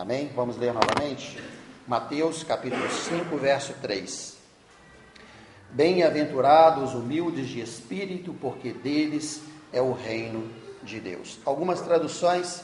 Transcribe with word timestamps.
Amém? 0.00 0.30
Vamos 0.34 0.56
ler 0.56 0.72
novamente? 0.72 1.38
Mateus 1.86 2.42
capítulo 2.42 2.88
5, 2.90 3.36
verso 3.36 3.74
3. 3.82 4.34
Bem-aventurados 5.72 6.94
humildes 6.94 7.48
de 7.48 7.60
espírito, 7.60 8.32
porque 8.40 8.72
deles 8.72 9.42
é 9.70 9.82
o 9.82 9.92
reino 9.92 10.50
de 10.82 11.00
Deus. 11.00 11.38
Algumas 11.44 11.82
traduções, 11.82 12.62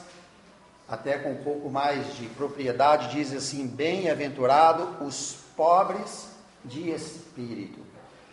até 0.88 1.18
com 1.18 1.32
um 1.32 1.44
pouco 1.44 1.68
mais 1.68 2.16
de 2.16 2.24
propriedade, 2.28 3.14
dizem 3.14 3.36
assim: 3.36 3.66
Bem-aventurado 3.66 5.04
os 5.04 5.36
pobres 5.54 6.30
de 6.64 6.88
espírito, 6.88 7.80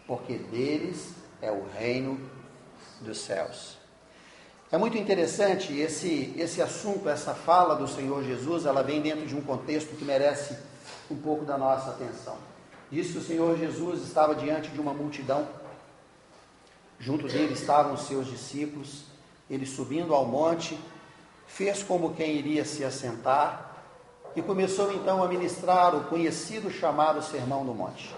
porque 0.07 0.37
deles 0.37 1.13
é 1.41 1.51
o 1.51 1.65
reino 1.77 2.17
dos 3.01 3.19
céus. 3.19 3.82
É 4.73 4.77
muito 4.79 4.97
interessante 4.97 5.71
esse, 5.79 6.33
esse 6.35 6.59
assunto, 6.59 7.07
essa 7.07 7.35
fala 7.35 7.75
do 7.75 7.87
Senhor 7.87 8.23
Jesus, 8.23 8.65
ela 8.65 8.81
vem 8.81 9.01
dentro 9.01 9.23
de 9.23 9.35
um 9.35 9.41
contexto 9.41 9.95
que 9.95 10.03
merece 10.03 10.57
um 11.11 11.15
pouco 11.15 11.45
da 11.45 11.55
nossa 11.59 11.91
atenção. 11.91 12.35
Diz 12.91 13.11
que 13.11 13.19
o 13.19 13.23
Senhor 13.23 13.55
Jesus 13.55 14.01
estava 14.01 14.33
diante 14.33 14.71
de 14.71 14.81
uma 14.81 14.91
multidão, 14.91 15.47
junto 16.99 17.27
dele 17.27 17.53
estavam 17.53 17.93
os 17.93 18.07
seus 18.07 18.25
discípulos, 18.25 19.03
ele 19.47 19.67
subindo 19.67 20.11
ao 20.11 20.25
monte, 20.25 20.75
fez 21.45 21.83
como 21.83 22.15
quem 22.15 22.35
iria 22.35 22.65
se 22.65 22.83
assentar 22.83 23.75
e 24.35 24.41
começou 24.41 24.91
então 24.91 25.21
a 25.21 25.27
ministrar 25.27 25.95
o 25.95 26.05
conhecido 26.05 26.71
chamado 26.71 27.21
Sermão 27.21 27.63
do 27.63 27.75
Monte. 27.75 28.11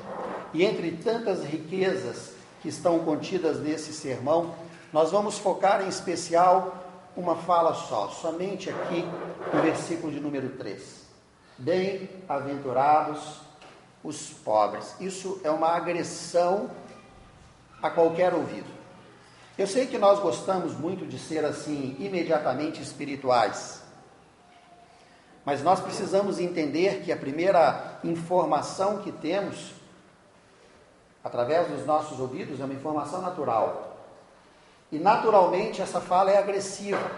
E 0.54 0.64
entre 0.64 0.94
tantas 0.94 1.44
riquezas 1.44 2.32
que 2.62 2.70
estão 2.70 3.00
contidas 3.00 3.60
nesse 3.60 3.92
sermão, 3.92 4.56
nós 4.96 5.12
vamos 5.12 5.38
focar 5.38 5.82
em 5.82 5.90
especial 5.90 6.74
uma 7.18 7.36
fala 7.36 7.74
só, 7.74 8.08
somente 8.08 8.70
aqui 8.70 9.06
no 9.54 9.62
versículo 9.62 10.10
de 10.10 10.22
número 10.22 10.52
3. 10.52 11.06
Bem-aventurados 11.58 13.42
os 14.02 14.30
pobres. 14.30 14.96
Isso 15.02 15.42
é 15.44 15.52
uma 15.52 15.68
agressão 15.68 16.72
a 17.82 17.90
qualquer 17.90 18.34
ouvido. 18.34 18.70
Eu 19.58 19.68
sei 19.68 19.86
que 19.86 19.98
nós 19.98 20.18
gostamos 20.22 20.74
muito 20.80 21.06
de 21.06 21.20
ser 21.20 21.44
assim, 21.44 21.98
imediatamente 22.00 22.82
espirituais. 22.82 23.82
Mas 25.44 25.62
nós 25.62 25.82
precisamos 25.82 26.40
entender 26.40 27.04
que 27.04 27.12
a 27.12 27.18
primeira 27.18 28.00
informação 28.02 29.00
que 29.00 29.12
temos, 29.12 29.74
através 31.22 31.68
dos 31.68 31.86
nossos 31.86 32.18
ouvidos, 32.18 32.62
é 32.62 32.64
uma 32.64 32.74
informação 32.74 33.22
natural. 33.22 33.85
E 34.96 34.98
naturalmente 34.98 35.82
essa 35.82 36.00
fala 36.00 36.32
é 36.32 36.38
agressiva. 36.38 37.12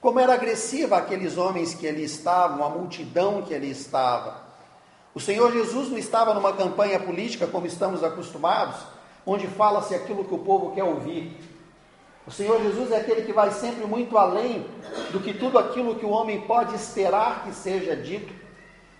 Como 0.00 0.20
era 0.20 0.32
agressiva 0.32 0.96
aqueles 0.96 1.36
homens 1.36 1.74
que 1.74 1.88
ali 1.88 2.04
estavam, 2.04 2.64
a 2.64 2.68
multidão 2.68 3.42
que 3.42 3.52
ali 3.52 3.68
estava. 3.68 4.40
O 5.12 5.18
Senhor 5.18 5.52
Jesus 5.52 5.88
não 5.90 5.98
estava 5.98 6.32
numa 6.32 6.52
campanha 6.52 7.00
política 7.00 7.48
como 7.48 7.66
estamos 7.66 8.04
acostumados, 8.04 8.76
onde 9.26 9.48
fala-se 9.48 9.92
aquilo 9.92 10.24
que 10.24 10.32
o 10.32 10.38
povo 10.38 10.72
quer 10.72 10.84
ouvir. 10.84 11.36
O 12.24 12.30
Senhor 12.30 12.62
Jesus 12.62 12.92
é 12.92 12.98
aquele 12.98 13.22
que 13.22 13.32
vai 13.32 13.50
sempre 13.50 13.84
muito 13.84 14.16
além 14.16 14.64
do 15.10 15.18
que 15.18 15.34
tudo 15.34 15.58
aquilo 15.58 15.96
que 15.96 16.06
o 16.06 16.10
homem 16.10 16.42
pode 16.42 16.76
esperar 16.76 17.42
que 17.42 17.52
seja 17.52 17.96
dito. 17.96 18.32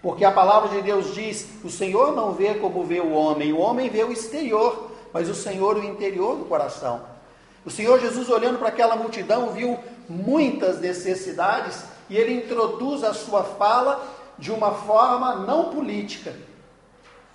Porque 0.02 0.24
a 0.24 0.32
palavra 0.32 0.70
de 0.70 0.82
Deus 0.82 1.14
diz: 1.14 1.48
o 1.62 1.70
Senhor 1.70 2.12
não 2.12 2.32
vê 2.32 2.54
como 2.54 2.82
vê 2.82 2.98
o 2.98 3.12
homem, 3.12 3.52
o 3.52 3.58
homem 3.60 3.88
vê 3.88 4.02
o 4.02 4.10
exterior, 4.10 4.90
mas 5.12 5.28
o 5.28 5.34
Senhor 5.34 5.76
o 5.76 5.84
interior 5.84 6.36
do 6.36 6.46
coração. 6.46 7.19
O 7.64 7.70
Senhor 7.70 8.00
Jesus, 8.00 8.28
olhando 8.28 8.58
para 8.58 8.68
aquela 8.68 8.96
multidão, 8.96 9.52
viu 9.52 9.78
muitas 10.08 10.80
necessidades 10.80 11.84
e 12.08 12.16
ele 12.16 12.34
introduz 12.34 13.04
a 13.04 13.12
sua 13.12 13.44
fala 13.44 14.04
de 14.38 14.50
uma 14.50 14.72
forma 14.72 15.36
não 15.36 15.70
política. 15.70 16.34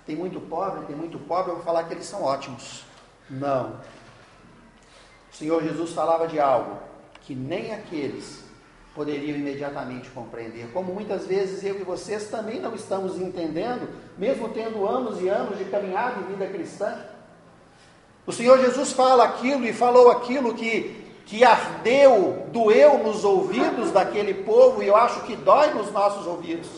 Tem 0.04 0.16
muito 0.16 0.40
pobre, 0.40 0.84
tem 0.86 0.96
muito 0.96 1.18
pobre, 1.18 1.52
eu 1.52 1.56
vou 1.56 1.64
falar 1.64 1.84
que 1.84 1.94
eles 1.94 2.06
são 2.06 2.22
ótimos. 2.22 2.84
Não. 3.30 3.80
O 5.32 5.36
Senhor 5.36 5.62
Jesus 5.62 5.92
falava 5.92 6.26
de 6.26 6.38
algo 6.40 6.78
que 7.22 7.34
nem 7.34 7.72
aqueles 7.72 8.44
poderiam 8.94 9.36
imediatamente 9.36 10.08
compreender, 10.10 10.70
como 10.72 10.94
muitas 10.94 11.26
vezes 11.26 11.62
eu 11.62 11.78
e 11.78 11.84
vocês 11.84 12.28
também 12.28 12.60
não 12.60 12.74
estamos 12.74 13.20
entendendo, 13.20 13.88
mesmo 14.16 14.48
tendo 14.48 14.86
anos 14.86 15.20
e 15.20 15.28
anos 15.28 15.58
de 15.58 15.66
caminhada 15.66 16.20
em 16.20 16.32
vida 16.32 16.46
cristã. 16.46 16.96
O 18.26 18.32
Senhor 18.32 18.58
Jesus 18.58 18.92
fala 18.92 19.24
aquilo 19.24 19.64
e 19.64 19.72
falou 19.72 20.10
aquilo 20.10 20.54
que 20.54 21.06
que 21.26 21.42
ardeu, 21.42 22.46
doeu 22.52 22.98
nos 22.98 23.24
ouvidos 23.24 23.90
daquele 23.90 24.32
povo, 24.32 24.80
e 24.80 24.86
eu 24.86 24.96
acho 24.96 25.22
que 25.22 25.34
dói 25.34 25.74
nos 25.74 25.90
nossos 25.90 26.24
ouvidos. 26.24 26.68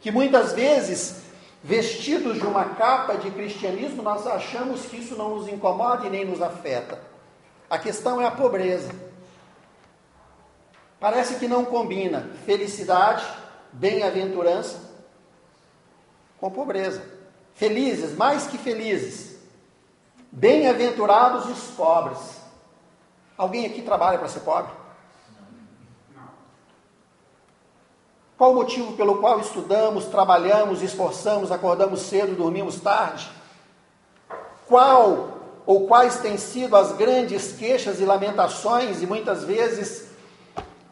Que 0.00 0.10
muitas 0.10 0.52
vezes, 0.52 1.22
vestidos 1.62 2.40
de 2.40 2.44
uma 2.44 2.64
capa 2.64 3.14
de 3.14 3.30
cristianismo, 3.30 4.02
nós 4.02 4.26
achamos 4.26 4.84
que 4.86 4.96
isso 4.96 5.14
não 5.14 5.36
nos 5.36 5.46
incomoda 5.46 6.08
e 6.08 6.10
nem 6.10 6.24
nos 6.24 6.42
afeta. 6.42 7.00
A 7.70 7.78
questão 7.78 8.20
é 8.20 8.26
a 8.26 8.32
pobreza. 8.32 8.92
Parece 10.98 11.36
que 11.36 11.46
não 11.46 11.64
combina 11.64 12.30
felicidade, 12.44 13.24
bem-aventurança 13.72 14.90
com 16.40 16.50
pobreza. 16.50 17.00
Felizes, 17.54 18.16
mais 18.16 18.48
que 18.48 18.58
felizes. 18.58 19.31
Bem-aventurados 20.32 21.46
os 21.46 21.74
pobres 21.76 22.42
Alguém 23.36 23.66
aqui 23.66 23.82
trabalha 23.82 24.18
para 24.18 24.28
ser 24.28 24.40
pobre? 24.40 24.70
Qual 28.36 28.52
o 28.52 28.54
motivo 28.54 28.92
pelo 28.92 29.18
qual 29.18 29.40
estudamos, 29.40 30.06
trabalhamos, 30.06 30.80
esforçamos, 30.80 31.50
acordamos 31.50 32.02
cedo, 32.02 32.36
dormimos 32.36 32.80
tarde? 32.80 33.28
Qual 34.66 35.38
ou 35.64 35.86
quais 35.86 36.18
têm 36.18 36.36
sido 36.36 36.76
as 36.76 36.92
grandes 36.92 37.52
queixas 37.52 38.00
e 38.00 38.04
lamentações 38.04 39.02
e 39.02 39.06
muitas 39.06 39.44
vezes 39.44 40.08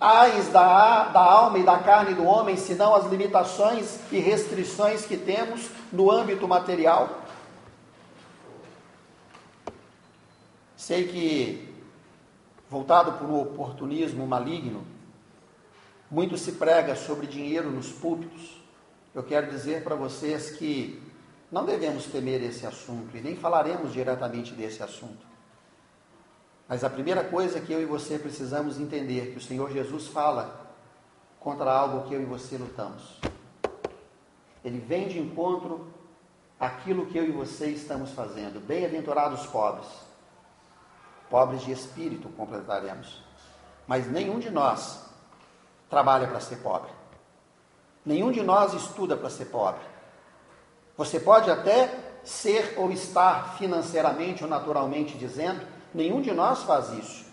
ais 0.01 0.49
da, 0.49 1.05
da 1.05 1.21
alma 1.21 1.59
e 1.59 1.63
da 1.63 1.79
carne 1.79 2.15
do 2.15 2.25
homem, 2.25 2.57
senão 2.57 2.97
as 2.97 3.07
limitações 3.07 4.01
e 4.11 4.19
restrições 4.19 5.05
que 5.05 5.17
temos 5.17 5.69
no 5.93 6.11
âmbito 6.11 6.49
material? 6.49 7.20
Sei 10.91 11.07
que 11.07 11.73
voltado 12.69 13.13
por 13.13 13.31
um 13.31 13.41
oportunismo 13.41 14.27
maligno, 14.27 14.85
muito 16.11 16.37
se 16.37 16.51
prega 16.51 16.97
sobre 16.97 17.29
dinheiro 17.29 17.71
nos 17.71 17.93
púlpitos. 17.93 18.61
Eu 19.15 19.23
quero 19.23 19.49
dizer 19.49 19.85
para 19.85 19.95
vocês 19.95 20.51
que 20.51 21.01
não 21.49 21.65
devemos 21.65 22.07
temer 22.07 22.43
esse 22.43 22.67
assunto 22.67 23.17
e 23.17 23.21
nem 23.21 23.37
falaremos 23.37 23.93
diretamente 23.93 24.53
desse 24.53 24.83
assunto. 24.83 25.25
Mas 26.67 26.83
a 26.83 26.91
primeira 26.91 27.23
coisa 27.23 27.61
que 27.61 27.73
eu 27.73 27.81
e 27.81 27.87
você 27.87 28.19
precisamos 28.19 28.81
entender 28.81 29.31
que 29.31 29.39
o 29.39 29.41
Senhor 29.41 29.71
Jesus 29.71 30.09
fala 30.09 30.75
contra 31.39 31.71
algo 31.71 32.09
que 32.09 32.15
eu 32.15 32.21
e 32.21 32.25
você 32.25 32.59
lutamos. 32.59 33.21
Ele 34.65 34.81
vem 34.81 35.07
de 35.07 35.21
encontro 35.21 35.87
àquilo 36.59 37.07
que 37.07 37.17
eu 37.17 37.27
e 37.27 37.31
você 37.31 37.69
estamos 37.69 38.11
fazendo. 38.11 38.59
Bem-aventurados 38.59 39.47
pobres 39.47 40.10
pobres 41.31 41.63
de 41.63 41.71
espírito, 41.71 42.29
completaremos. 42.31 43.23
Mas 43.87 44.11
nenhum 44.11 44.39
de 44.41 44.51
nós 44.51 45.01
trabalha 45.89 46.27
para 46.27 46.41
ser 46.41 46.57
pobre. 46.57 46.91
Nenhum 48.05 48.33
de 48.33 48.43
nós 48.43 48.75
estuda 48.75 49.17
para 49.17 49.31
ser 49.31 49.47
pobre. 49.47 49.81
Você 50.97 51.21
pode 51.21 51.51
até 51.51 51.95
ser 52.25 52.75
ou 52.77 52.91
estar 52.91 53.57
financeiramente 53.57 54.43
ou 54.43 54.51
naturalmente 54.51 55.17
dizendo, 55.17 55.67
nenhum 55.95 56.21
de 56.21 56.33
nós 56.33 56.65
faz 56.65 56.91
isso. 56.93 57.25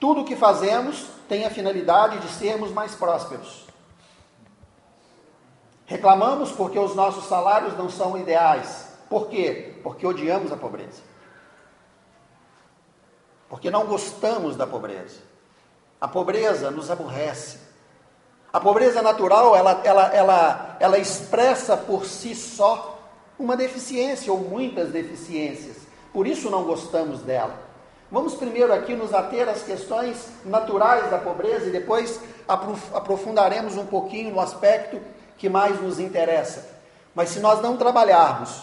Tudo 0.00 0.22
o 0.22 0.24
que 0.24 0.34
fazemos 0.34 1.06
tem 1.28 1.44
a 1.44 1.50
finalidade 1.50 2.18
de 2.18 2.28
sermos 2.28 2.72
mais 2.72 2.94
prósperos. 2.94 3.66
Reclamamos 5.86 6.50
porque 6.50 6.78
os 6.78 6.94
nossos 6.94 7.26
salários 7.26 7.76
não 7.76 7.88
são 7.88 8.18
ideais. 8.18 8.88
Por 9.08 9.28
quê? 9.28 9.78
Porque 9.82 10.06
odiamos 10.06 10.50
a 10.50 10.56
pobreza 10.56 11.11
porque 13.52 13.70
não 13.70 13.84
gostamos 13.84 14.56
da 14.56 14.66
pobreza. 14.66 15.20
A 16.00 16.08
pobreza 16.08 16.70
nos 16.70 16.90
aborrece. 16.90 17.58
A 18.50 18.58
pobreza 18.58 19.02
natural, 19.02 19.54
ela, 19.54 19.82
ela, 19.84 20.06
ela, 20.06 20.76
ela 20.80 20.98
expressa 20.98 21.76
por 21.76 22.06
si 22.06 22.34
só 22.34 22.98
uma 23.38 23.54
deficiência 23.54 24.32
ou 24.32 24.38
muitas 24.38 24.88
deficiências. 24.88 25.76
Por 26.14 26.26
isso 26.26 26.48
não 26.48 26.64
gostamos 26.64 27.20
dela. 27.20 27.54
Vamos 28.10 28.34
primeiro 28.36 28.72
aqui 28.72 28.96
nos 28.96 29.12
ater 29.12 29.46
às 29.46 29.62
questões 29.62 30.30
naturais 30.46 31.10
da 31.10 31.18
pobreza 31.18 31.66
e 31.66 31.72
depois 31.72 32.20
aprofundaremos 32.48 33.76
um 33.76 33.84
pouquinho 33.84 34.32
no 34.32 34.40
aspecto 34.40 34.98
que 35.36 35.50
mais 35.50 35.78
nos 35.78 36.00
interessa. 36.00 36.70
Mas 37.14 37.28
se 37.28 37.38
nós 37.38 37.60
não 37.60 37.76
trabalharmos 37.76 38.62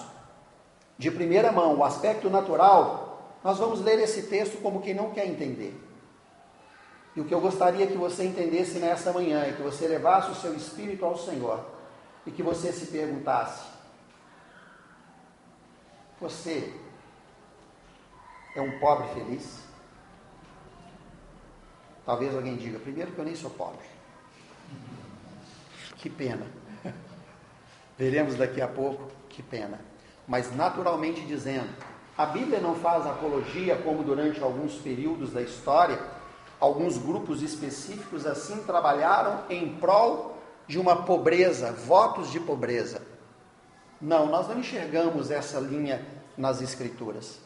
de 0.98 1.12
primeira 1.12 1.52
mão 1.52 1.76
o 1.76 1.84
aspecto 1.84 2.28
natural, 2.28 3.09
nós 3.44 3.58
vamos 3.58 3.82
ler 3.82 4.00
esse 4.00 4.24
texto 4.24 4.62
como 4.62 4.82
quem 4.82 4.94
não 4.94 5.12
quer 5.12 5.26
entender. 5.28 5.74
E 7.16 7.22
o 7.22 7.26
que 7.26 7.34
eu 7.34 7.42
gostaria 7.42 7.88
que 7.88 7.98
você 7.98 8.26
entendesse 8.26 8.80
nessa 8.80 9.12
manhã 9.12 9.42
é 9.44 9.54
que 9.54 9.62
você 9.62 9.88
levasse 9.88 10.32
o 10.32 10.36
seu 10.36 10.56
espírito 10.56 11.06
ao 11.06 11.18
Senhor 11.18 11.66
e 12.26 12.32
que 12.32 12.44
você 12.44 12.72
se 12.72 12.88
perguntasse: 12.88 13.66
Você 16.20 16.74
é 18.56 18.62
um 18.62 18.80
pobre 18.80 19.08
feliz? 19.14 19.60
Talvez 22.06 22.36
alguém 22.36 22.58
diga: 22.58 22.80
Primeiro 22.80 23.12
que 23.12 23.20
eu 23.20 23.26
nem 23.26 23.36
sou 23.36 23.50
pobre. 23.50 23.86
Que 25.98 26.10
pena. 26.10 26.48
Veremos 27.98 28.36
daqui 28.36 28.62
a 28.62 28.68
pouco, 28.70 29.12
que 29.28 29.44
pena. 29.44 29.82
Mas 30.26 30.56
naturalmente 30.56 31.26
dizendo, 31.26 31.68
a 32.20 32.26
Bíblia 32.26 32.60
não 32.60 32.76
faz 32.76 33.08
apologia 33.08 33.78
como 33.78 34.04
durante 34.04 34.44
alguns 34.44 34.76
períodos 34.76 35.32
da 35.32 35.42
história, 35.42 35.98
alguns 36.60 36.98
grupos 36.98 37.42
específicos 37.42 38.26
assim 38.26 38.62
trabalharam 38.64 39.46
em 39.50 39.78
prol 39.78 40.38
de 40.68 40.78
uma 40.78 41.04
pobreza, 41.04 41.72
votos 41.72 42.30
de 42.30 42.38
pobreza. 42.38 43.02
Não, 44.02 44.26
nós 44.26 44.50
não 44.50 44.60
enxergamos 44.60 45.32
essa 45.32 45.62
linha 45.62 46.06
nas 46.38 46.62
escrituras. 46.62 47.40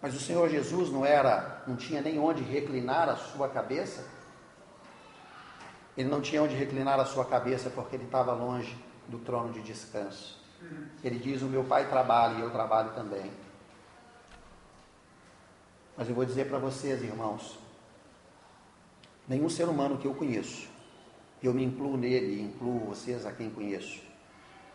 Mas 0.00 0.14
o 0.14 0.18
Senhor 0.18 0.48
Jesus 0.48 0.88
não 0.88 1.04
era, 1.04 1.62
não 1.66 1.76
tinha 1.76 2.00
nem 2.00 2.18
onde 2.18 2.42
reclinar 2.42 3.10
a 3.10 3.16
sua 3.16 3.50
cabeça. 3.50 4.02
Ele 5.94 6.08
não 6.08 6.22
tinha 6.22 6.42
onde 6.42 6.56
reclinar 6.56 6.98
a 6.98 7.04
sua 7.04 7.26
cabeça 7.26 7.68
porque 7.68 7.96
ele 7.96 8.04
estava 8.04 8.32
longe 8.32 8.74
do 9.06 9.18
trono 9.18 9.52
de 9.52 9.60
descanso. 9.60 10.42
Ele 11.02 11.18
diz: 11.18 11.42
O 11.42 11.46
meu 11.46 11.64
pai 11.64 11.88
trabalha 11.88 12.38
e 12.38 12.40
eu 12.40 12.50
trabalho 12.50 12.92
também. 12.94 13.30
Mas 15.96 16.08
eu 16.08 16.14
vou 16.14 16.24
dizer 16.24 16.48
para 16.48 16.58
vocês, 16.58 17.02
irmãos: 17.02 17.58
nenhum 19.28 19.48
ser 19.48 19.68
humano 19.68 19.98
que 19.98 20.06
eu 20.06 20.14
conheço 20.14 20.74
eu 21.46 21.52
me 21.52 21.64
incluo 21.64 21.96
nele, 21.96 22.40
incluo 22.40 22.80
vocês 22.86 23.26
a 23.26 23.32
quem 23.32 23.50
conheço. 23.50 24.00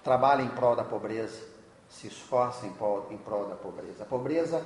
Trabalha 0.03 0.43
em 0.43 0.49
prol 0.49 0.75
da 0.75 0.83
pobreza, 0.83 1.43
se 1.89 2.07
esforça 2.07 2.65
em 2.65 2.71
prol, 2.71 3.07
em 3.09 3.17
prol 3.17 3.47
da 3.47 3.55
pobreza. 3.55 4.03
A 4.03 4.05
pobreza, 4.05 4.63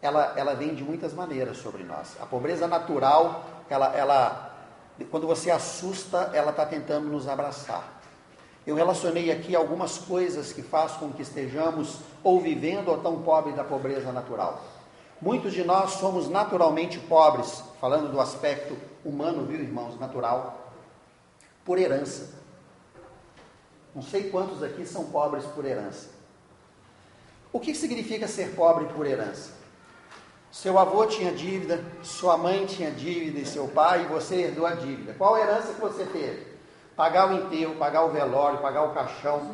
ela, 0.00 0.32
ela 0.36 0.54
vem 0.54 0.74
de 0.74 0.82
muitas 0.82 1.12
maneiras 1.12 1.58
sobre 1.58 1.84
nós. 1.84 2.16
A 2.20 2.26
pobreza 2.26 2.66
natural, 2.66 3.44
ela, 3.68 3.94
ela 3.94 4.56
quando 5.10 5.26
você 5.26 5.50
assusta, 5.50 6.30
ela 6.32 6.50
está 6.50 6.66
tentando 6.66 7.08
nos 7.08 7.28
abraçar. 7.28 7.99
Eu 8.70 8.76
relacionei 8.76 9.32
aqui 9.32 9.56
algumas 9.56 9.98
coisas 9.98 10.52
que 10.52 10.62
faz 10.62 10.92
com 10.92 11.12
que 11.12 11.22
estejamos 11.22 11.96
ou 12.22 12.40
vivendo 12.40 12.86
ou 12.86 12.98
tão 12.98 13.20
pobres 13.20 13.56
da 13.56 13.64
pobreza 13.64 14.12
natural. 14.12 14.62
Muitos 15.20 15.52
de 15.52 15.64
nós 15.64 15.94
somos 15.94 16.28
naturalmente 16.28 16.96
pobres, 17.00 17.64
falando 17.80 18.12
do 18.12 18.20
aspecto 18.20 18.78
humano, 19.04 19.44
viu, 19.44 19.58
irmãos, 19.58 19.98
natural 19.98 20.72
por 21.64 21.80
herança. 21.80 22.32
Não 23.92 24.02
sei 24.02 24.30
quantos 24.30 24.62
aqui 24.62 24.86
são 24.86 25.06
pobres 25.06 25.44
por 25.46 25.64
herança. 25.64 26.08
O 27.52 27.58
que 27.58 27.74
significa 27.74 28.28
ser 28.28 28.54
pobre 28.54 28.84
por 28.94 29.04
herança? 29.04 29.50
Seu 30.52 30.78
avô 30.78 31.04
tinha 31.06 31.32
dívida, 31.32 31.84
sua 32.04 32.36
mãe 32.36 32.66
tinha 32.66 32.92
dívida 32.92 33.40
e 33.40 33.46
seu 33.46 33.66
pai, 33.66 34.04
e 34.04 34.06
você 34.06 34.42
herdou 34.42 34.64
a 34.64 34.76
dívida. 34.76 35.12
Qual 35.14 35.34
a 35.34 35.40
herança 35.40 35.74
que 35.74 35.80
você 35.80 36.04
teve? 36.04 36.49
Pagar 37.00 37.30
o 37.30 37.32
enterro, 37.32 37.76
pagar 37.76 38.04
o 38.04 38.10
velório, 38.10 38.58
pagar 38.58 38.82
o 38.82 38.92
caixão, 38.92 39.52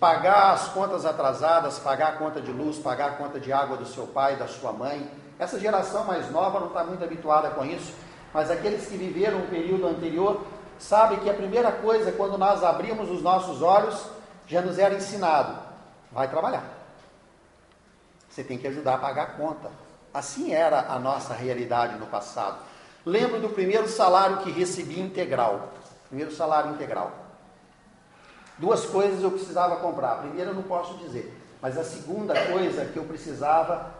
pagar 0.00 0.54
as 0.54 0.68
contas 0.68 1.04
atrasadas, 1.04 1.78
pagar 1.78 2.14
a 2.14 2.16
conta 2.16 2.40
de 2.40 2.50
luz, 2.50 2.78
pagar 2.78 3.08
a 3.08 3.12
conta 3.16 3.38
de 3.38 3.52
água 3.52 3.76
do 3.76 3.84
seu 3.84 4.06
pai, 4.06 4.36
da 4.36 4.48
sua 4.48 4.72
mãe. 4.72 5.06
Essa 5.38 5.60
geração 5.60 6.04
mais 6.04 6.30
nova 6.30 6.58
não 6.58 6.68
está 6.68 6.82
muito 6.82 7.04
habituada 7.04 7.50
com 7.50 7.66
isso, 7.66 7.92
mas 8.32 8.50
aqueles 8.50 8.86
que 8.86 8.96
viveram 8.96 9.40
um 9.40 9.46
período 9.46 9.86
anterior 9.86 10.40
sabe 10.78 11.18
que 11.18 11.28
a 11.28 11.34
primeira 11.34 11.70
coisa, 11.70 12.10
quando 12.12 12.38
nós 12.38 12.64
abrimos 12.64 13.10
os 13.10 13.20
nossos 13.20 13.60
olhos, 13.60 14.02
já 14.46 14.62
nos 14.62 14.78
era 14.78 14.94
ensinado: 14.94 15.58
vai 16.10 16.28
trabalhar. 16.28 16.64
Você 18.30 18.42
tem 18.42 18.56
que 18.56 18.68
ajudar 18.68 18.94
a 18.94 18.98
pagar 18.98 19.22
a 19.22 19.32
conta. 19.32 19.70
Assim 20.14 20.54
era 20.54 20.86
a 20.88 20.98
nossa 20.98 21.34
realidade 21.34 21.98
no 21.98 22.06
passado. 22.06 22.56
Lembro 23.04 23.38
do 23.38 23.50
primeiro 23.50 23.86
salário 23.86 24.38
que 24.38 24.50
recebi 24.50 24.98
integral. 24.98 25.68
Primeiro 26.08 26.32
salário 26.32 26.72
integral. 26.72 27.12
Duas 28.58 28.84
coisas 28.86 29.22
eu 29.22 29.30
precisava 29.30 29.76
comprar. 29.76 30.12
A 30.12 30.16
primeira 30.16 30.50
eu 30.50 30.54
não 30.54 30.62
posso 30.62 30.94
dizer, 30.98 31.40
mas 31.60 31.76
a 31.76 31.84
segunda 31.84 32.34
coisa 32.46 32.84
que 32.84 32.96
eu 32.96 33.04
precisava 33.04 33.92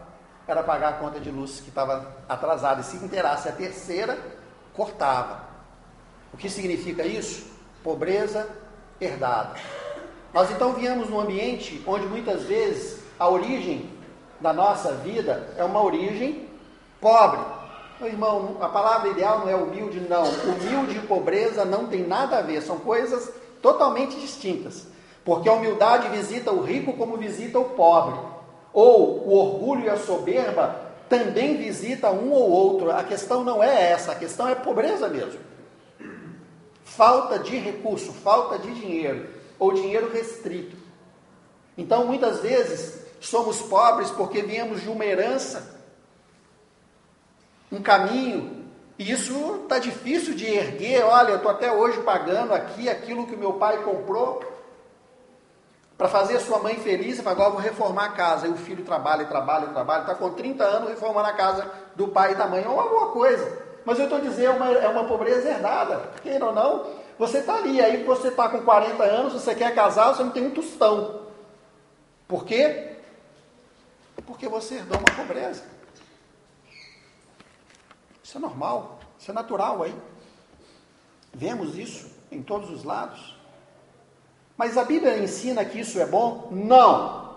era 0.47 0.63
pagar 0.63 0.89
a 0.89 0.93
conta 0.93 1.19
de 1.19 1.31
luz 1.31 1.59
que 1.59 1.69
estava 1.69 2.15
atrasada. 2.29 2.81
E 2.81 2.83
se 2.83 2.97
inteirasse 2.97 3.49
a 3.49 3.51
terceira, 3.51 4.17
cortava. 4.73 5.43
O 6.33 6.37
que 6.37 6.49
significa 6.49 7.05
isso? 7.05 7.47
Pobreza 7.83 8.47
herdada. 8.99 9.55
Nós 10.33 10.51
então 10.51 10.73
viemos 10.73 11.09
num 11.09 11.19
ambiente 11.19 11.81
onde 11.87 12.05
muitas 12.07 12.43
vezes 12.43 13.01
a 13.17 13.27
origem 13.29 13.89
da 14.39 14.51
nossa 14.51 14.93
vida 14.95 15.53
é 15.57 15.63
uma 15.63 15.81
origem 15.81 16.49
pobre. 16.99 17.39
Meu 17.99 18.09
irmão, 18.09 18.57
a 18.61 18.67
palavra 18.67 19.09
ideal 19.09 19.39
não 19.39 19.49
é 19.49 19.55
humilde, 19.55 19.99
não. 20.01 20.23
Humilde 20.23 20.97
e 20.97 21.07
pobreza 21.07 21.63
não 21.63 21.87
tem 21.87 22.05
nada 22.05 22.39
a 22.39 22.41
ver, 22.41 22.61
são 22.61 22.79
coisas 22.79 23.31
totalmente 23.61 24.19
distintas. 24.19 24.87
Porque 25.23 25.49
a 25.49 25.53
humildade 25.53 26.09
visita 26.09 26.51
o 26.51 26.61
rico 26.61 26.93
como 26.93 27.17
visita 27.17 27.57
o 27.57 27.69
pobre. 27.69 28.19
Ou 28.73 29.27
o 29.27 29.33
orgulho 29.33 29.85
e 29.85 29.89
a 29.89 29.97
soberba 29.97 30.75
também 31.07 31.57
visita 31.57 32.11
um 32.11 32.31
ou 32.31 32.49
outro. 32.49 32.91
A 32.91 33.03
questão 33.03 33.43
não 33.43 33.63
é 33.63 33.91
essa, 33.91 34.11
a 34.11 34.15
questão 34.15 34.47
é 34.47 34.55
pobreza 34.55 35.07
mesmo 35.07 35.39
falta 36.95 37.39
de 37.39 37.57
recurso, 37.57 38.13
falta 38.13 38.57
de 38.57 38.73
dinheiro, 38.73 39.27
ou 39.59 39.73
dinheiro 39.73 40.11
restrito. 40.11 40.77
Então, 41.77 42.05
muitas 42.05 42.39
vezes, 42.39 43.01
somos 43.19 43.61
pobres 43.61 44.09
porque 44.11 44.41
viemos 44.41 44.81
de 44.81 44.87
uma 44.87 45.03
herança, 45.03 45.74
um 47.75 47.81
caminho, 47.81 48.65
e 48.97 49.11
isso 49.11 49.61
está 49.63 49.77
difícil 49.77 50.33
de 50.33 50.45
erguer. 50.45 51.03
Olha, 51.03 51.31
eu 51.31 51.37
estou 51.37 51.51
até 51.51 51.71
hoje 51.71 52.01
pagando 52.01 52.53
aqui 52.53 52.89
aquilo 52.89 53.27
que 53.27 53.35
o 53.35 53.37
meu 53.37 53.53
pai 53.53 53.83
comprou 53.83 54.41
para 55.97 56.07
fazer 56.07 56.39
sua 56.39 56.59
mãe 56.59 56.75
feliz. 56.75 57.19
E 57.19 57.27
agora 57.27 57.49
vou 57.49 57.59
reformar 57.59 58.05
a 58.05 58.11
casa. 58.11 58.47
E 58.47 58.51
o 58.51 58.55
filho 58.55 58.85
trabalha, 58.85 59.25
trabalha, 59.25 59.67
trabalha, 59.67 60.01
está 60.01 60.15
com 60.15 60.29
30 60.29 60.63
anos 60.63 60.89
reformando 60.89 61.27
a 61.27 61.33
casa 61.33 61.69
do 61.95 62.07
pai 62.07 62.31
e 62.31 62.35
da 62.35 62.47
mãe. 62.47 62.63
É 62.63 62.69
uma 62.69 62.87
boa 62.87 63.11
coisa. 63.11 63.65
Mas 63.83 63.99
eu 63.99 64.05
estou 64.05 64.19
dizendo, 64.19 64.47
é 64.47 64.49
uma, 64.51 64.71
é 64.71 64.87
uma 64.87 65.03
pobreza 65.03 65.49
herdada. 65.49 66.09
Queira 66.23 66.45
ou 66.45 66.53
não, 66.53 66.87
você 67.19 67.39
está 67.39 67.55
ali, 67.55 67.79
aí 67.81 68.03
você 68.03 68.29
está 68.29 68.49
com 68.49 68.61
40 68.61 69.03
anos, 69.03 69.33
você 69.33 69.53
quer 69.53 69.75
casar, 69.75 70.13
você 70.13 70.23
não 70.23 70.31
tem 70.31 70.47
um 70.47 70.51
tostão. 70.51 71.21
Por 72.27 72.45
quê? 72.45 72.93
Porque 74.25 74.47
você 74.47 74.75
herdou 74.75 74.97
uma 74.97 75.15
pobreza. 75.15 75.74
Isso 78.35 78.43
é 78.43 78.49
normal, 78.49 78.99
isso 79.17 79.31
é 79.31 79.33
natural 79.33 79.81
aí. 79.81 79.95
Vemos 81.33 81.77
isso 81.77 82.11
em 82.29 82.43
todos 82.43 82.69
os 82.69 82.83
lados. 82.83 83.33
Mas 84.57 84.77
a 84.77 84.83
Bíblia 84.83 85.17
ensina 85.19 85.63
que 85.63 85.79
isso 85.79 85.97
é 86.01 86.05
bom? 86.05 86.49
Não. 86.51 87.33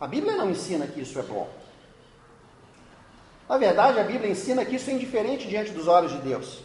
A 0.00 0.06
Bíblia 0.06 0.34
não 0.34 0.48
ensina 0.48 0.86
que 0.86 1.02
isso 1.02 1.18
é 1.18 1.22
bom. 1.22 1.46
Na 3.46 3.58
verdade, 3.58 4.00
a 4.00 4.02
Bíblia 4.02 4.30
ensina 4.30 4.64
que 4.64 4.76
isso 4.76 4.88
é 4.88 4.94
indiferente 4.94 5.46
diante 5.46 5.72
dos 5.72 5.86
olhos 5.86 6.12
de 6.12 6.22
Deus. 6.22 6.62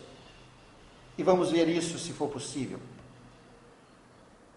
E 1.18 1.24
vamos 1.24 1.52
ver 1.52 1.68
isso 1.68 2.00
se 2.00 2.14
for 2.14 2.30
possível. 2.30 2.80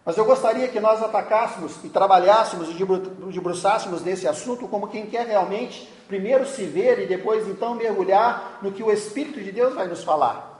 Mas 0.05 0.17
eu 0.17 0.25
gostaria 0.25 0.69
que 0.69 0.79
nós 0.79 1.03
atacássemos 1.03 1.83
e 1.83 1.89
trabalhássemos 1.89 2.69
e 2.71 3.33
debruçássemos 3.33 4.05
nesse 4.05 4.29
assunto 4.29 4.69
como 4.69 4.87
quem 4.87 5.07
quer 5.07 5.27
realmente 5.27 5.96
primeiro 6.07 6.47
se 6.47 6.65
ver 6.65 7.01
e 7.01 7.07
depois 7.07 7.47
então 7.49 7.75
mergulhar 7.75 8.59
no 8.63 8.73
que 8.73 8.83
o 8.83 8.91
Espírito 8.91 9.43
de 9.43 9.53
Deus 9.53 9.75
vai 9.75 9.87
nos 9.87 10.03
falar. 10.03 10.55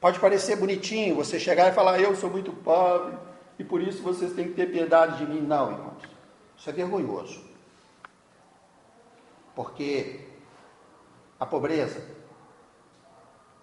Pode 0.00 0.18
parecer 0.18 0.56
bonitinho 0.56 1.14
você 1.14 1.38
chegar 1.38 1.70
e 1.70 1.74
falar, 1.74 2.00
eu 2.00 2.16
sou 2.16 2.30
muito 2.30 2.52
pobre 2.52 3.16
e 3.58 3.64
por 3.64 3.82
isso 3.82 4.02
vocês 4.02 4.32
têm 4.32 4.48
que 4.48 4.54
ter 4.54 4.70
piedade 4.70 5.18
de 5.18 5.26
mim. 5.26 5.40
Não, 5.40 5.72
irmãos. 5.72 6.02
Isso 6.56 6.70
é 6.70 6.72
vergonhoso. 6.72 7.44
Porque 9.54 10.26
a 11.38 11.44
pobreza 11.44 12.02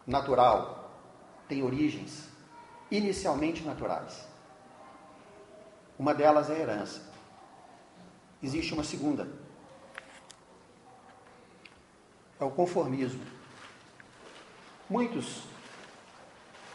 natural 0.06 0.92
tem 1.48 1.64
origens 1.64 2.30
inicialmente 2.92 3.64
naturais. 3.64 4.28
Uma 5.98 6.14
delas 6.14 6.50
é 6.50 6.56
a 6.56 6.60
herança. 6.60 7.07
Existe 8.42 8.74
uma 8.74 8.84
segunda. 8.84 9.28
É 12.40 12.44
o 12.44 12.52
conformismo. 12.52 13.24
Muitos 14.90 15.44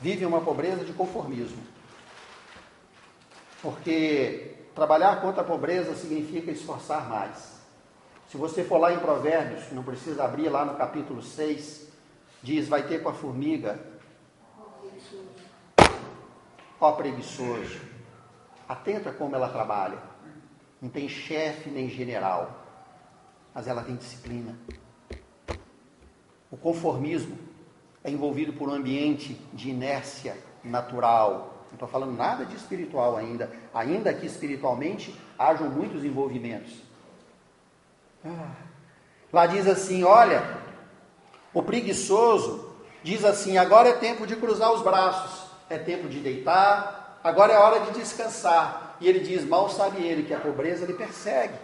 vivem 0.01 0.27
uma 0.27 0.41
pobreza 0.41 0.85
de 0.85 0.93
conformismo. 0.93 1.63
Porque 3.63 4.57
trabalhar 4.75 5.21
contra 5.21 5.43
a 5.43 5.45
pobreza 5.45 5.95
significa 5.95 6.51
esforçar 6.51 7.09
mais 7.09 7.61
Se 8.27 8.37
você 8.37 8.65
for 8.65 8.79
lá 8.79 8.93
em 8.93 8.99
Provérbios, 8.99 9.71
não 9.73 9.85
precisa 9.85 10.25
abrir 10.25 10.49
lá 10.49 10.65
no 10.65 10.75
capítulo 10.75 11.23
6, 11.23 11.87
diz: 12.43 12.67
vai 12.67 12.83
ter 12.83 13.03
com 13.03 13.11
a 13.11 13.13
formiga. 13.13 13.79
Ó 16.81 16.93
preguiçoso. 16.93 17.81
Atenta 18.67 19.13
como 19.13 19.37
ela 19.37 19.51
trabalha. 19.51 20.12
Não 20.83 20.89
tem 20.89 21.09
chefe 21.09 21.71
nem 21.71 21.89
general, 21.89 22.67
mas 23.55 23.69
ela 23.69 23.85
tem 23.85 23.95
disciplina. 23.95 24.59
O 26.51 26.57
conformismo 26.57 27.39
é 28.03 28.11
envolvido 28.11 28.53
por 28.53 28.69
um 28.69 28.75
ambiente 28.75 29.41
de 29.53 29.71
inércia 29.71 30.37
natural. 30.65 31.67
Não 31.69 31.75
estou 31.75 31.89
falando 31.89 32.17
nada 32.17 32.45
de 32.45 32.57
espiritual 32.57 33.17
ainda, 33.17 33.51
ainda 33.73 34.13
que 34.13 34.27
espiritualmente 34.27 35.17
hajam 35.39 35.71
muitos 35.71 36.05
envolvimentos. 36.05 36.83
Ah. 38.25 38.51
Lá 39.33 39.47
diz 39.47 39.69
assim: 39.69 40.03
olha, 40.03 40.59
o 41.55 41.63
preguiçoso 41.63 42.75
diz 43.05 43.25
assim: 43.25 43.57
agora 43.57 43.91
é 43.91 43.93
tempo 43.93 44.27
de 44.27 44.35
cruzar 44.35 44.73
os 44.73 44.83
braços, 44.83 45.49
é 45.71 45.79
tempo 45.79 46.09
de 46.09 46.19
deitar, 46.19 47.21
agora 47.23 47.53
é 47.53 47.59
hora 47.59 47.81
de 47.81 48.01
descansar. 48.01 48.92
E 49.03 49.09
ele 49.09 49.21
diz: 49.21 49.45
mal 49.45 49.69
sabe 49.69 50.03
ele 50.07 50.23
que 50.23 50.33
a 50.33 50.39
pobreza 50.39 50.87
lhe 50.87 50.95
persegue. 50.95 51.55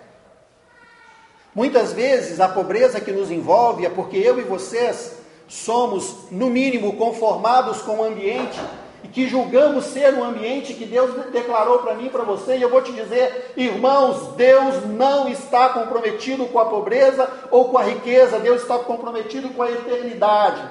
Muitas 1.54 1.92
vezes 1.92 2.40
a 2.40 2.48
pobreza 2.48 3.00
que 3.00 3.12
nos 3.12 3.30
envolve 3.30 3.86
é 3.86 3.90
porque 3.90 4.16
eu 4.16 4.38
e 4.38 4.42
vocês 4.42 5.16
somos, 5.48 6.30
no 6.30 6.50
mínimo, 6.50 6.96
conformados 6.96 7.80
com 7.80 7.98
o 7.98 8.04
ambiente 8.04 8.60
e 9.02 9.08
que 9.08 9.28
julgamos 9.28 9.86
ser 9.86 10.12
um 10.14 10.24
ambiente 10.24 10.74
que 10.74 10.84
Deus 10.84 11.10
declarou 11.32 11.78
para 11.78 11.94
mim 11.94 12.06
e 12.06 12.10
para 12.10 12.24
você, 12.24 12.56
e 12.56 12.62
eu 12.62 12.68
vou 12.68 12.82
te 12.82 12.92
dizer, 12.92 13.54
irmãos, 13.56 14.34
Deus 14.34 14.84
não 14.86 15.28
está 15.28 15.68
comprometido 15.68 16.46
com 16.46 16.58
a 16.58 16.66
pobreza 16.66 17.28
ou 17.50 17.66
com 17.66 17.78
a 17.78 17.84
riqueza, 17.84 18.40
Deus 18.40 18.62
está 18.62 18.78
comprometido 18.80 19.48
com 19.50 19.62
a 19.62 19.70
eternidade. 19.70 20.62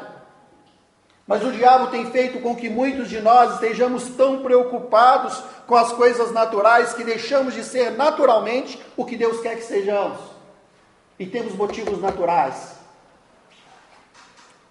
Mas 1.28 1.44
o 1.44 1.52
diabo 1.52 1.88
tem 1.88 2.10
feito 2.10 2.40
com 2.40 2.56
que 2.56 2.70
muitos 2.70 3.10
de 3.10 3.20
nós 3.20 3.56
estejamos 3.56 4.08
tão 4.16 4.42
preocupados 4.42 5.44
com 5.68 5.76
as 5.76 5.92
coisas 5.92 6.32
naturais 6.32 6.94
que 6.94 7.04
deixamos 7.04 7.54
de 7.54 7.66
ser 7.66 7.92
naturalmente 7.92 8.82
o 8.96 9.04
que 9.04 9.18
Deus 9.18 9.42
quer 9.42 9.58
que 9.58 9.64
sejamos. 9.64 10.18
E 11.20 11.26
temos 11.26 11.54
motivos 11.54 12.00
naturais. 12.00 12.78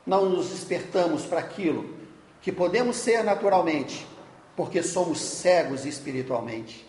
Não 0.06 0.30
nos 0.30 0.48
despertamos 0.48 1.26
para 1.26 1.40
aquilo 1.40 1.94
que 2.40 2.50
podemos 2.50 2.96
ser 2.96 3.22
naturalmente, 3.22 4.06
porque 4.56 4.82
somos 4.82 5.20
cegos 5.20 5.84
espiritualmente, 5.84 6.86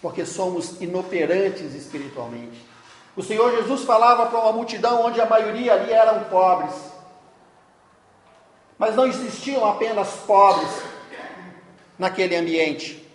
porque 0.00 0.24
somos 0.24 0.80
inoperantes 0.80 1.74
espiritualmente. 1.74 2.64
O 3.14 3.22
Senhor 3.22 3.50
Jesus 3.56 3.82
falava 3.82 4.26
para 4.26 4.38
uma 4.38 4.52
multidão 4.52 5.04
onde 5.04 5.20
a 5.20 5.26
maioria 5.26 5.74
ali 5.74 5.92
eram 5.92 6.24
pobres. 6.24 6.91
Mas 8.82 8.96
não 8.96 9.06
existiam 9.06 9.64
apenas 9.64 10.08
pobres 10.26 10.82
naquele 11.96 12.34
ambiente. 12.34 13.08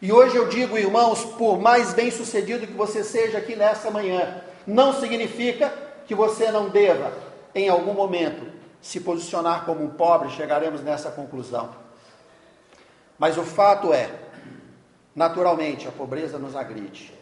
E 0.00 0.10
hoje 0.10 0.34
eu 0.34 0.48
digo, 0.48 0.78
irmãos, 0.78 1.22
por 1.22 1.58
mais 1.58 1.92
bem 1.92 2.10
sucedido 2.10 2.66
que 2.66 2.72
você 2.72 3.04
seja 3.04 3.36
aqui 3.36 3.54
nessa 3.54 3.90
manhã, 3.90 4.42
não 4.66 4.94
significa 4.98 5.68
que 6.06 6.14
você 6.14 6.50
não 6.50 6.70
deva, 6.70 7.12
em 7.54 7.68
algum 7.68 7.92
momento, 7.92 8.50
se 8.80 9.00
posicionar 9.00 9.66
como 9.66 9.84
um 9.84 9.90
pobre, 9.90 10.30
chegaremos 10.30 10.80
nessa 10.80 11.10
conclusão. 11.10 11.74
Mas 13.18 13.36
o 13.36 13.42
fato 13.42 13.92
é, 13.92 14.08
naturalmente, 15.14 15.86
a 15.86 15.92
pobreza 15.92 16.38
nos 16.38 16.56
agride, 16.56 17.12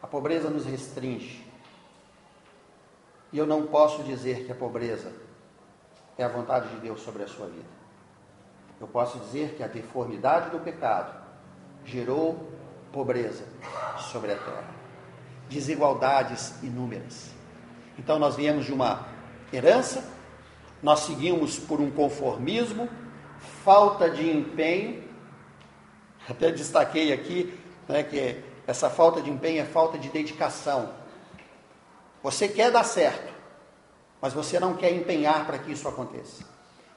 a 0.00 0.06
pobreza 0.06 0.48
nos 0.48 0.64
restringe. 0.64 1.44
E 3.32 3.38
eu 3.38 3.48
não 3.48 3.66
posso 3.66 4.04
dizer 4.04 4.44
que 4.44 4.52
a 4.52 4.54
pobreza 4.54 5.26
é 6.18 6.24
a 6.24 6.28
vontade 6.28 6.68
de 6.68 6.80
Deus 6.80 7.00
sobre 7.00 7.22
a 7.22 7.28
sua 7.28 7.46
vida. 7.46 7.78
Eu 8.80 8.86
posso 8.86 9.18
dizer 9.20 9.54
que 9.54 9.62
a 9.62 9.68
deformidade 9.68 10.50
do 10.50 10.60
pecado 10.60 11.12
gerou 11.84 12.52
pobreza 12.92 13.44
sobre 14.10 14.32
a 14.32 14.36
terra, 14.36 14.74
desigualdades 15.48 16.62
inúmeras. 16.62 17.30
Então 17.98 18.18
nós 18.18 18.36
viemos 18.36 18.66
de 18.66 18.72
uma 18.72 19.06
herança 19.52 20.18
nós 20.82 21.00
seguimos 21.00 21.58
por 21.58 21.80
um 21.80 21.90
conformismo, 21.90 22.88
falta 23.64 24.08
de 24.08 24.30
empenho. 24.30 25.02
Até 26.28 26.50
destaquei 26.52 27.12
aqui 27.12 27.58
né, 27.88 28.02
que 28.02 28.42
essa 28.66 28.88
falta 28.88 29.20
de 29.20 29.30
empenho 29.30 29.60
é 29.60 29.64
falta 29.64 29.98
de 29.98 30.08
dedicação. 30.08 30.92
Você 32.22 32.48
quer 32.48 32.70
dar 32.70 32.84
certo, 32.84 33.32
mas 34.20 34.32
você 34.32 34.58
não 34.58 34.74
quer 34.74 34.92
empenhar 34.92 35.46
para 35.46 35.58
que 35.58 35.72
isso 35.72 35.86
aconteça. 35.88 36.44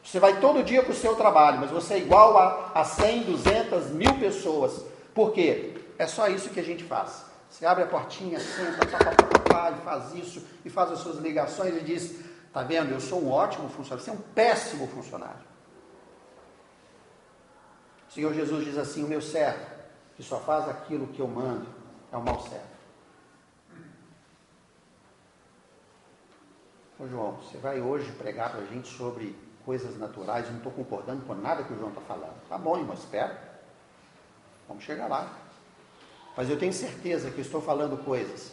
Você 0.03 0.19
vai 0.19 0.39
todo 0.39 0.63
dia 0.63 0.81
para 0.81 0.91
o 0.91 0.95
seu 0.95 1.15
trabalho, 1.15 1.59
mas 1.59 1.69
você 1.69 1.95
é 1.95 1.97
igual 1.99 2.37
a, 2.37 2.71
a 2.73 2.83
100, 2.83 3.23
200, 3.23 3.91
mil 3.91 4.13
pessoas. 4.19 4.83
Por 5.13 5.31
quê? 5.31 5.75
É 5.97 6.07
só 6.07 6.27
isso 6.27 6.49
que 6.49 6.59
a 6.59 6.63
gente 6.63 6.83
faz. 6.83 7.25
Você 7.49 7.65
abre 7.65 7.83
a 7.83 7.87
portinha, 7.87 8.39
senta, 8.39 8.85
pá, 8.87 8.97
pá, 8.97 9.11
pá, 9.13 9.39
pá, 9.39 9.71
e 9.71 9.81
faz 9.81 10.15
isso, 10.15 10.43
e 10.65 10.69
faz 10.69 10.91
as 10.91 10.99
suas 10.99 11.17
ligações 11.17 11.75
e 11.75 11.81
diz: 11.81 12.19
Está 12.47 12.63
vendo? 12.63 12.91
Eu 12.91 12.99
sou 12.99 13.21
um 13.21 13.29
ótimo 13.29 13.69
funcionário, 13.69 14.03
você 14.03 14.09
é 14.09 14.13
um 14.13 14.33
péssimo 14.33 14.87
funcionário. 14.87 15.51
O 18.09 18.13
Senhor 18.13 18.33
Jesus 18.33 18.65
diz 18.65 18.77
assim: 18.77 19.03
O 19.03 19.07
meu 19.07 19.21
servo, 19.21 19.63
que 20.15 20.23
só 20.23 20.39
faz 20.39 20.67
aquilo 20.67 21.07
que 21.07 21.19
eu 21.19 21.27
mando, 21.27 21.67
é 22.11 22.17
um 22.17 22.21
mau 22.21 22.39
servo. 22.41 22.70
Ô 27.01 27.07
João, 27.07 27.31
você 27.31 27.57
vai 27.57 27.81
hoje 27.81 28.11
pregar 28.11 28.51
para 28.51 28.61
a 28.61 28.65
gente 28.65 28.87
sobre 28.87 29.35
coisas 29.65 29.97
naturais, 29.97 30.45
eu 30.45 30.51
não 30.51 30.59
estou 30.59 30.71
concordando 30.71 31.25
com 31.25 31.33
nada 31.33 31.63
que 31.63 31.73
o 31.73 31.75
João 31.75 31.89
está 31.89 32.01
falando. 32.01 32.35
Tá 32.47 32.59
bom, 32.59 32.77
irmão, 32.77 32.93
espera. 32.93 33.41
Vamos 34.67 34.83
chegar 34.83 35.07
lá. 35.07 35.35
Mas 36.37 36.47
eu 36.47 36.59
tenho 36.59 36.71
certeza 36.71 37.31
que 37.31 37.41
estou 37.41 37.59
falando 37.59 37.97
coisas 38.05 38.51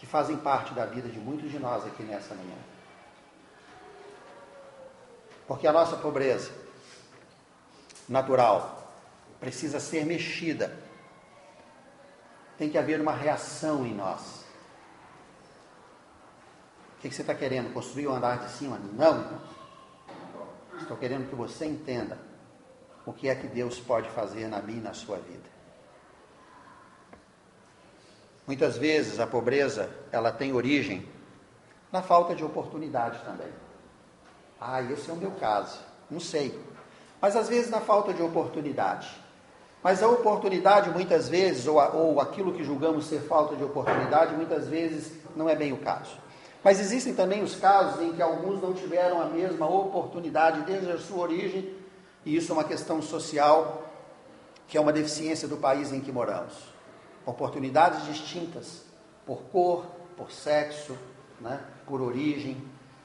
que 0.00 0.06
fazem 0.06 0.38
parte 0.38 0.74
da 0.74 0.86
vida 0.86 1.08
de 1.08 1.20
muitos 1.20 1.52
de 1.52 1.60
nós 1.60 1.86
aqui 1.86 2.02
nessa 2.02 2.34
manhã. 2.34 2.58
Porque 5.46 5.68
a 5.68 5.72
nossa 5.72 5.96
pobreza 5.98 6.50
natural 8.08 8.92
precisa 9.38 9.78
ser 9.78 10.04
mexida. 10.04 10.76
Tem 12.58 12.68
que 12.68 12.76
haver 12.76 13.00
uma 13.00 13.12
reação 13.12 13.86
em 13.86 13.94
nós. 13.94 14.37
O 16.98 17.00
que 17.00 17.10
você 17.10 17.22
está 17.22 17.34
querendo? 17.34 17.72
Construir 17.72 18.08
um 18.08 18.14
andar 18.14 18.38
de 18.38 18.50
cima? 18.50 18.78
Não, 18.92 19.40
Estou 20.80 20.96
querendo 20.96 21.28
que 21.28 21.34
você 21.34 21.66
entenda 21.66 22.18
o 23.04 23.12
que 23.12 23.28
é 23.28 23.34
que 23.34 23.46
Deus 23.46 23.78
pode 23.80 24.08
fazer 24.10 24.48
na 24.48 24.60
minha 24.60 24.78
e 24.78 24.82
na 24.82 24.94
sua 24.94 25.16
vida. 25.16 25.48
Muitas 28.46 28.76
vezes 28.78 29.18
a 29.18 29.26
pobreza, 29.26 29.90
ela 30.10 30.30
tem 30.32 30.52
origem 30.52 31.06
na 31.92 32.00
falta 32.00 32.34
de 32.34 32.44
oportunidade 32.44 33.18
também. 33.24 33.48
Ah, 34.60 34.80
esse 34.82 35.10
é 35.10 35.12
o 35.12 35.16
meu 35.16 35.32
caso. 35.32 35.78
Não 36.10 36.20
sei. 36.20 36.58
Mas 37.20 37.36
às 37.36 37.48
vezes 37.48 37.70
na 37.70 37.80
falta 37.80 38.14
de 38.14 38.22
oportunidade. 38.22 39.08
Mas 39.82 40.02
a 40.02 40.08
oportunidade, 40.08 40.90
muitas 40.90 41.28
vezes, 41.28 41.66
ou, 41.66 41.78
a, 41.78 41.90
ou 41.90 42.20
aquilo 42.20 42.52
que 42.52 42.64
julgamos 42.64 43.06
ser 43.06 43.20
falta 43.20 43.54
de 43.54 43.64
oportunidade, 43.64 44.34
muitas 44.34 44.66
vezes 44.66 45.12
não 45.36 45.48
é 45.48 45.54
bem 45.54 45.72
o 45.72 45.78
caso. 45.78 46.16
Mas 46.62 46.80
existem 46.80 47.14
também 47.14 47.42
os 47.42 47.54
casos 47.54 48.02
em 48.02 48.12
que 48.12 48.22
alguns 48.22 48.60
não 48.60 48.72
tiveram 48.72 49.20
a 49.22 49.26
mesma 49.26 49.68
oportunidade 49.68 50.62
desde 50.62 50.90
a 50.90 50.98
sua 50.98 51.18
origem, 51.18 51.72
e 52.24 52.36
isso 52.36 52.52
é 52.52 52.54
uma 52.54 52.64
questão 52.64 53.00
social, 53.00 53.84
que 54.66 54.76
é 54.76 54.80
uma 54.80 54.92
deficiência 54.92 55.46
do 55.46 55.56
país 55.56 55.92
em 55.92 56.00
que 56.00 56.12
moramos 56.12 56.54
oportunidades 57.24 58.06
distintas 58.06 58.82
por 59.26 59.42
cor, 59.52 59.84
por 60.16 60.32
sexo, 60.32 60.96
né, 61.40 61.60
por 61.86 62.00
origem. 62.00 62.56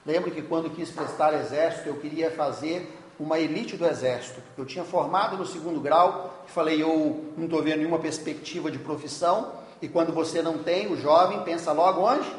Lembro 0.06 0.32
que 0.32 0.42
quando 0.42 0.70
quis 0.70 0.90
prestar 0.90 1.34
exército, 1.34 1.90
eu 1.90 1.96
queria 1.96 2.32
fazer 2.32 3.00
uma 3.20 3.38
elite 3.38 3.78
do 3.78 3.86
exército. 3.86 4.42
Eu 4.58 4.66
tinha 4.66 4.84
formado 4.84 5.38
no 5.38 5.46
segundo 5.46 5.80
grau 5.80 6.34
falei, 6.48 6.82
eu 6.82 7.34
não 7.36 7.46
estou 7.46 7.62
vendo 7.62 7.78
nenhuma 7.78 8.00
perspectiva 8.00 8.70
de 8.70 8.80
profissão. 8.80 9.54
E 9.82 9.88
quando 9.88 10.14
você 10.14 10.42
não 10.42 10.60
tem, 10.60 10.92
o 10.92 10.96
jovem 10.96 11.42
pensa 11.44 11.72
logo 11.72 12.02
onde? 12.02 12.32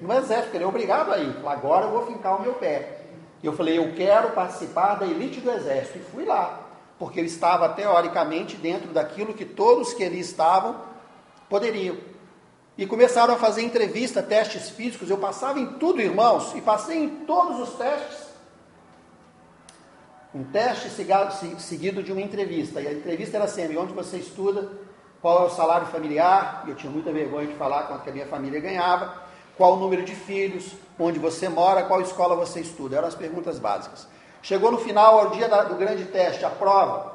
No 0.00 0.12
exército, 0.12 0.56
ele 0.56 0.64
é 0.64 0.66
obrigado 0.66 1.12
a 1.12 1.18
ir. 1.18 1.36
Agora 1.46 1.86
eu 1.86 1.90
vou 1.90 2.06
fincar 2.06 2.38
o 2.38 2.42
meu 2.42 2.54
pé. 2.54 3.00
E 3.42 3.46
eu 3.46 3.52
falei, 3.52 3.78
eu 3.78 3.94
quero 3.94 4.30
participar 4.30 4.96
da 4.96 5.06
elite 5.06 5.40
do 5.40 5.50
exército. 5.50 5.98
E 5.98 6.02
fui 6.02 6.24
lá, 6.24 6.60
porque 6.98 7.20
eu 7.20 7.24
estava 7.24 7.68
teoricamente 7.70 8.56
dentro 8.56 8.88
daquilo 8.88 9.34
que 9.34 9.44
todos 9.44 9.94
que 9.94 10.04
ali 10.04 10.20
estavam 10.20 10.96
Poderiam. 11.48 11.96
E 12.76 12.86
começaram 12.86 13.34
a 13.34 13.38
fazer 13.38 13.62
entrevista, 13.62 14.22
testes 14.22 14.68
físicos. 14.68 15.08
Eu 15.08 15.18
passava 15.18 15.58
em 15.58 15.66
tudo, 15.74 16.00
irmãos, 16.00 16.54
e 16.54 16.60
passei 16.60 16.98
em 16.98 17.08
todos 17.24 17.68
os 17.68 17.74
testes. 17.76 18.26
Um 20.34 20.44
teste 20.44 20.90
seguido 21.58 22.02
de 22.02 22.12
uma 22.12 22.20
entrevista. 22.20 22.80
E 22.80 22.86
a 22.86 22.92
entrevista 22.92 23.36
era 23.36 23.48
sempre: 23.48 23.78
onde 23.78 23.94
você 23.94 24.18
estuda, 24.18 24.70
qual 25.22 25.44
é 25.44 25.46
o 25.46 25.50
salário 25.50 25.86
familiar, 25.86 26.64
eu 26.66 26.74
tinha 26.74 26.92
muita 26.92 27.12
vergonha 27.12 27.46
de 27.46 27.54
falar 27.54 27.84
quanto 27.84 28.10
a 28.10 28.12
minha 28.12 28.26
família 28.26 28.60
ganhava, 28.60 29.22
qual 29.56 29.74
o 29.74 29.76
número 29.76 30.04
de 30.04 30.14
filhos, 30.14 30.72
onde 30.98 31.18
você 31.18 31.48
mora, 31.48 31.84
qual 31.84 32.00
escola 32.00 32.36
você 32.36 32.60
estuda. 32.60 32.96
Eram 32.96 33.08
as 33.08 33.14
perguntas 33.14 33.58
básicas. 33.58 34.06
Chegou 34.42 34.70
no 34.70 34.78
final, 34.78 35.18
ao 35.18 35.30
dia 35.30 35.48
da, 35.48 35.64
do 35.64 35.74
grande 35.74 36.04
teste, 36.04 36.44
a 36.44 36.50
prova. 36.50 37.14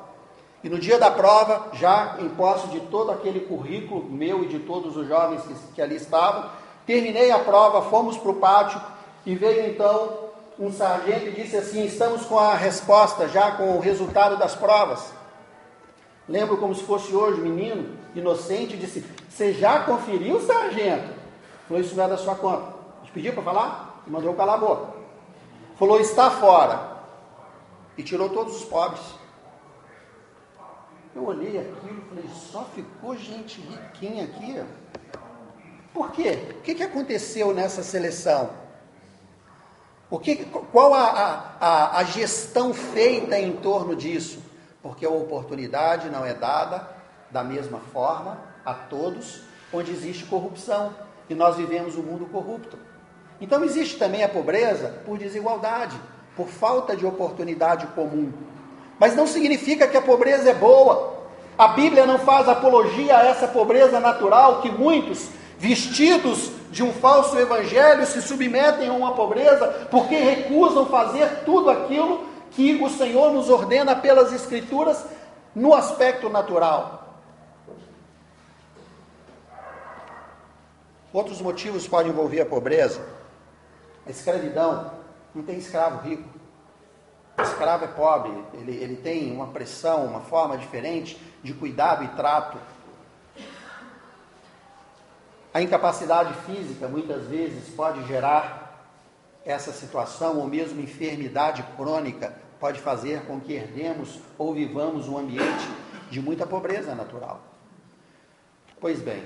E 0.64 0.70
no 0.70 0.78
dia 0.78 1.00
da 1.00 1.10
prova, 1.10 1.70
já 1.74 2.18
em 2.20 2.30
posse 2.30 2.68
de 2.68 2.82
todo 2.82 3.12
aquele 3.12 3.42
currículo 3.42 4.04
meu 4.04 4.44
e 4.44 4.48
de 4.48 4.60
todos 4.60 4.96
os 4.96 5.08
jovens 5.08 5.42
que, 5.44 5.54
que 5.76 5.82
ali 5.82 5.96
estavam, 5.96 6.50
terminei 6.86 7.32
a 7.32 7.40
prova, 7.40 7.82
fomos 7.90 8.18
para 8.18 8.32
o 8.32 8.36
pátio 8.36 8.82
e 9.26 9.36
veio 9.36 9.72
então 9.72 10.32
um 10.60 10.72
sargento 10.72 11.28
e 11.28 11.32
disse 11.32 11.58
assim: 11.58 11.86
Estamos 11.86 12.26
com 12.26 12.38
a 12.38 12.54
resposta, 12.54 13.28
já 13.28 13.52
com 13.52 13.76
o 13.76 13.80
resultado 13.80 14.38
das 14.38 14.56
provas. 14.56 15.12
Lembro 16.30 16.58
como 16.58 16.76
se 16.76 16.84
fosse 16.84 17.14
hoje, 17.14 17.42
menino, 17.42 17.98
inocente, 18.14 18.78
disse: 18.78 19.04
Você 19.30 19.54
já 19.54 19.80
conferiu, 19.80 20.40
sargento? 20.42 21.21
Falou: 21.72 21.80
Isso 21.80 21.96
não 21.96 22.04
é 22.04 22.08
da 22.10 22.18
sua 22.18 22.36
conta. 22.36 22.74
Gente 23.02 23.14
pediu 23.14 23.34
para 23.34 23.44
falar 23.44 24.04
e 24.06 24.10
mandou 24.10 24.34
calar 24.34 24.56
a 24.56 24.58
boca. 24.58 24.94
Falou: 25.78 26.02
Está 26.02 26.30
fora. 26.30 26.98
E 27.98 28.04
tirou 28.04 28.30
todos 28.30 28.58
os 28.58 28.66
pobres. 28.66 29.02
Eu 31.16 31.26
olhei 31.26 31.58
aquilo 31.58 31.98
e 31.98 32.10
falei: 32.10 32.26
Só 32.52 32.66
ficou 32.76 33.16
gente 33.16 33.62
riquinha 33.62 34.26
aqui. 34.26 34.62
Por 35.94 36.12
quê? 36.12 36.56
O 36.58 36.62
que, 36.62 36.76
que 36.76 36.84
aconteceu 36.84 37.54
nessa 37.54 37.84
seleção? 37.84 38.50
O 40.10 40.20
que, 40.20 40.44
qual 40.74 40.94
a, 40.94 41.56
a, 41.58 41.98
a 42.00 42.04
gestão 42.04 42.74
feita 42.74 43.40
em 43.40 43.56
torno 43.56 43.96
disso? 43.96 44.44
Porque 44.84 45.06
a 45.06 45.10
oportunidade 45.10 46.10
não 46.10 46.26
é 46.26 46.34
dada 46.34 46.86
da 47.30 47.46
mesma 47.46 47.80
forma 47.80 48.38
a 48.66 48.74
todos, 48.74 49.44
onde 49.72 49.90
existe 49.92 50.26
corrupção. 50.26 50.94
E 51.32 51.34
nós 51.34 51.56
vivemos 51.56 51.96
um 51.96 52.04
mundo 52.04 52.26
corrupto. 52.26 52.78
Então 53.40 53.64
existe 53.64 53.98
também 53.98 54.22
a 54.22 54.28
pobreza 54.28 55.02
por 55.06 55.18
desigualdade, 55.18 55.96
por 56.36 56.50
falta 56.50 56.94
de 56.94 57.06
oportunidade 57.06 57.88
comum. 57.96 58.34
Mas 59.00 59.16
não 59.16 59.26
significa 59.26 59.88
que 59.88 59.96
a 59.96 60.02
pobreza 60.02 60.50
é 60.50 60.54
boa. 60.54 61.22
A 61.58 61.70
Bíblia 61.70 62.06
não 62.06 62.20
faz 62.20 62.50
apologia 62.50 63.18
a 63.18 63.26
essa 63.28 63.48
pobreza 63.48 63.98
natural 63.98 64.62
que 64.62 64.70
muitos, 64.70 65.30
vestidos 65.58 66.52
de 66.70 66.84
um 66.84 66.92
falso 66.92 67.40
evangelho, 67.40 68.06
se 68.06 68.22
submetem 68.22 68.90
a 68.90 68.94
uma 68.94 69.14
pobreza 69.14 69.88
porque 69.90 70.16
recusam 70.16 70.88
fazer 70.88 71.46
tudo 71.46 71.70
aquilo 71.70 72.26
que 72.52 72.76
o 72.84 72.90
Senhor 72.90 73.32
nos 73.32 73.50
ordena 73.50 73.96
pelas 73.96 74.34
Escrituras 74.34 75.06
no 75.56 75.74
aspecto 75.74 76.28
natural. 76.28 77.01
Outros 81.14 81.42
motivos 81.42 81.88
podem 81.88 82.12
envolver 82.12 82.42
a 82.42 82.46
pobreza. 82.46 83.06
A 84.06 84.10
escravidão. 84.10 84.92
Não 85.34 85.44
tem 85.44 85.58
escravo 85.58 86.08
rico. 86.08 86.30
O 87.38 87.42
escravo 87.42 87.86
é 87.86 87.88
pobre, 87.88 88.32
ele, 88.54 88.76
ele 88.76 88.96
tem 88.98 89.32
uma 89.32 89.48
pressão, 89.48 90.06
uma 90.06 90.22
forma 90.22 90.58
diferente 90.58 91.20
de 91.42 91.54
cuidado 91.54 92.04
e 92.04 92.08
trato. 92.10 92.58
A 95.54 95.62
incapacidade 95.62 96.34
física 96.46 96.88
muitas 96.88 97.26
vezes 97.26 97.74
pode 97.74 98.06
gerar 98.06 98.88
essa 99.44 99.72
situação, 99.72 100.38
ou 100.38 100.48
mesmo 100.48 100.80
enfermidade 100.82 101.64
crônica, 101.76 102.36
pode 102.60 102.80
fazer 102.80 103.26
com 103.26 103.40
que 103.40 103.54
herdemos 103.54 104.20
ou 104.38 104.54
vivamos 104.54 105.08
um 105.10 105.18
ambiente 105.18 105.68
de 106.12 106.22
muita 106.22 106.46
pobreza 106.46 106.94
natural. 106.94 107.42
Pois 108.80 109.02
bem, 109.02 109.24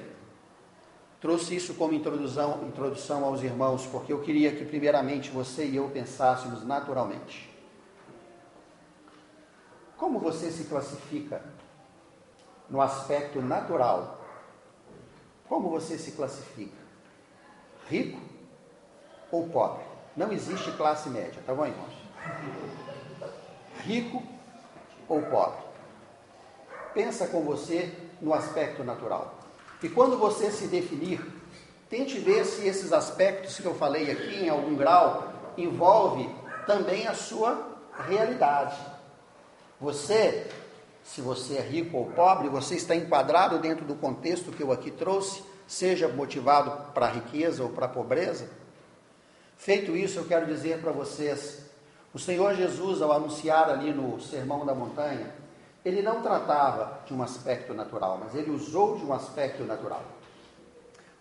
trouxe 1.26 1.56
isso 1.56 1.74
como 1.74 1.96
introdução, 1.96 2.64
introdução 2.68 3.26
aos 3.26 3.42
irmãos, 3.42 3.84
porque 3.88 4.14
eu 4.14 4.22
queria 4.22 4.52
que, 4.52 4.64
primeiramente, 4.64 5.32
você 5.32 5.66
e 5.66 5.76
eu 5.76 5.90
pensássemos 5.90 6.64
naturalmente. 6.64 7.52
Como 9.98 10.20
você 10.20 10.52
se 10.52 10.66
classifica 10.66 11.42
no 12.70 12.80
aspecto 12.80 13.42
natural? 13.42 14.24
Como 15.50 15.68
você 15.68 15.98
se 15.98 16.12
classifica? 16.12 16.78
Rico 17.90 18.22
ou 19.32 19.50
pobre? 19.50 19.84
Não 20.16 20.32
existe 20.32 20.72
classe 20.74 21.10
média, 21.10 21.42
tá 21.44 21.56
bom, 21.56 21.66
irmãos? 21.66 21.96
Rico 23.80 24.22
ou 25.10 25.24
pobre? 25.24 25.66
Pensa 26.94 27.26
com 27.30 27.42
você 27.42 27.92
no 28.22 28.32
aspecto 28.32 28.84
natural. 28.84 29.35
E 29.84 29.90
quando 29.90 30.18
você 30.18 30.52
se 30.52 30.68
definir, 30.68 31.22
tente 31.90 32.18
ver 32.20 32.46
se 32.46 32.68
esses 32.68 32.92
aspectos 32.94 33.58
que 33.58 33.66
eu 33.66 33.76
falei 33.76 34.12
aqui, 34.12 34.44
em 34.44 34.50
algum 34.50 34.76
grau, 34.76 35.34
envolve 35.58 36.30
também 36.66 37.08
a 37.08 37.14
sua 37.14 37.78
realidade. 38.08 38.76
Você, 39.80 40.48
se 41.04 41.22
você 41.22 41.56
é 41.56 41.62
rico 41.62 41.98
ou 41.98 42.06
pobre, 42.08 42.50
você 42.50 42.76
está 42.76 42.96
enquadrado 42.96 43.60
dentro 43.60 43.86
do 43.86 43.96
contexto 43.96 44.52
que 44.52 44.64
eu 44.64 44.72
aqui 44.72 44.92
trouxe, 44.92 45.44
seja 45.68 46.08
motivado 46.08 46.94
para 46.94 47.08
a 47.08 47.12
riqueza 47.12 47.64
ou 47.64 47.70
para 47.70 47.86
a 47.86 47.90
pobreza? 47.90 48.50
Feito 49.58 49.96
isso, 49.96 50.20
eu 50.20 50.26
quero 50.26 50.46
dizer 50.46 50.80
para 50.80 50.92
vocês: 50.92 51.66
o 52.14 52.20
Senhor 52.20 52.56
Jesus, 52.56 53.02
ao 53.02 53.12
anunciar 53.12 53.70
ali 53.70 53.94
no 53.94 54.20
Sermão 54.22 54.66
da 54.66 54.74
Montanha, 54.74 55.34
ele 55.86 56.02
não 56.02 56.24
tratava 56.24 57.00
de 57.06 57.14
um 57.14 57.22
aspecto 57.22 57.72
natural, 57.74 58.20
mas 58.22 58.34
ele 58.34 58.50
usou 58.50 58.98
de 58.98 59.06
um 59.06 59.14
aspecto 59.14 59.64
natural 59.64 60.02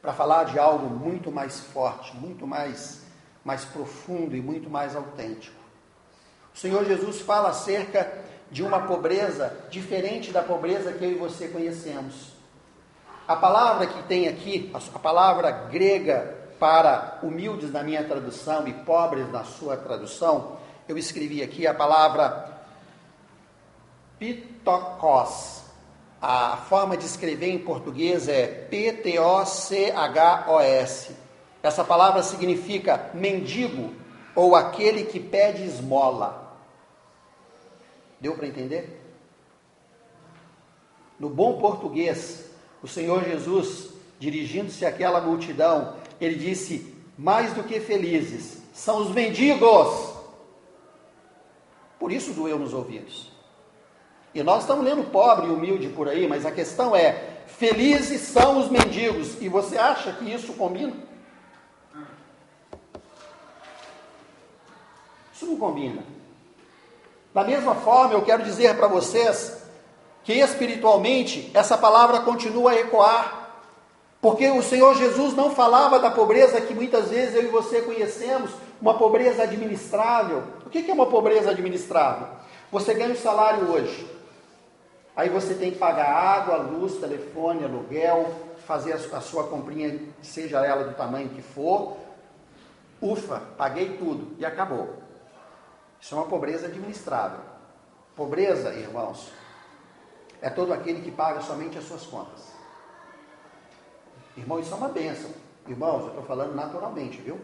para 0.01 0.15
falar 0.15 0.45
de 0.45 0.59
algo 0.59 0.87
muito 0.87 1.31
mais 1.31 1.61
forte, 1.61 2.17
muito 2.17 2.47
mais, 2.47 3.03
mais 3.45 3.65
profundo 3.65 4.35
e 4.35 4.41
muito 4.41 4.71
mais 4.71 4.97
autêntico. 4.97 5.57
O 6.55 6.59
Senhor 6.59 6.85
Jesus 6.85 7.21
fala 7.21 7.51
acerca 7.51 8.11
de 8.51 8.63
uma 8.63 8.87
pobreza 8.87 9.55
diferente 9.71 10.31
da 10.31 10.43
pobreza 10.43 10.93
que 10.93 11.05
eu 11.05 11.11
e 11.11 11.15
você 11.15 11.49
conhecemos. 11.49 12.33
A 13.27 13.37
palavra 13.37 13.87
que 13.87 14.03
tem 14.05 14.29
aqui, 14.29 14.71
a 14.75 14.99
palavra 14.99 15.51
grega 15.51 16.39
para 16.59 17.19
humildes 17.23 17.71
na 17.71 17.83
minha 17.83 18.05
tradução 18.05 18.67
e 18.69 18.73
pobres 18.73 19.31
na 19.31 19.45
sua 19.45 19.77
tradução, 19.77 20.59
eu 20.87 20.97
escrevi 20.97 21.43
aqui 21.43 21.67
a 21.67 21.75
palavra 21.75 22.55
pitocos. 24.65 25.63
A 26.21 26.57
forma 26.57 26.97
de 26.97 27.05
escrever 27.05 27.51
em 27.51 27.59
português 27.59 28.27
é 28.29 28.47
P-T-O-C-H-O-S. 28.47 29.15
Essa 31.63 31.85
palavra 31.85 32.23
significa 32.23 33.11
mendigo 33.13 33.93
ou 34.35 34.57
aquele 34.57 35.05
que 35.05 35.21
pede 35.21 35.63
esmola. 35.63 36.57
Deu 38.19 38.35
para 38.35 38.47
entender? 38.47 39.03
No 41.21 41.29
bom 41.29 41.59
português, 41.59 42.51
o 42.83 42.89
Senhor 42.89 43.23
Jesus, 43.23 43.91
dirigindo-se 44.19 44.87
àquela 44.87 45.21
multidão, 45.21 45.97
ele 46.19 46.37
disse: 46.37 46.97
mais 47.19 47.53
do 47.53 47.63
que 47.65 47.81
felizes 47.81 48.63
são 48.73 49.03
os 49.03 49.11
mendigos. 49.11 50.15
Por 51.99 52.11
isso 52.11 52.33
doeu 52.33 52.59
nos 52.59 52.73
ouvidos. 52.73 53.34
E 54.35 54.43
nós 54.43 54.63
estamos 54.63 54.85
lendo 54.85 55.11
pobre 55.11 55.47
e 55.47 55.51
humilde 55.51 55.89
por 55.89 56.09
aí, 56.09 56.27
mas 56.27 56.45
a 56.45 56.51
questão 56.51 56.95
é: 56.95 57.43
felizes 57.47 58.23
são 58.23 58.59
os 58.59 58.69
mendigos. 58.69 59.41
E 59.41 59.49
você 59.49 59.79
acha 59.79 60.13
que 60.13 60.33
isso 60.33 60.55
combina? 60.55 60.93
Isso 65.33 65.47
não 65.47 65.57
combina. 65.57 66.03
Da 67.33 67.45
mesma 67.45 67.75
forma, 67.75 68.15
eu 68.15 68.23
quero 68.23 68.43
dizer 68.43 68.77
para 68.77 68.89
vocês 68.89 69.63
que 70.23 70.33
espiritualmente 70.33 71.51
essa 71.55 71.77
palavra 71.77 72.21
continua 72.21 72.73
a 72.73 72.81
ecoar 72.81 73.45
porque 74.25 74.49
o 74.49 74.63
Senhor 74.63 74.97
Jesus 74.97 75.35
não 75.35 75.51
falava 75.51 75.99
da 75.99 76.11
pobreza 76.11 76.59
que 76.59 76.73
muitas 76.73 77.11
vezes 77.11 77.35
eu 77.35 77.43
e 77.43 77.49
você 77.49 77.83
conhecemos, 77.83 78.53
uma 78.81 78.95
pobreza 78.95 79.43
administrável. 79.43 80.43
O 80.65 80.71
que 80.71 80.91
é 80.91 80.95
uma 80.95 81.05
pobreza 81.05 81.51
administrável? 81.51 82.29
Você 82.73 82.95
ganha 82.95 83.13
um 83.13 83.17
salário 83.17 83.71
hoje, 83.71 84.09
aí 85.17 85.29
você 85.29 85.55
tem 85.55 85.71
que 85.71 85.79
pagar 85.79 86.09
água, 86.09 86.57
luz, 86.57 86.97
telefone, 86.99 87.65
aluguel, 87.65 88.33
fazer 88.67 88.93
a 88.93 89.21
sua 89.21 89.45
comprinha, 89.49 90.01
seja 90.23 90.65
ela 90.65 90.85
do 90.85 90.95
tamanho 90.95 91.29
que 91.29 91.43
for. 91.43 91.97
Ufa, 93.01 93.41
paguei 93.57 93.97
tudo 93.99 94.35
e 94.39 94.47
acabou. 94.47 94.97
Isso 96.01 96.15
é 96.15 96.19
uma 96.19 96.27
pobreza 96.27 96.67
administrável. 96.67 97.41
Pobreza, 98.17 98.73
irmãos, 98.75 99.33
é 100.41 100.49
todo 100.51 100.73
aquele 100.73 101.01
que 101.01 101.11
paga 101.11 101.41
somente 101.41 101.79
as 101.79 101.85
suas 101.85 102.05
contas. 102.05 102.53
Irmão, 104.37 104.59
isso 104.59 104.73
é 104.73 104.77
uma 104.77 104.89
bênção. 104.89 105.31
Irmãos, 105.67 106.03
eu 106.03 106.09
estou 106.09 106.23
falando 106.25 106.55
naturalmente, 106.55 107.21
viu? 107.21 107.41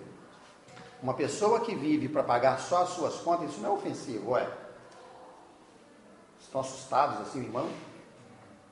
Uma 1.03 1.15
pessoa 1.15 1.61
que 1.61 1.75
vive 1.75 2.09
para 2.09 2.23
pagar 2.23 2.59
só 2.59 2.83
as 2.83 2.91
suas 2.91 3.17
contas, 3.17 3.51
isso 3.51 3.61
não 3.61 3.71
é 3.71 3.73
ofensivo, 3.73 4.37
é? 4.37 4.47
Estão 6.51 6.63
assustados 6.63 7.21
assim, 7.21 7.45
irmão? 7.45 7.71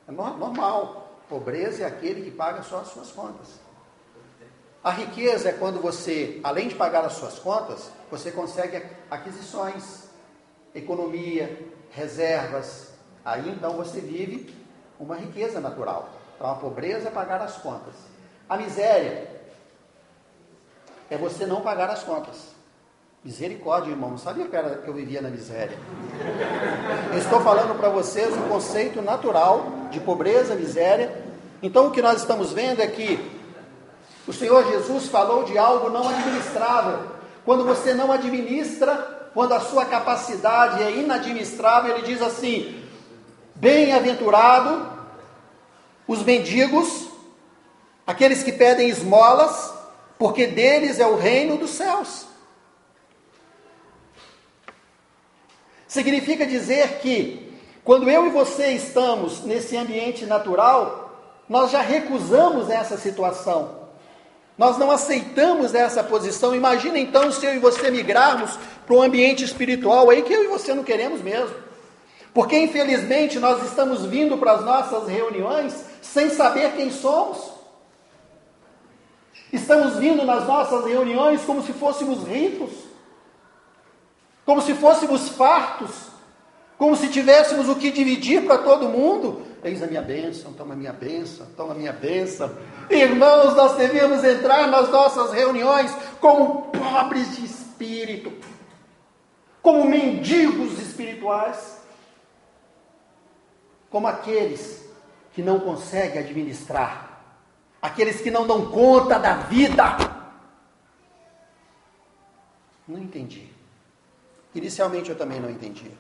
É 0.08 0.10
normal. 0.10 1.12
Pobreza 1.28 1.84
é 1.84 1.86
aquele 1.86 2.24
que 2.24 2.30
paga 2.32 2.60
só 2.64 2.78
as 2.80 2.88
suas 2.88 3.12
contas. 3.12 3.60
A 4.82 4.90
riqueza 4.90 5.50
é 5.50 5.52
quando 5.52 5.80
você, 5.80 6.40
além 6.42 6.66
de 6.66 6.74
pagar 6.74 7.04
as 7.04 7.12
suas 7.12 7.38
contas, 7.38 7.92
você 8.10 8.32
consegue 8.32 8.82
aquisições, 9.08 10.08
economia, 10.74 11.70
reservas. 11.92 12.94
Aí 13.24 13.48
então 13.48 13.74
você 13.76 14.00
vive 14.00 14.52
uma 14.98 15.14
riqueza 15.14 15.60
natural. 15.60 16.08
Então 16.34 16.50
a 16.50 16.56
pobreza 16.56 17.06
é 17.06 17.12
pagar 17.12 17.40
as 17.40 17.58
contas. 17.58 17.94
A 18.48 18.56
miséria 18.56 19.40
é 21.08 21.16
você 21.16 21.46
não 21.46 21.60
pagar 21.60 21.90
as 21.90 22.02
contas. 22.02 22.57
Misericórdia, 23.28 23.90
irmão, 23.90 24.12
não 24.12 24.16
sabia 24.16 24.46
que, 24.46 24.56
era, 24.56 24.78
que 24.78 24.88
eu 24.88 24.94
vivia 24.94 25.20
na 25.20 25.28
miséria. 25.28 25.78
Eu 27.12 27.18
estou 27.18 27.42
falando 27.42 27.78
para 27.78 27.90
vocês 27.90 28.34
o 28.34 28.48
conceito 28.48 29.02
natural 29.02 29.66
de 29.90 30.00
pobreza, 30.00 30.54
miséria. 30.54 31.14
Então 31.62 31.88
o 31.88 31.90
que 31.90 32.00
nós 32.00 32.22
estamos 32.22 32.54
vendo 32.54 32.80
é 32.80 32.86
que 32.86 33.20
o 34.26 34.32
Senhor 34.32 34.66
Jesus 34.72 35.08
falou 35.08 35.44
de 35.44 35.58
algo 35.58 35.90
não 35.90 36.08
administrável. 36.08 37.00
Quando 37.44 37.66
você 37.66 37.92
não 37.92 38.10
administra, 38.10 38.94
quando 39.34 39.52
a 39.52 39.60
sua 39.60 39.84
capacidade 39.84 40.82
é 40.82 40.90
inadministrável, 40.90 41.98
ele 41.98 42.06
diz 42.06 42.22
assim: 42.22 42.82
Bem-aventurado 43.54 44.88
os 46.06 46.22
mendigos, 46.22 47.10
aqueles 48.06 48.42
que 48.42 48.52
pedem 48.52 48.88
esmolas, 48.88 49.70
porque 50.18 50.46
deles 50.46 50.98
é 50.98 51.06
o 51.06 51.18
reino 51.18 51.58
dos 51.58 51.72
céus. 51.72 52.27
Significa 55.98 56.46
dizer 56.46 57.00
que, 57.00 57.52
quando 57.82 58.08
eu 58.08 58.28
e 58.28 58.30
você 58.30 58.68
estamos 58.68 59.42
nesse 59.42 59.76
ambiente 59.76 60.24
natural, 60.26 61.42
nós 61.48 61.72
já 61.72 61.80
recusamos 61.80 62.70
essa 62.70 62.96
situação. 62.96 63.88
Nós 64.56 64.78
não 64.78 64.92
aceitamos 64.92 65.74
essa 65.74 66.04
posição. 66.04 66.54
Imagina 66.54 67.00
então 67.00 67.32
se 67.32 67.44
eu 67.44 67.56
e 67.56 67.58
você 67.58 67.90
migrarmos 67.90 68.56
para 68.86 68.94
um 68.94 69.02
ambiente 69.02 69.42
espiritual 69.42 70.08
aí 70.08 70.22
que 70.22 70.32
eu 70.32 70.44
e 70.44 70.46
você 70.46 70.72
não 70.72 70.84
queremos 70.84 71.20
mesmo. 71.20 71.56
Porque 72.32 72.56
infelizmente 72.56 73.40
nós 73.40 73.60
estamos 73.64 74.06
vindo 74.06 74.38
para 74.38 74.52
as 74.52 74.64
nossas 74.64 75.08
reuniões 75.08 75.74
sem 76.00 76.30
saber 76.30 76.76
quem 76.76 76.92
somos. 76.92 77.38
Estamos 79.52 79.96
vindo 79.96 80.24
nas 80.24 80.46
nossas 80.46 80.84
reuniões 80.84 81.40
como 81.42 81.60
se 81.60 81.72
fôssemos 81.72 82.22
ricos, 82.22 82.70
como 84.48 84.62
se 84.62 84.72
fôssemos 84.72 85.28
fartos, 85.28 86.06
como 86.78 86.96
se 86.96 87.08
tivéssemos 87.10 87.68
o 87.68 87.76
que 87.76 87.90
dividir 87.90 88.46
para 88.46 88.56
todo 88.56 88.88
mundo. 88.88 89.42
Eis 89.62 89.82
a 89.82 89.86
minha 89.86 90.00
bênção, 90.00 90.54
toma 90.54 90.72
a 90.72 90.76
minha 90.76 90.92
bênção, 90.94 91.46
toma 91.54 91.72
a 91.72 91.74
minha 91.74 91.92
bênção. 91.92 92.56
Irmãos, 92.88 93.54
nós 93.54 93.76
devemos 93.76 94.24
entrar 94.24 94.66
nas 94.68 94.88
nossas 94.88 95.34
reuniões 95.34 95.94
como 96.18 96.62
pobres 96.72 97.36
de 97.36 97.44
espírito, 97.44 98.32
como 99.60 99.84
mendigos 99.84 100.80
espirituais, 100.80 101.82
como 103.90 104.06
aqueles 104.06 104.82
que 105.34 105.42
não 105.42 105.60
conseguem 105.60 106.22
administrar, 106.22 107.22
aqueles 107.82 108.22
que 108.22 108.30
não 108.30 108.46
dão 108.46 108.70
conta 108.70 109.18
da 109.18 109.34
vida. 109.34 109.84
Não 112.88 112.98
entendi. 112.98 113.57
Inicialmente 114.54 115.10
eu 115.10 115.16
também 115.16 115.40
não 115.40 115.50
entendia. 115.50 115.92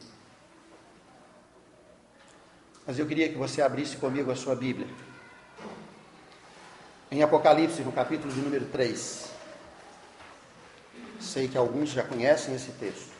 Mas 2.86 2.98
eu 2.98 3.06
queria 3.06 3.28
que 3.28 3.36
você 3.36 3.60
abrisse 3.60 3.96
comigo 3.96 4.30
a 4.30 4.36
sua 4.36 4.56
Bíblia. 4.56 4.88
Em 7.10 7.22
Apocalipse, 7.22 7.82
no 7.82 7.92
capítulo 7.92 8.32
de 8.32 8.40
número 8.40 8.64
3. 8.66 9.30
Sei 11.20 11.48
que 11.48 11.58
alguns 11.58 11.90
já 11.90 12.02
conhecem 12.02 12.54
esse 12.54 12.70
texto. 12.72 13.18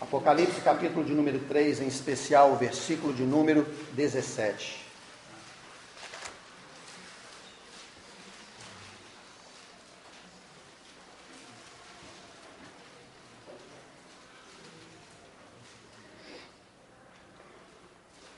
Apocalipse, 0.00 0.60
capítulo 0.60 1.04
de 1.04 1.12
número 1.12 1.38
3, 1.40 1.80
em 1.80 1.88
especial 1.88 2.52
o 2.52 2.56
versículo 2.56 3.12
de 3.12 3.24
número 3.24 3.66
17. 3.92 4.85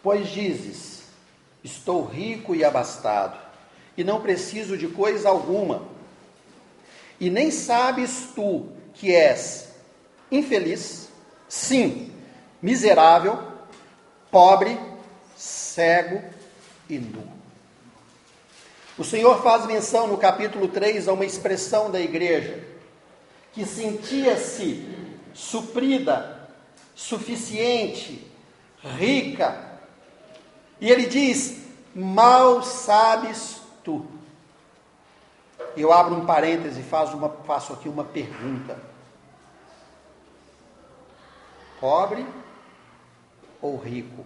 Pois 0.08 0.30
dizes: 0.30 1.02
Estou 1.62 2.02
rico 2.02 2.54
e 2.54 2.64
abastado, 2.64 3.38
e 3.94 4.02
não 4.02 4.22
preciso 4.22 4.74
de 4.74 4.88
coisa 4.88 5.28
alguma. 5.28 5.82
E 7.20 7.28
nem 7.28 7.50
sabes 7.50 8.30
tu 8.34 8.68
que 8.94 9.14
és 9.14 9.68
infeliz, 10.32 11.10
sim, 11.46 12.10
miserável, 12.62 13.38
pobre, 14.30 14.80
cego 15.36 16.24
e 16.88 16.96
nu. 16.96 17.28
O 18.96 19.04
Senhor 19.04 19.42
faz 19.42 19.66
menção 19.66 20.06
no 20.06 20.16
capítulo 20.16 20.68
3 20.68 21.06
a 21.06 21.12
uma 21.12 21.26
expressão 21.26 21.90
da 21.90 22.00
igreja 22.00 22.66
que 23.52 23.66
sentia-se 23.66 24.88
suprida, 25.34 26.48
suficiente, 26.94 28.26
rica, 28.82 29.67
e 30.80 30.90
ele 30.90 31.06
diz: 31.06 31.58
Mal 31.94 32.62
sabes 32.62 33.60
tu. 33.82 34.06
Eu 35.76 35.92
abro 35.92 36.14
um 36.14 36.26
parêntese 36.26 36.80
e 36.80 36.84
faço, 36.84 37.16
uma, 37.16 37.28
faço 37.28 37.72
aqui 37.72 37.88
uma 37.88 38.04
pergunta: 38.04 38.80
Pobre 41.80 42.26
ou 43.60 43.76
rico? 43.76 44.24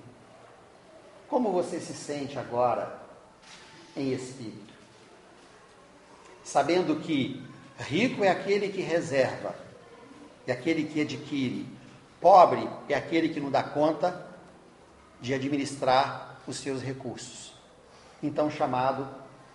Como 1.29 1.51
você 1.51 1.81
se 1.81 1.95
sente 1.95 2.39
agora 2.39 3.01
em 3.97 4.13
espírito? 4.13 4.73
Sabendo 6.45 6.97
que 7.01 7.43
rico 7.79 8.23
é 8.23 8.29
aquele 8.29 8.69
que 8.69 8.83
reserva, 8.83 9.55
é 10.47 10.53
aquele 10.53 10.85
que 10.85 11.01
adquire, 11.01 11.67
pobre 12.21 12.69
é 12.89 12.95
aquele 12.95 13.31
que 13.31 13.41
não 13.41 13.51
dá 13.51 13.63
conta 13.63 14.27
de 15.21 15.33
administrar 15.33 16.32
os 16.47 16.57
seus 16.57 16.83
recursos. 16.83 17.53
Então, 18.23 18.51
chamado 18.51 19.09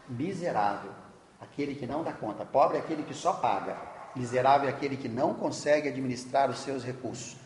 miserável, 0.07 0.91
aquele 1.39 1.75
que 1.75 1.85
não 1.85 2.03
dá 2.03 2.11
conta. 2.11 2.45
Pobre 2.45 2.77
é 2.77 2.79
aquele 2.79 3.03
que 3.03 3.13
só 3.13 3.33
paga. 3.33 3.77
Miserável 4.15 4.67
é 4.67 4.71
aquele 4.71 4.97
que 4.97 5.07
não 5.07 5.33
consegue 5.33 5.89
administrar 5.89 6.49
os 6.49 6.59
seus 6.59 6.83
recursos. 6.83 7.37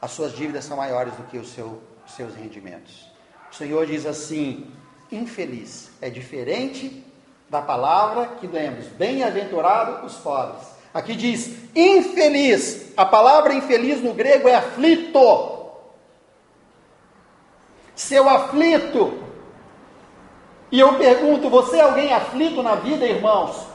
As 0.00 0.12
suas 0.12 0.32
dívidas 0.32 0.64
são 0.64 0.76
maiores 0.76 1.14
do 1.14 1.24
que 1.24 1.38
os 1.38 1.50
seu, 1.50 1.82
seus 2.06 2.34
rendimentos. 2.34 3.10
O 3.52 3.54
Senhor 3.54 3.86
diz 3.86 4.06
assim: 4.06 4.72
infeliz. 5.12 5.90
É 6.00 6.08
diferente 6.08 7.04
da 7.48 7.60
palavra 7.60 8.26
que 8.40 8.46
lemos: 8.46 8.86
bem-aventurado 8.86 10.06
os 10.06 10.16
pobres. 10.16 10.66
Aqui 10.92 11.14
diz 11.14 11.54
infeliz. 11.74 12.92
A 12.96 13.04
palavra 13.04 13.54
infeliz 13.54 14.02
no 14.02 14.14
grego 14.14 14.48
é 14.48 14.54
aflito 14.54 15.59
seu 18.00 18.28
aflito. 18.28 19.18
E 20.72 20.80
eu 20.80 20.96
pergunto: 20.96 21.50
você 21.50 21.76
é 21.76 21.82
alguém 21.82 22.12
aflito 22.12 22.62
na 22.62 22.74
vida, 22.74 23.04
irmãos? 23.04 23.68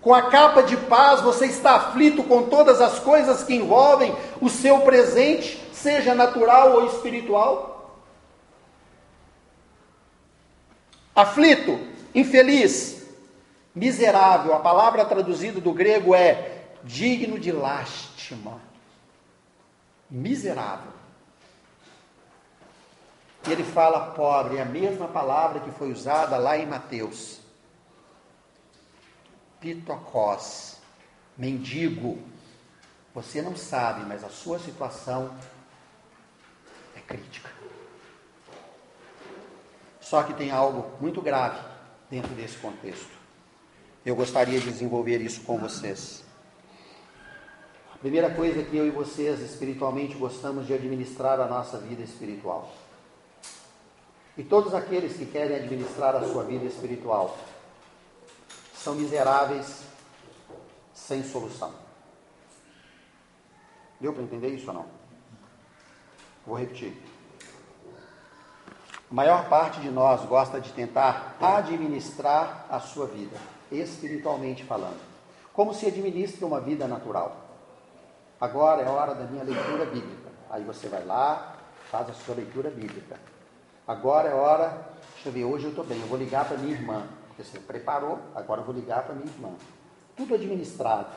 Com 0.00 0.12
a 0.12 0.30
capa 0.30 0.62
de 0.62 0.76
paz, 0.76 1.22
você 1.22 1.46
está 1.46 1.76
aflito 1.76 2.22
com 2.22 2.42
todas 2.42 2.80
as 2.82 2.98
coisas 2.98 3.42
que 3.42 3.54
envolvem 3.54 4.14
o 4.40 4.50
seu 4.50 4.80
presente, 4.80 5.58
seja 5.72 6.14
natural 6.14 6.72
ou 6.72 6.86
espiritual? 6.86 7.96
Aflito, 11.16 11.80
infeliz, 12.14 13.06
miserável. 13.74 14.52
A 14.52 14.60
palavra 14.60 15.06
traduzida 15.06 15.60
do 15.60 15.72
grego 15.72 16.14
é 16.14 16.64
digno 16.82 17.38
de 17.38 17.50
lástima. 17.50 18.60
Miserável. 20.10 20.93
E 23.46 23.52
ele 23.52 23.62
fala 23.62 24.12
pobre, 24.12 24.56
é 24.56 24.62
a 24.62 24.64
mesma 24.64 25.06
palavra 25.06 25.60
que 25.60 25.70
foi 25.70 25.92
usada 25.92 26.38
lá 26.38 26.56
em 26.56 26.66
Mateus. 26.66 27.40
Pitocós, 29.60 30.78
mendigo. 31.36 32.18
Você 33.14 33.42
não 33.42 33.54
sabe, 33.54 34.04
mas 34.06 34.24
a 34.24 34.30
sua 34.30 34.58
situação 34.58 35.36
é 36.96 37.00
crítica. 37.00 37.50
Só 40.00 40.22
que 40.22 40.34
tem 40.34 40.50
algo 40.50 40.90
muito 41.00 41.20
grave 41.20 41.60
dentro 42.10 42.34
desse 42.34 42.56
contexto. 42.58 43.10
Eu 44.04 44.16
gostaria 44.16 44.58
de 44.58 44.70
desenvolver 44.70 45.20
isso 45.20 45.42
com 45.42 45.58
vocês. 45.58 46.24
A 47.94 47.98
primeira 47.98 48.30
coisa 48.30 48.60
é 48.60 48.64
que 48.64 48.76
eu 48.76 48.86
e 48.86 48.90
vocês 48.90 49.40
espiritualmente 49.40 50.14
gostamos 50.14 50.66
de 50.66 50.74
administrar 50.74 51.40
a 51.40 51.46
nossa 51.46 51.78
vida 51.78 52.02
espiritual. 52.02 52.70
E 54.36 54.42
todos 54.42 54.74
aqueles 54.74 55.16
que 55.16 55.26
querem 55.26 55.56
administrar 55.56 56.16
a 56.16 56.26
sua 56.28 56.42
vida 56.42 56.64
espiritual 56.64 57.36
são 58.74 58.94
miseráveis 58.94 59.82
sem 60.92 61.22
solução. 61.22 61.72
Deu 64.00 64.12
para 64.12 64.22
entender 64.22 64.48
isso 64.48 64.68
ou 64.68 64.74
não? 64.74 64.86
Vou 66.46 66.58
repetir. 66.58 66.94
A 69.10 69.14
maior 69.14 69.48
parte 69.48 69.80
de 69.80 69.90
nós 69.90 70.24
gosta 70.26 70.60
de 70.60 70.72
tentar 70.72 71.36
administrar 71.40 72.66
a 72.68 72.80
sua 72.80 73.06
vida, 73.06 73.36
espiritualmente 73.70 74.64
falando, 74.64 75.00
como 75.52 75.72
se 75.72 75.86
administra 75.86 76.44
uma 76.44 76.60
vida 76.60 76.88
natural. 76.88 77.36
Agora 78.40 78.82
é 78.82 78.88
hora 78.88 79.14
da 79.14 79.24
minha 79.24 79.44
leitura 79.44 79.86
bíblica. 79.86 80.30
Aí 80.50 80.64
você 80.64 80.88
vai 80.88 81.04
lá, 81.04 81.56
faz 81.90 82.10
a 82.10 82.12
sua 82.12 82.34
leitura 82.34 82.70
bíblica. 82.70 83.18
Agora 83.86 84.30
é 84.30 84.34
hora, 84.34 84.88
deixa 85.14 85.28
eu 85.28 85.32
ver, 85.32 85.44
hoje 85.44 85.64
eu 85.64 85.70
estou 85.70 85.84
bem, 85.84 86.00
eu 86.00 86.06
vou 86.06 86.16
ligar 86.16 86.46
para 86.46 86.56
minha 86.56 86.72
irmã. 86.72 87.06
Porque 87.28 87.44
você 87.44 87.58
preparou, 87.58 88.18
agora 88.34 88.62
eu 88.62 88.64
vou 88.64 88.74
ligar 88.74 89.02
para 89.02 89.14
minha 89.14 89.30
irmã. 89.30 89.50
Tudo 90.16 90.34
administrado. 90.34 91.08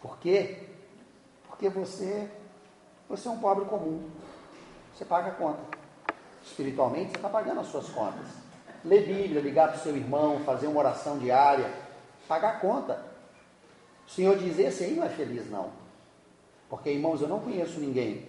Por 0.00 0.16
quê? 0.18 0.68
Porque 1.48 1.68
você, 1.68 2.30
você 3.08 3.26
é 3.26 3.30
um 3.32 3.38
pobre 3.38 3.64
comum. 3.64 4.08
Você 4.94 5.04
paga 5.04 5.28
a 5.28 5.34
conta. 5.34 5.60
Espiritualmente, 6.44 7.10
você 7.10 7.16
está 7.16 7.28
pagando 7.28 7.60
as 7.60 7.66
suas 7.66 7.88
contas. 7.88 8.26
Ler 8.84 9.06
Bíblia, 9.06 9.40
ligar 9.40 9.68
para 9.68 9.78
o 9.78 9.80
seu 9.80 9.96
irmão, 9.96 10.38
fazer 10.44 10.68
uma 10.68 10.78
oração 10.78 11.18
diária, 11.18 11.68
pagar 12.28 12.50
a 12.50 12.60
conta. 12.60 13.04
O 14.06 14.10
Senhor 14.10 14.38
diz: 14.38 14.56
esse 14.58 14.84
aí 14.84 14.94
não 14.94 15.04
é 15.04 15.08
feliz, 15.08 15.50
não. 15.50 15.70
Porque, 16.70 16.90
irmãos, 16.90 17.20
eu 17.20 17.28
não 17.28 17.40
conheço 17.40 17.80
ninguém 17.80 18.27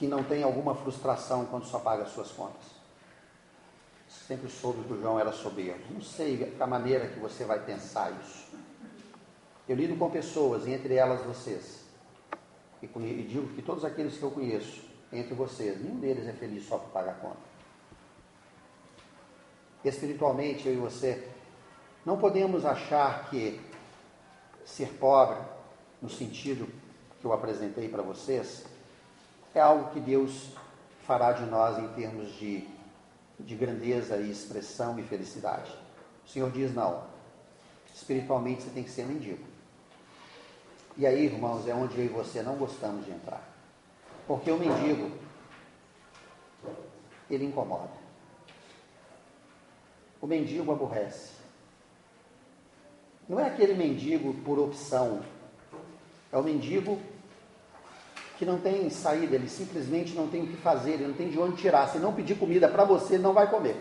que 0.00 0.06
não 0.06 0.24
tem 0.24 0.42
alguma 0.42 0.74
frustração 0.74 1.44
quando 1.44 1.66
só 1.66 1.78
paga 1.78 2.04
as 2.04 2.12
suas 2.12 2.30
contas. 2.30 2.64
Sempre 4.08 4.48
soube 4.48 4.82
que 4.84 4.94
o 4.94 4.98
João 4.98 5.20
era 5.20 5.30
soberbo. 5.30 5.92
Não 5.92 6.00
sei 6.00 6.56
a 6.58 6.66
maneira 6.66 7.06
que 7.06 7.20
você 7.20 7.44
vai 7.44 7.62
pensar 7.62 8.10
isso. 8.12 8.46
Eu 9.68 9.76
lido 9.76 9.98
com 9.98 10.10
pessoas, 10.10 10.66
entre 10.66 10.94
elas 10.94 11.20
vocês, 11.26 11.84
e, 12.82 12.86
e 12.86 13.26
digo 13.28 13.54
que 13.54 13.60
todos 13.60 13.84
aqueles 13.84 14.16
que 14.16 14.22
eu 14.22 14.30
conheço, 14.30 14.80
entre 15.12 15.34
vocês, 15.34 15.78
nenhum 15.78 16.00
deles 16.00 16.26
é 16.26 16.32
feliz 16.32 16.66
só 16.66 16.78
por 16.78 16.88
pagar 16.92 17.10
a 17.10 17.16
conta. 17.16 17.50
Espiritualmente, 19.84 20.66
eu 20.66 20.72
e 20.72 20.78
você, 20.78 21.28
não 22.06 22.16
podemos 22.16 22.64
achar 22.64 23.28
que 23.28 23.60
ser 24.64 24.94
pobre, 24.94 25.36
no 26.00 26.08
sentido 26.08 26.66
que 27.20 27.26
eu 27.26 27.34
apresentei 27.34 27.86
para 27.86 28.02
vocês, 28.02 28.64
é 29.54 29.60
algo 29.60 29.90
que 29.90 30.00
Deus 30.00 30.50
fará 31.06 31.32
de 31.32 31.44
nós 31.44 31.78
em 31.78 31.88
termos 31.94 32.32
de, 32.34 32.68
de 33.38 33.54
grandeza 33.54 34.16
e 34.16 34.30
expressão 34.30 34.98
e 34.98 35.02
felicidade. 35.02 35.72
O 36.24 36.28
Senhor 36.28 36.50
diz: 36.50 36.74
não. 36.74 37.02
Espiritualmente 37.94 38.62
você 38.62 38.70
tem 38.70 38.84
que 38.84 38.90
ser 38.90 39.04
mendigo. 39.04 39.44
E 40.96 41.06
aí, 41.06 41.24
irmãos, 41.24 41.66
é 41.66 41.74
onde 41.74 41.98
eu 41.98 42.04
e 42.04 42.08
você 42.08 42.42
não 42.42 42.56
gostamos 42.56 43.04
de 43.04 43.10
entrar. 43.10 43.42
Porque 44.26 44.50
o 44.50 44.58
mendigo, 44.58 45.10
ele 47.28 47.44
incomoda. 47.44 47.90
O 50.20 50.26
mendigo 50.26 50.70
aborrece. 50.72 51.32
Não 53.28 53.40
é 53.40 53.46
aquele 53.46 53.74
mendigo 53.74 54.34
por 54.44 54.58
opção. 54.58 55.22
É 56.32 56.36
o 56.36 56.42
mendigo 56.42 57.00
que 58.40 58.46
não 58.46 58.56
tem 58.56 58.88
saída, 58.88 59.34
ele 59.34 59.50
simplesmente 59.50 60.14
não 60.14 60.26
tem 60.26 60.42
o 60.42 60.46
que 60.46 60.56
fazer, 60.56 60.92
ele 60.92 61.06
não 61.06 61.12
tem 61.12 61.28
de 61.28 61.38
onde 61.38 61.60
tirar. 61.60 61.86
Se 61.88 61.98
não 61.98 62.10
pedir 62.10 62.36
comida 62.36 62.66
para 62.68 62.84
você, 62.84 63.16
ele 63.16 63.22
não 63.22 63.34
vai 63.34 63.46
comer. 63.50 63.76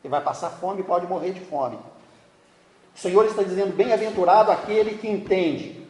Ele 0.00 0.10
vai 0.12 0.20
passar 0.20 0.48
fome 0.50 0.80
e 0.80 0.84
pode 0.84 1.08
morrer 1.08 1.32
de 1.32 1.40
fome. 1.40 1.76
O 2.94 2.98
Senhor 2.98 3.26
está 3.26 3.42
dizendo: 3.42 3.74
bem-aventurado 3.74 4.52
aquele 4.52 4.96
que 4.96 5.10
entende 5.10 5.84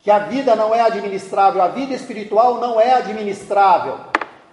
que 0.00 0.12
a 0.12 0.20
vida 0.20 0.54
não 0.54 0.72
é 0.72 0.80
administrável, 0.80 1.60
a 1.60 1.66
vida 1.66 1.92
espiritual 1.92 2.60
não 2.60 2.80
é 2.80 2.94
administrável. 2.94 3.98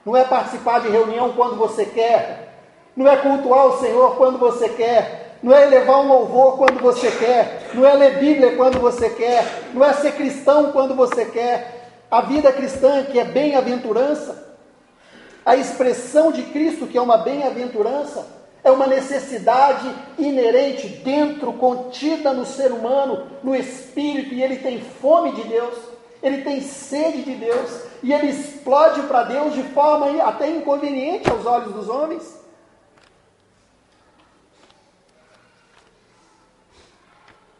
Não 0.03 0.17
é 0.17 0.23
participar 0.23 0.79
de 0.79 0.89
reunião 0.89 1.33
quando 1.33 1.55
você 1.55 1.85
quer, 1.85 2.63
não 2.95 3.07
é 3.07 3.15
cultuar 3.17 3.67
o 3.67 3.77
Senhor 3.77 4.15
quando 4.15 4.39
você 4.39 4.69
quer, 4.69 5.37
não 5.43 5.55
é 5.55 5.67
elevar 5.67 5.99
um 5.99 6.07
louvor 6.07 6.57
quando 6.57 6.81
você 6.81 7.11
quer, 7.11 7.69
não 7.75 7.85
é 7.85 7.93
ler 7.93 8.17
Bíblia 8.17 8.55
quando 8.55 8.79
você 8.79 9.07
quer, 9.07 9.45
não 9.71 9.85
é 9.85 9.93
ser 9.93 10.13
cristão 10.13 10.71
quando 10.71 10.95
você 10.95 11.25
quer, 11.25 11.78
a 12.09 12.21
vida 12.21 12.51
cristã, 12.51 13.03
que 13.03 13.19
é 13.19 13.23
bem-aventurança, 13.23 14.47
a 15.45 15.55
expressão 15.55 16.31
de 16.31 16.43
Cristo, 16.43 16.87
que 16.87 16.97
é 16.97 17.01
uma 17.01 17.17
bem-aventurança, 17.17 18.27
é 18.63 18.71
uma 18.71 18.87
necessidade 18.87 19.89
inerente 20.17 20.87
dentro, 20.87 21.53
contida 21.53 22.33
no 22.33 22.45
ser 22.45 22.71
humano, 22.71 23.27
no 23.43 23.55
espírito, 23.55 24.33
e 24.33 24.43
ele 24.43 24.57
tem 24.57 24.81
fome 24.81 25.31
de 25.33 25.43
Deus, 25.43 25.75
ele 26.21 26.43
tem 26.43 26.61
sede 26.61 27.23
de 27.23 27.35
Deus, 27.35 27.83
e 28.03 28.11
ele 28.11 28.27
explode 28.27 29.01
para 29.03 29.23
Deus 29.23 29.53
de 29.53 29.63
forma 29.63 30.21
até 30.23 30.49
inconveniente 30.49 31.29
aos 31.29 31.45
olhos 31.45 31.73
dos 31.73 31.87
homens. 31.87 32.37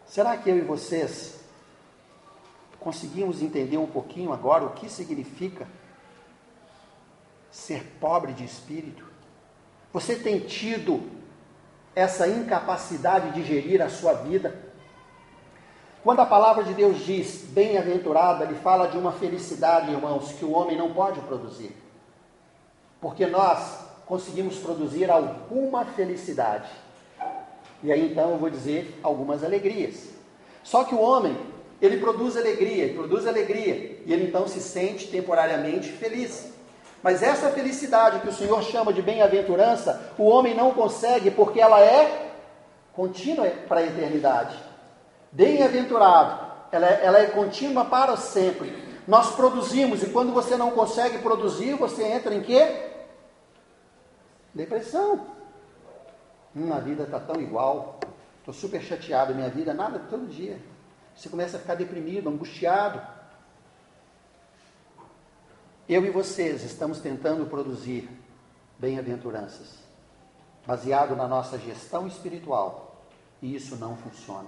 Será 0.05 0.35
que 0.35 0.49
eu 0.49 0.57
e 0.57 0.62
vocês 0.62 1.38
Conseguimos 2.89 3.43
entender 3.43 3.78
um 3.78 3.86
pouquinho 3.86 4.34
agora 4.34 4.65
o 4.65 4.71
que 4.71 4.89
significa 4.89 5.67
ser 7.52 7.84
pobre 8.02 8.34
de 8.34 8.43
espírito? 8.43 9.06
Você 9.93 10.15
tem 10.15 10.39
tido 10.39 11.04
essa 11.93 12.28
incapacidade 12.28 13.32
de 13.34 13.43
gerir 13.43 13.80
a 13.80 13.89
sua 13.89 14.13
vida? 14.13 14.60
Quando 16.04 16.21
a 16.21 16.25
palavra 16.25 16.63
de 16.63 16.73
Deus 16.73 17.06
diz 17.06 17.45
bem-aventurada, 17.49 18.43
ele 18.43 18.56
fala 18.56 18.88
de 18.88 18.97
uma 18.97 19.12
felicidade, 19.12 19.91
irmãos, 19.91 20.32
que 20.32 20.43
o 20.43 20.54
homem 20.54 20.75
não 20.75 20.91
pode 20.91 21.19
produzir. 21.21 21.78
Porque 22.99 23.28
nós 23.28 23.86
conseguimos 24.08 24.58
produzir 24.58 25.12
alguma 25.12 25.86
felicidade. 25.86 26.71
E 27.84 27.91
aí 27.91 28.12
então 28.12 28.32
eu 28.32 28.39
vou 28.39 28.49
dizer 28.49 28.99
algumas 29.04 29.43
alegrias. 29.43 30.10
Só 30.63 30.84
que 30.84 30.95
o 30.95 30.99
homem 30.99 31.38
ele 31.81 31.97
produz 31.97 32.35
alegria, 32.35 32.83
ele 32.83 32.93
produz 32.93 33.25
alegria, 33.25 34.01
e 34.05 34.13
ele 34.13 34.25
então 34.25 34.47
se 34.47 34.59
sente 34.59 35.07
temporariamente 35.07 35.89
feliz. 35.91 36.51
Mas 37.01 37.23
essa 37.23 37.49
felicidade 37.51 38.19
que 38.19 38.27
o 38.27 38.33
Senhor 38.33 38.61
chama 38.63 38.91
de 38.91 39.01
bem-aventurança, 39.01 40.13
o 40.17 40.25
homem 40.25 40.53
não 40.53 40.71
consegue 40.71 41.31
porque 41.31 41.61
ela 41.61 41.79
é 41.79 42.31
contínua 42.93 43.47
para 43.67 43.79
a 43.79 43.85
eternidade. 43.85 44.61
Bem-aventurado, 45.31 46.45
ela, 46.71 46.87
é, 46.87 47.05
ela 47.05 47.19
é 47.19 47.27
contínua 47.27 47.85
para 47.85 48.17
sempre. 48.17 48.89
Nós 49.07 49.35
produzimos, 49.35 50.03
e 50.03 50.09
quando 50.09 50.33
você 50.33 50.57
não 50.57 50.71
consegue 50.71 51.19
produzir, 51.19 51.73
você 51.75 52.03
entra 52.03 52.33
em 52.33 52.41
quê? 52.41 52.89
Depressão. 54.53 55.25
Hum, 56.55 56.73
a 56.73 56.79
vida 56.79 57.03
está 57.03 57.19
tão 57.19 57.39
igual. 57.39 57.99
Estou 58.39 58.53
super 58.53 58.81
chateado, 58.81 59.33
minha 59.33 59.49
vida, 59.49 59.73
nada 59.73 60.01
todo 60.09 60.27
dia. 60.27 60.59
Você 61.19 61.27
começa 61.27 61.58
a 61.58 61.60
ficar 61.60 61.75
deprimido, 61.75 62.29
angustiado. 62.29 63.05
Eu 65.88 66.05
e 66.05 66.10
vocês 66.10 66.63
estamos 66.63 67.01
tentando 67.01 67.45
produzir 67.45 68.10
bem-aventuranças, 68.77 69.79
baseado 70.65 71.17
na 71.17 71.27
nossa 71.27 71.60
gestão 71.60 72.08
espiritual, 72.08 73.05
e 73.41 73.53
isso 73.53 73.75
não 73.75 73.97
funciona. 73.97 74.47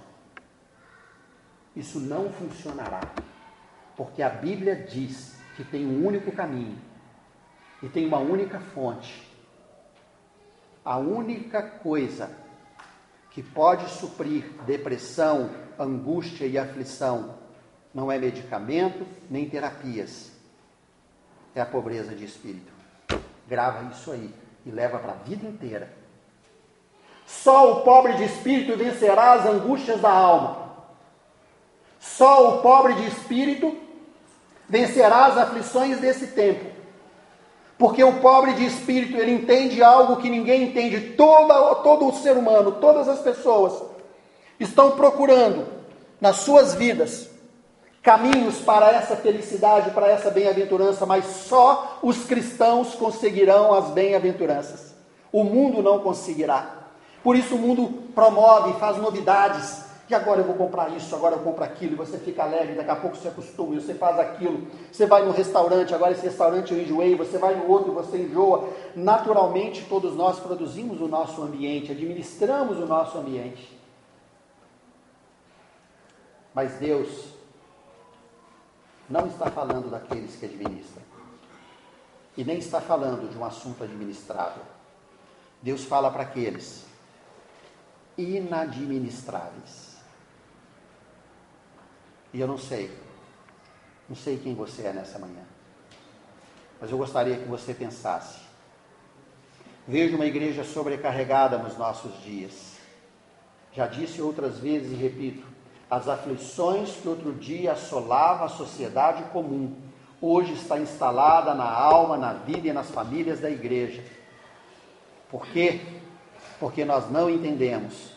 Isso 1.76 2.00
não 2.00 2.32
funcionará, 2.32 3.02
porque 3.98 4.24
a 4.24 4.30
Bíblia 4.30 4.74
diz 4.74 5.36
que 5.58 5.66
tem 5.66 5.86
um 5.86 6.08
único 6.08 6.32
caminho 6.32 6.80
e 7.84 7.90
tem 7.90 8.08
uma 8.08 8.20
única 8.20 8.62
fonte. 8.62 9.30
A 10.86 10.96
única 10.96 11.62
coisa 11.62 12.34
que 13.32 13.44
pode 13.44 13.90
suprir 13.90 14.54
depressão, 14.66 15.61
angústia 15.80 16.46
e 16.46 16.58
aflição 16.58 17.36
não 17.94 18.12
é 18.12 18.18
medicamento 18.18 19.06
nem 19.30 19.50
terapias, 19.50 20.32
é 21.54 21.62
a 21.62 21.66
pobreza 21.66 22.16
de 22.16 22.26
espírito. 22.26 22.72
Grava 23.48 23.90
isso 23.92 24.12
aí 24.12 24.34
e 24.66 24.72
leva 24.72 24.98
para 25.00 25.12
a 25.12 25.16
vida 25.16 25.46
inteira. 25.46 25.92
Só 27.26 27.72
o 27.72 27.82
pobre 27.82 28.14
de 28.14 28.24
espírito 28.24 28.78
vencerá 28.78 29.34
as 29.34 29.46
angústias 29.46 30.00
da 30.00 30.12
alma. 30.12 30.72
Só 32.00 32.56
o 32.58 32.62
pobre 32.62 32.94
de 32.96 33.08
espírito 33.08 33.78
vencerá 34.68 35.26
as 35.26 35.38
aflições 35.38 36.00
desse 36.00 36.28
tempo. 36.28 36.66
Porque 37.78 38.04
o 38.04 38.20
pobre 38.20 38.54
de 38.54 38.66
espírito, 38.66 39.18
ele 39.18 39.32
entende 39.32 39.82
algo 39.84 40.18
que 40.18 40.30
ninguém 40.30 40.64
entende. 40.64 41.14
Todo, 41.16 41.76
todo 41.84 42.08
o 42.08 42.14
ser 42.14 42.38
humano, 42.38 42.74
todas 42.74 43.08
as 43.08 43.20
pessoas 43.20 43.91
estão 44.64 44.92
procurando 44.92 45.66
nas 46.20 46.38
suas 46.38 46.76
vidas 46.76 47.30
caminhos 48.02 48.60
para 48.60 48.92
essa 48.92 49.16
felicidade, 49.16 49.92
para 49.92 50.08
essa 50.08 50.32
bem-aventurança, 50.32 51.06
mas 51.06 51.26
só 51.26 52.00
os 52.02 52.26
cristãos 52.26 52.96
conseguirão 52.96 53.74
as 53.74 53.90
bem-aventuranças. 53.90 54.96
O 55.32 55.44
mundo 55.44 55.84
não 55.84 56.00
conseguirá. 56.00 56.90
Por 57.24 57.36
isso 57.36 57.56
o 57.56 57.60
mundo 57.60 58.12
promove, 58.16 58.80
faz 58.80 58.98
novidades. 58.98 59.86
E 60.10 60.16
agora 60.16 60.42
eu 60.42 60.46
vou 60.46 60.56
comprar 60.56 60.90
isso, 60.90 61.16
agora 61.16 61.36
eu 61.36 61.40
compro 61.40 61.64
aquilo, 61.64 61.94
e 61.94 61.96
você 61.96 62.18
fica 62.18 62.44
alegre, 62.44 62.76
daqui 62.76 62.92
a 62.92 62.96
pouco 62.98 63.16
você 63.16 63.30
acostuma, 63.30 63.80
você 63.80 63.94
faz 63.94 64.20
aquilo. 64.20 64.68
Você 64.92 65.06
vai 65.06 65.24
no 65.24 65.32
restaurante, 65.32 65.94
agora 65.94 66.12
esse 66.12 66.26
restaurante 66.26 66.74
eu 66.74 66.82
enjoei, 66.82 67.16
você 67.16 67.38
vai 67.38 67.56
no 67.56 67.70
outro 67.72 67.94
você 67.94 68.18
enjoa. 68.18 68.68
Naturalmente, 68.94 69.86
todos 69.88 70.14
nós 70.14 70.38
produzimos 70.38 71.00
o 71.00 71.08
nosso 71.08 71.42
ambiente, 71.42 71.94
administramos 71.94 72.78
o 72.80 72.86
nosso 72.86 73.18
ambiente. 73.18 73.81
Mas 76.54 76.74
Deus 76.74 77.34
não 79.10 79.28
está 79.28 79.50
falando 79.50 79.90
daqueles 79.90 80.36
que 80.36 80.46
administram. 80.46 81.04
E 82.36 82.44
nem 82.44 82.58
está 82.58 82.80
falando 82.80 83.30
de 83.30 83.38
um 83.38 83.44
assunto 83.44 83.84
administrável. 83.84 84.64
Deus 85.62 85.84
fala 85.84 86.10
para 86.10 86.24
aqueles 86.24 86.86
inadministráveis. 88.18 89.98
E 92.34 92.40
eu 92.40 92.48
não 92.48 92.58
sei, 92.58 92.98
não 94.08 94.16
sei 94.16 94.38
quem 94.38 94.56
você 94.56 94.84
é 94.84 94.94
nessa 94.94 95.20
manhã, 95.20 95.44
mas 96.80 96.90
eu 96.90 96.98
gostaria 96.98 97.38
que 97.38 97.48
você 97.48 97.74
pensasse. 97.74 98.40
Vejo 99.86 100.16
uma 100.16 100.26
igreja 100.26 100.64
sobrecarregada 100.64 101.58
nos 101.58 101.78
nossos 101.78 102.22
dias. 102.24 102.78
Já 103.74 103.88
disse 103.88 104.22
outras 104.22 104.60
vezes 104.60 104.92
e 104.92 104.96
repito: 104.96 105.46
as 105.92 106.08
aflições 106.08 106.94
que 106.94 107.10
outro 107.10 107.34
dia 107.34 107.74
assolava 107.74 108.46
a 108.46 108.48
sociedade 108.48 109.24
comum, 109.32 109.76
hoje 110.22 110.54
está 110.54 110.80
instalada 110.80 111.54
na 111.54 111.70
alma, 111.70 112.18
na 112.18 112.32
vida 112.32 112.70
e 112.70 112.72
nas 112.72 112.90
famílias 112.90 113.42
da 113.42 113.50
igreja. 113.50 114.02
Por 115.30 115.46
quê? 115.48 115.82
Porque 116.62 116.86
nós 116.86 117.12
não 117.12 117.30
entendemos 117.30 118.14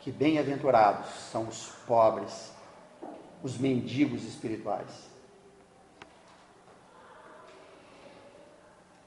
que 0.00 0.10
bem-aventurados 0.10 1.08
são 1.30 1.46
os 1.46 1.68
pobres, 1.86 2.52
os 3.44 3.56
mendigos 3.56 4.24
espirituais. 4.24 5.08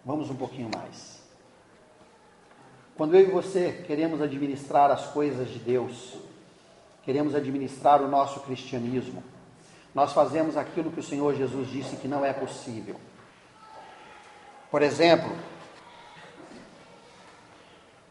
Vamos 0.06 0.30
um 0.30 0.36
pouquinho 0.36 0.72
mais. 0.74 1.22
Quando 2.96 3.16
eu 3.16 3.28
e 3.28 3.32
você 3.32 3.84
queremos 3.86 4.22
administrar 4.22 4.92
as 4.92 5.08
coisas 5.08 5.50
de 5.50 5.60
Deus, 5.60 6.16
queremos 7.08 7.34
administrar 7.34 8.02
o 8.02 8.08
nosso 8.10 8.42
cristianismo, 8.42 9.24
nós 9.96 10.12
fazemos 10.12 10.58
aquilo 10.58 10.92
que 10.92 11.00
o 11.00 11.04
Senhor 11.04 11.34
Jesus 11.36 11.70
disse 11.70 11.96
que 11.96 12.06
não 12.06 12.26
é 12.26 12.34
possível. 12.34 12.98
Por 14.70 14.82
exemplo, 14.82 15.32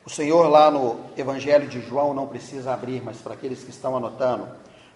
o 0.03 0.09
Senhor 0.09 0.49
lá 0.49 0.71
no 0.71 0.99
Evangelho 1.15 1.69
de 1.69 1.79
João 1.83 2.15
não 2.15 2.27
precisa 2.27 2.73
abrir, 2.73 3.03
mas 3.05 3.19
para 3.19 3.35
aqueles 3.35 3.63
que 3.63 3.69
estão 3.69 3.95
anotando, 3.95 4.49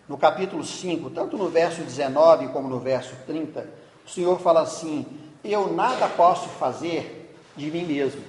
no 0.08 0.16
capítulo 0.16 0.64
5, 0.64 1.10
tanto 1.10 1.36
no 1.36 1.50
verso 1.50 1.82
19 1.82 2.48
como 2.48 2.70
no 2.70 2.80
verso 2.80 3.14
30, 3.26 3.68
o 4.06 4.08
Senhor 4.08 4.40
fala 4.40 4.62
assim: 4.62 5.04
Eu 5.44 5.74
nada 5.74 6.08
posso 6.08 6.48
fazer 6.48 7.36
de 7.54 7.70
mim 7.70 7.84
mesmo. 7.84 8.22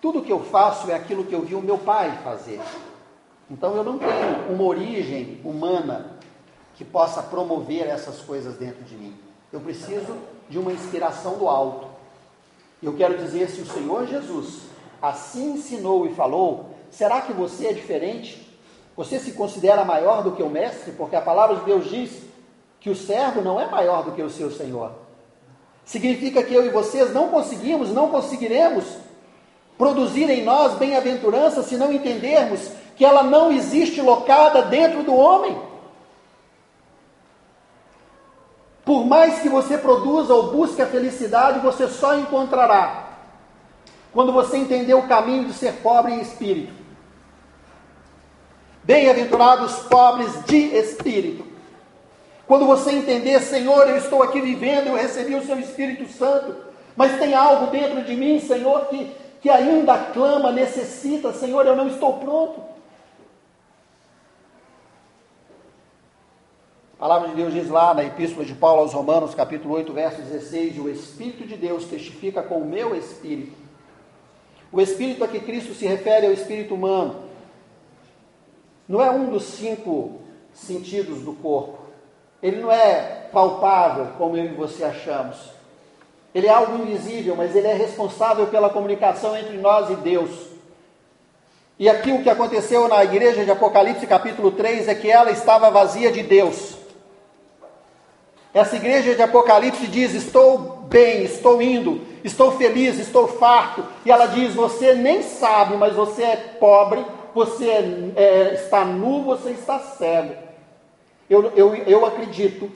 Tudo 0.00 0.22
que 0.22 0.32
eu 0.32 0.42
faço 0.42 0.90
é 0.90 0.94
aquilo 0.94 1.26
que 1.26 1.34
eu 1.34 1.42
vi 1.42 1.54
o 1.54 1.60
meu 1.60 1.76
pai 1.76 2.18
fazer. 2.24 2.62
Então 3.50 3.76
eu 3.76 3.84
não 3.84 3.98
tenho 3.98 4.52
uma 4.52 4.64
origem 4.64 5.40
humana 5.44 6.16
que 6.74 6.84
possa 6.84 7.22
promover 7.22 7.86
essas 7.86 8.20
coisas 8.20 8.56
dentro 8.56 8.84
de 8.84 8.96
mim. 8.96 9.16
Eu 9.52 9.60
preciso 9.60 10.16
de 10.48 10.58
uma 10.58 10.72
inspiração 10.72 11.38
do 11.38 11.48
alto. 11.48 11.86
Eu 12.82 12.94
quero 12.94 13.16
dizer, 13.16 13.48
se 13.48 13.60
o 13.60 13.66
Senhor 13.66 14.06
Jesus 14.06 14.62
assim 15.00 15.52
ensinou 15.52 16.06
e 16.06 16.14
falou, 16.14 16.70
será 16.90 17.20
que 17.20 17.32
você 17.32 17.68
é 17.68 17.72
diferente? 17.72 18.46
Você 18.96 19.18
se 19.18 19.32
considera 19.32 19.84
maior 19.84 20.22
do 20.22 20.32
que 20.32 20.42
o 20.42 20.50
mestre? 20.50 20.92
Porque 20.92 21.16
a 21.16 21.20
palavra 21.20 21.56
de 21.56 21.64
Deus 21.64 21.88
diz 21.88 22.22
que 22.80 22.90
o 22.90 22.96
servo 22.96 23.42
não 23.42 23.60
é 23.60 23.70
maior 23.70 24.04
do 24.04 24.12
que 24.12 24.22
o 24.22 24.30
seu 24.30 24.50
senhor. 24.50 24.92
Significa 25.84 26.42
que 26.42 26.54
eu 26.54 26.66
e 26.66 26.70
vocês 26.70 27.12
não 27.12 27.28
conseguimos, 27.28 27.90
não 27.90 28.10
conseguiremos 28.10 28.84
produzir 29.78 30.28
em 30.30 30.42
nós 30.42 30.74
bem-aventurança 30.74 31.62
se 31.62 31.76
não 31.76 31.92
entendermos 31.92 32.70
que 32.96 33.04
ela 33.04 33.22
não 33.22 33.52
existe 33.52 34.00
locada 34.00 34.62
dentro 34.62 35.02
do 35.02 35.14
homem. 35.14 35.56
Por 38.84 39.04
mais 39.04 39.40
que 39.40 39.48
você 39.48 39.76
produza 39.76 40.32
ou 40.32 40.52
busque 40.52 40.80
a 40.80 40.86
felicidade, 40.86 41.60
você 41.60 41.88
só 41.88 42.16
encontrará 42.16 43.04
quando 44.12 44.32
você 44.32 44.56
entender 44.56 44.94
o 44.94 45.06
caminho 45.06 45.44
de 45.44 45.52
ser 45.52 45.74
pobre 45.82 46.14
em 46.14 46.20
espírito. 46.20 46.72
Bem-aventurados 48.82 49.74
pobres 49.90 50.32
de 50.46 50.56
espírito. 50.76 51.44
Quando 52.46 52.64
você 52.64 52.92
entender, 52.92 53.40
Senhor, 53.40 53.88
eu 53.88 53.96
estou 53.96 54.22
aqui 54.22 54.40
vivendo, 54.40 54.86
eu 54.86 54.94
recebi 54.94 55.34
o 55.34 55.44
seu 55.44 55.58
Espírito 55.58 56.08
Santo, 56.12 56.54
mas 56.94 57.18
tem 57.18 57.34
algo 57.34 57.66
dentro 57.66 58.04
de 58.04 58.14
mim, 58.14 58.38
Senhor, 58.38 58.86
que, 58.86 59.10
que 59.42 59.50
ainda 59.50 59.98
clama, 59.98 60.52
necessita, 60.52 61.32
Senhor, 61.32 61.66
eu 61.66 61.74
não 61.74 61.88
estou 61.88 62.14
pronto. 62.14 62.75
A 66.96 67.00
palavra 67.00 67.28
de 67.28 67.34
Deus 67.34 67.52
diz 67.52 67.68
lá 67.68 67.92
na 67.92 68.04
Epístola 68.04 68.42
de 68.42 68.54
Paulo 68.54 68.80
aos 68.80 68.94
Romanos, 68.94 69.34
capítulo 69.34 69.74
8, 69.74 69.92
verso 69.92 70.22
16: 70.22 70.78
O 70.78 70.88
Espírito 70.88 71.46
de 71.46 71.54
Deus 71.54 71.84
testifica 71.84 72.42
com 72.42 72.56
o 72.56 72.64
meu 72.64 72.94
espírito. 72.96 73.54
O 74.72 74.80
espírito 74.80 75.22
a 75.22 75.28
que 75.28 75.40
Cristo 75.40 75.74
se 75.74 75.86
refere 75.86 76.24
é 76.24 76.30
o 76.30 76.32
espírito 76.32 76.74
humano. 76.74 77.16
Não 78.88 79.02
é 79.02 79.10
um 79.10 79.28
dos 79.28 79.44
cinco 79.44 80.20
sentidos 80.54 81.20
do 81.20 81.34
corpo. 81.34 81.76
Ele 82.42 82.62
não 82.62 82.72
é 82.72 83.28
palpável, 83.30 84.08
como 84.16 84.34
eu 84.34 84.46
e 84.46 84.54
você 84.54 84.82
achamos. 84.82 85.36
Ele 86.34 86.46
é 86.46 86.50
algo 86.50 86.82
invisível, 86.82 87.36
mas 87.36 87.54
ele 87.54 87.66
é 87.66 87.74
responsável 87.74 88.46
pela 88.46 88.70
comunicação 88.70 89.36
entre 89.36 89.58
nós 89.58 89.90
e 89.90 89.96
Deus. 89.96 90.30
E 91.78 91.90
aqui 91.90 92.10
o 92.10 92.22
que 92.22 92.30
aconteceu 92.30 92.88
na 92.88 93.04
igreja 93.04 93.44
de 93.44 93.50
Apocalipse, 93.50 94.06
capítulo 94.06 94.50
3, 94.50 94.88
é 94.88 94.94
que 94.94 95.10
ela 95.10 95.30
estava 95.30 95.70
vazia 95.70 96.10
de 96.10 96.22
Deus. 96.22 96.75
Essa 98.56 98.76
igreja 98.76 99.14
de 99.14 99.20
Apocalipse 99.20 99.86
diz: 99.86 100.14
Estou 100.14 100.86
bem, 100.88 101.24
estou 101.24 101.60
indo, 101.60 102.00
estou 102.24 102.52
feliz, 102.52 102.98
estou 102.98 103.28
farto. 103.28 103.84
E 104.02 104.10
ela 104.10 104.24
diz: 104.24 104.54
Você 104.54 104.94
nem 104.94 105.22
sabe, 105.22 105.76
mas 105.76 105.94
você 105.94 106.22
é 106.22 106.36
pobre, 106.58 107.04
você 107.34 107.68
é, 107.68 108.12
é, 108.16 108.54
está 108.54 108.82
nu, 108.82 109.24
você 109.24 109.50
está 109.50 109.78
cego. 109.78 110.34
Eu, 111.28 111.52
eu, 111.54 111.74
eu 111.74 112.06
acredito 112.06 112.72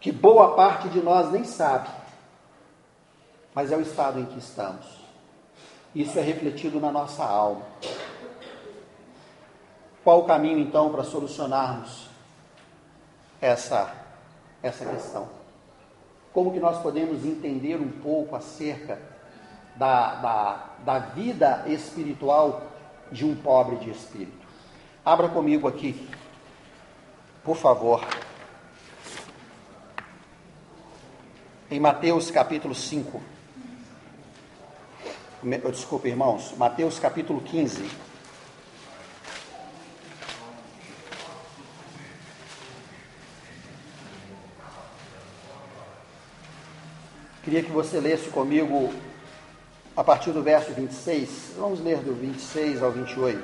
que 0.00 0.10
boa 0.10 0.54
parte 0.54 0.88
de 0.88 1.02
nós 1.02 1.30
nem 1.30 1.44
sabe, 1.44 1.90
mas 3.54 3.70
é 3.70 3.76
o 3.76 3.82
estado 3.82 4.18
em 4.18 4.24
que 4.24 4.38
estamos. 4.38 4.86
Isso 5.94 6.18
é 6.18 6.22
refletido 6.22 6.80
na 6.80 6.90
nossa 6.90 7.22
alma. 7.22 7.66
Qual 10.02 10.20
o 10.20 10.24
caminho 10.24 10.58
então 10.58 10.90
para 10.90 11.04
solucionarmos 11.04 12.08
essa 13.42 14.03
essa 14.64 14.86
questão. 14.86 15.28
Como 16.32 16.52
que 16.52 16.58
nós 16.58 16.80
podemos 16.80 17.24
entender 17.24 17.76
um 17.76 17.90
pouco 17.90 18.34
acerca 18.34 18.98
da, 19.76 20.14
da, 20.14 20.70
da 20.84 20.98
vida 20.98 21.64
espiritual 21.68 22.62
de 23.12 23.26
um 23.26 23.36
pobre 23.36 23.76
de 23.76 23.90
espírito? 23.90 24.44
Abra 25.04 25.28
comigo 25.28 25.68
aqui, 25.68 26.08
por 27.44 27.56
favor, 27.56 28.02
em 31.70 31.78
Mateus 31.78 32.30
capítulo 32.30 32.74
5. 32.74 33.22
Desculpe, 35.70 36.08
irmãos, 36.08 36.54
Mateus 36.56 36.98
capítulo 36.98 37.42
15. 37.42 38.13
Queria 47.44 47.62
que 47.62 47.70
você 47.70 48.00
lesse 48.00 48.30
comigo 48.30 48.90
a 49.94 50.02
partir 50.02 50.30
do 50.30 50.42
verso 50.42 50.72
26. 50.72 51.52
Vamos 51.58 51.78
ler 51.78 51.98
do 51.98 52.14
26 52.14 52.82
ao 52.82 52.90
28. 52.90 53.38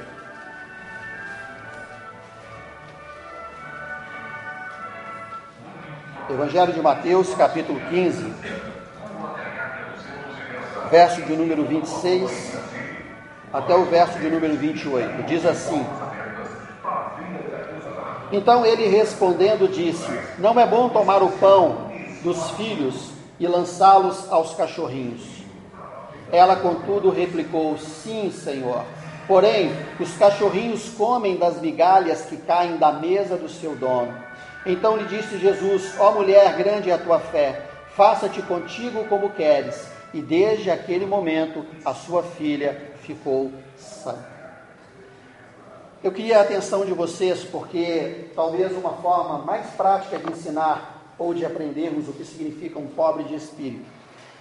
Evangelho 6.30 6.72
de 6.72 6.80
Mateus, 6.80 7.34
capítulo 7.34 7.78
15, 7.90 8.32
verso 10.90 11.20
de 11.20 11.36
número 11.36 11.66
26 11.66 12.58
até 13.52 13.74
o 13.74 13.84
verso 13.84 14.18
de 14.18 14.30
número 14.30 14.56
28. 14.56 15.24
Diz 15.24 15.44
assim: 15.44 15.86
Então 18.32 18.64
ele 18.64 18.86
respondendo 18.88 19.70
disse: 19.70 20.08
Não 20.38 20.58
é 20.58 20.66
bom 20.66 20.88
tomar 20.88 21.22
o 21.22 21.28
pão 21.32 21.90
dos 22.22 22.52
filhos 22.52 23.19
e 23.40 23.46
lançá-los 23.48 24.30
aos 24.30 24.54
cachorrinhos. 24.54 25.22
Ela, 26.30 26.54
contudo, 26.56 27.10
replicou: 27.10 27.76
Sim, 27.78 28.30
Senhor. 28.30 28.84
Porém, 29.26 29.72
os 29.98 30.12
cachorrinhos 30.16 30.90
comem 30.90 31.36
das 31.36 31.60
migalhas 31.60 32.22
que 32.22 32.36
caem 32.36 32.76
da 32.76 32.92
mesa 32.92 33.36
do 33.36 33.48
seu 33.48 33.74
dono. 33.74 34.14
Então 34.66 34.96
lhe 34.96 35.04
disse 35.06 35.38
Jesus: 35.38 35.94
Ó 35.98 36.12
mulher, 36.12 36.54
grande 36.56 36.90
é 36.90 36.94
a 36.94 36.98
tua 36.98 37.18
fé, 37.18 37.66
faça-te 37.96 38.42
contigo 38.42 39.04
como 39.04 39.30
queres. 39.30 39.88
E 40.12 40.20
desde 40.20 40.70
aquele 40.70 41.06
momento 41.06 41.64
a 41.84 41.94
sua 41.94 42.22
filha 42.22 42.92
ficou 43.02 43.50
sã. 43.76 44.16
Eu 46.02 46.10
queria 46.10 46.38
a 46.38 46.42
atenção 46.42 46.84
de 46.84 46.92
vocês, 46.92 47.44
porque 47.44 48.30
talvez 48.34 48.72
uma 48.72 48.94
forma 48.94 49.38
mais 49.38 49.66
prática 49.70 50.18
de 50.18 50.32
ensinar 50.32 50.99
ou 51.20 51.34
de 51.34 51.44
aprendermos 51.44 52.08
o 52.08 52.14
que 52.14 52.24
significa 52.24 52.78
um 52.78 52.86
pobre 52.86 53.24
de 53.24 53.34
espírito 53.34 53.84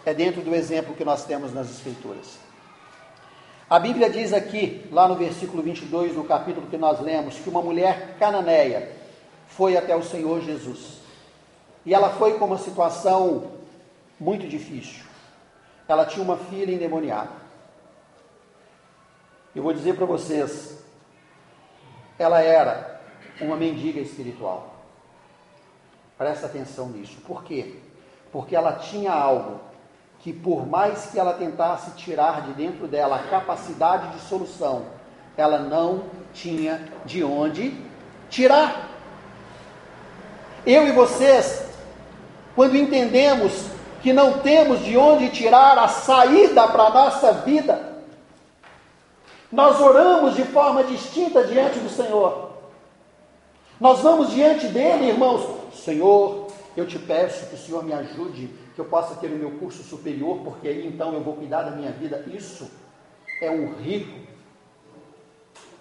é 0.05 0.13
dentro 0.13 0.41
do 0.41 0.55
exemplo 0.55 0.95
que 0.95 1.03
nós 1.03 1.25
temos 1.25 1.53
nas 1.53 1.69
Escrituras. 1.69 2.39
A 3.69 3.77
Bíblia 3.77 4.09
diz 4.09 4.31
aqui, 4.31 4.87
lá 4.89 5.05
no 5.05 5.15
versículo 5.15 5.61
22 5.61 6.15
do 6.15 6.23
capítulo 6.23 6.67
que 6.67 6.77
nós 6.77 7.01
lemos, 7.01 7.35
que 7.35 7.49
uma 7.49 7.61
mulher 7.61 8.15
cananeia 8.17 8.95
foi 9.49 9.75
até 9.75 9.93
o 9.93 10.01
Senhor 10.01 10.41
Jesus. 10.41 10.99
E 11.85 11.93
ela 11.93 12.11
foi 12.11 12.39
com 12.39 12.45
uma 12.45 12.57
situação 12.57 13.51
muito 14.17 14.47
difícil. 14.47 15.03
Ela 15.85 16.05
tinha 16.05 16.23
uma 16.23 16.37
filha 16.37 16.71
endemoniada. 16.71 17.31
Eu 19.53 19.63
vou 19.63 19.73
dizer 19.73 19.95
para 19.95 20.05
vocês, 20.05 20.81
ela 22.17 22.39
era 22.39 23.01
uma 23.41 23.57
mendiga 23.57 23.99
espiritual. 23.99 24.78
Presta 26.19 26.47
atenção 26.47 26.89
nisso. 26.89 27.15
Por 27.25 27.45
quê? 27.45 27.75
Porque 28.29 28.53
ela 28.53 28.73
tinha 28.73 29.13
algo 29.13 29.61
que, 30.19 30.33
por 30.33 30.67
mais 30.67 31.05
que 31.05 31.17
ela 31.17 31.33
tentasse 31.33 31.91
tirar 31.91 32.41
de 32.41 32.51
dentro 32.55 32.89
dela 32.89 33.15
a 33.15 33.29
capacidade 33.29 34.09
de 34.09 34.19
solução, 34.19 34.83
ela 35.37 35.59
não 35.59 36.03
tinha 36.33 36.91
de 37.05 37.23
onde 37.23 37.73
tirar. 38.29 38.89
Eu 40.65 40.89
e 40.89 40.91
vocês, 40.91 41.69
quando 42.53 42.75
entendemos 42.75 43.67
que 44.01 44.11
não 44.11 44.39
temos 44.39 44.81
de 44.81 44.97
onde 44.97 45.29
tirar 45.29 45.79
a 45.79 45.87
saída 45.87 46.67
para 46.67 46.83
a 46.83 46.89
nossa 46.89 47.31
vida, 47.31 47.93
nós 49.49 49.79
oramos 49.79 50.35
de 50.35 50.43
forma 50.43 50.83
distinta 50.83 51.45
diante 51.45 51.79
do 51.79 51.89
Senhor. 51.89 52.49
Nós 53.79 54.01
vamos 54.01 54.31
diante 54.31 54.67
dele, 54.67 55.07
irmãos. 55.07 55.58
Senhor, 55.71 56.47
eu 56.75 56.85
te 56.87 56.97
peço 56.99 57.47
que 57.47 57.55
o 57.55 57.57
Senhor 57.57 57.83
me 57.83 57.93
ajude, 57.93 58.49
que 58.75 58.79
eu 58.79 58.85
possa 58.85 59.15
ter 59.15 59.27
o 59.27 59.35
meu 59.35 59.51
curso 59.51 59.83
superior, 59.83 60.39
porque 60.43 60.67
aí 60.67 60.87
então 60.87 61.13
eu 61.13 61.21
vou 61.21 61.35
cuidar 61.35 61.63
da 61.63 61.71
minha 61.71 61.91
vida. 61.91 62.23
Isso 62.27 62.69
é 63.41 63.49
um 63.49 63.73
rico. 63.75 64.17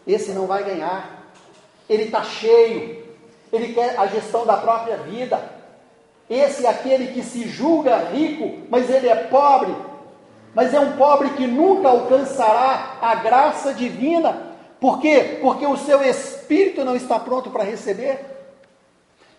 Esse 0.06 0.32
não 0.32 0.46
vai 0.46 0.64
ganhar. 0.64 1.32
Ele 1.88 2.04
está 2.04 2.22
cheio. 2.22 3.04
Ele 3.52 3.72
quer 3.72 3.98
a 3.98 4.06
gestão 4.06 4.44
da 4.44 4.56
própria 4.56 4.96
vida. 4.98 5.58
Esse 6.28 6.66
é 6.66 6.68
aquele 6.68 7.12
que 7.12 7.22
se 7.22 7.48
julga 7.48 7.96
rico, 8.10 8.66
mas 8.68 8.90
ele 8.90 9.08
é 9.08 9.14
pobre, 9.14 9.74
mas 10.54 10.74
é 10.74 10.80
um 10.80 10.96
pobre 10.96 11.30
que 11.30 11.46
nunca 11.46 11.88
alcançará 11.88 12.98
a 13.00 13.14
graça 13.14 13.72
divina. 13.72 14.48
Por 14.78 15.00
quê? 15.00 15.38
Porque 15.40 15.66
o 15.66 15.76
seu 15.76 16.02
espírito 16.02 16.84
não 16.84 16.94
está 16.94 17.18
pronto 17.18 17.50
para 17.50 17.64
receber. 17.64 18.37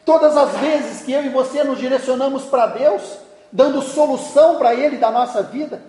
Todas 0.05 0.35
as 0.35 0.57
vezes 0.57 1.01
que 1.03 1.11
eu 1.11 1.23
e 1.23 1.29
você 1.29 1.63
nos 1.63 1.77
direcionamos 1.77 2.45
para 2.45 2.67
Deus, 2.67 3.17
dando 3.51 3.81
solução 3.81 4.57
para 4.57 4.73
Ele 4.73 4.97
da 4.97 5.11
nossa 5.11 5.43
vida, 5.43 5.81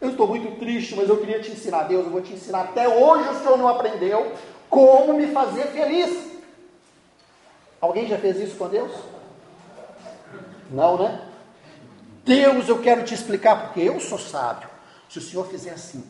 eu 0.00 0.10
estou 0.10 0.28
muito 0.28 0.58
triste, 0.58 0.94
mas 0.94 1.08
eu 1.08 1.16
queria 1.18 1.40
te 1.40 1.50
ensinar, 1.50 1.84
Deus, 1.84 2.04
eu 2.04 2.12
vou 2.12 2.20
te 2.20 2.32
ensinar. 2.32 2.60
Até 2.60 2.88
hoje 2.88 3.28
o 3.28 3.38
Senhor 3.40 3.58
não 3.58 3.68
aprendeu 3.68 4.32
como 4.70 5.14
me 5.14 5.26
fazer 5.28 5.64
feliz. 5.68 6.28
Alguém 7.80 8.06
já 8.06 8.16
fez 8.18 8.38
isso 8.38 8.56
com 8.56 8.68
Deus? 8.68 8.92
Não, 10.70 10.98
né? 10.98 11.20
Deus, 12.24 12.68
eu 12.68 12.80
quero 12.80 13.04
te 13.04 13.14
explicar, 13.14 13.66
porque 13.66 13.80
eu 13.80 13.98
sou 13.98 14.18
sábio. 14.18 14.68
Se 15.08 15.18
o 15.18 15.22
Senhor 15.22 15.46
fizer 15.48 15.70
assim 15.70 16.04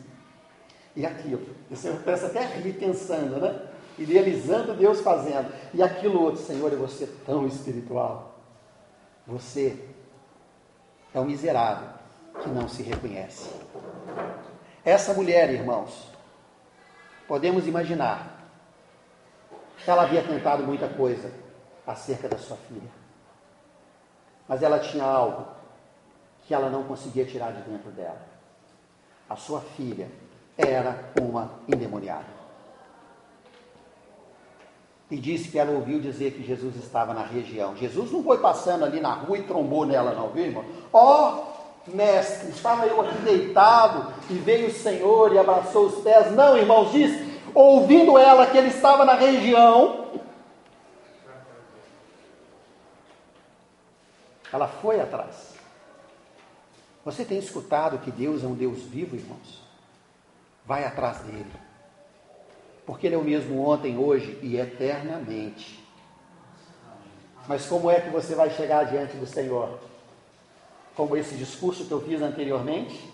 e 0.95 1.05
aquilo, 1.05 1.55
você 1.69 1.91
pensa 1.91 2.25
até 2.25 2.41
rir 2.41 2.73
pensando, 2.73 3.39
né? 3.39 3.59
Idealizando 3.99 4.73
Deus 4.73 5.01
fazendo. 5.01 5.53
E 5.73 5.83
aquilo 5.83 6.23
outro, 6.23 6.41
Senhor, 6.41 6.71
ser 6.89 7.07
tão 7.25 7.45
espiritual. 7.45 8.39
Você 9.27 9.77
é 11.13 11.19
um 11.19 11.25
miserável 11.25 11.89
que 12.41 12.49
não 12.49 12.67
se 12.69 12.81
reconhece. 12.81 13.49
Essa 14.85 15.13
mulher, 15.13 15.49
irmãos, 15.51 16.07
podemos 17.27 17.67
imaginar, 17.67 18.39
ela 19.85 20.03
havia 20.03 20.23
tentado 20.23 20.63
muita 20.63 20.87
coisa 20.87 21.31
acerca 21.85 22.29
da 22.29 22.37
sua 22.37 22.55
filha. 22.55 22.89
Mas 24.47 24.63
ela 24.63 24.79
tinha 24.79 25.03
algo 25.03 25.45
que 26.47 26.53
ela 26.53 26.69
não 26.69 26.83
conseguia 26.83 27.25
tirar 27.25 27.51
de 27.51 27.61
dentro 27.69 27.91
dela. 27.91 28.21
A 29.29 29.35
sua 29.35 29.61
filha 29.61 30.09
era 30.57 31.11
uma 31.21 31.51
endemoniada. 31.67 32.38
E 35.09 35.17
disse 35.17 35.49
que 35.49 35.57
ela 35.57 35.71
ouviu 35.71 35.99
dizer 35.99 36.31
que 36.33 36.43
Jesus 36.43 36.75
estava 36.75 37.13
na 37.13 37.23
região. 37.23 37.75
Jesus 37.75 38.11
não 38.11 38.23
foi 38.23 38.37
passando 38.37 38.85
ali 38.85 38.99
na 38.99 39.13
rua 39.13 39.39
e 39.39 39.43
trombou 39.43 39.85
nela, 39.85 40.13
não, 40.13 40.29
viu, 40.29 40.45
irmão? 40.45 40.65
Ó, 40.93 41.33
oh, 41.87 41.91
mestre, 41.91 42.49
estava 42.49 42.85
eu 42.85 43.01
aqui 43.01 43.17
deitado 43.21 44.13
e 44.29 44.33
veio 44.33 44.67
o 44.67 44.73
Senhor 44.73 45.33
e 45.33 45.39
abraçou 45.39 45.87
os 45.87 46.03
pés. 46.03 46.31
Não, 46.31 46.55
irmãos, 46.55 46.91
disse, 46.91 47.39
ouvindo 47.55 48.17
ela 48.17 48.45
que 48.45 48.57
ele 48.57 48.67
estava 48.67 49.03
na 49.03 49.13
região, 49.13 50.05
ela 54.53 54.67
foi 54.67 54.99
atrás. 55.01 55.55
Você 57.03 57.25
tem 57.25 57.39
escutado 57.39 57.97
que 57.99 58.11
Deus 58.11 58.43
é 58.43 58.47
um 58.47 58.53
Deus 58.53 58.83
vivo, 58.83 59.15
irmãos? 59.15 59.63
Vai 60.65 60.85
atrás 60.85 61.19
dele. 61.19 61.68
Porque 62.89 63.05
ele 63.05 63.13
é 63.13 63.17
o 63.19 63.23
mesmo 63.23 63.61
ontem, 63.61 63.99
hoje 63.99 64.39
e 64.41 64.57
eternamente. 64.57 65.79
Mas 67.47 67.67
como 67.67 67.87
é 67.87 68.01
que 68.01 68.09
você 68.09 68.33
vai 68.33 68.49
chegar 68.49 68.83
diante 68.85 69.15
do 69.15 69.27
Senhor? 69.27 69.77
Como 70.95 71.15
esse 71.15 71.35
discurso 71.35 71.85
que 71.85 71.91
eu 71.91 72.01
fiz 72.01 72.19
anteriormente? 72.19 73.13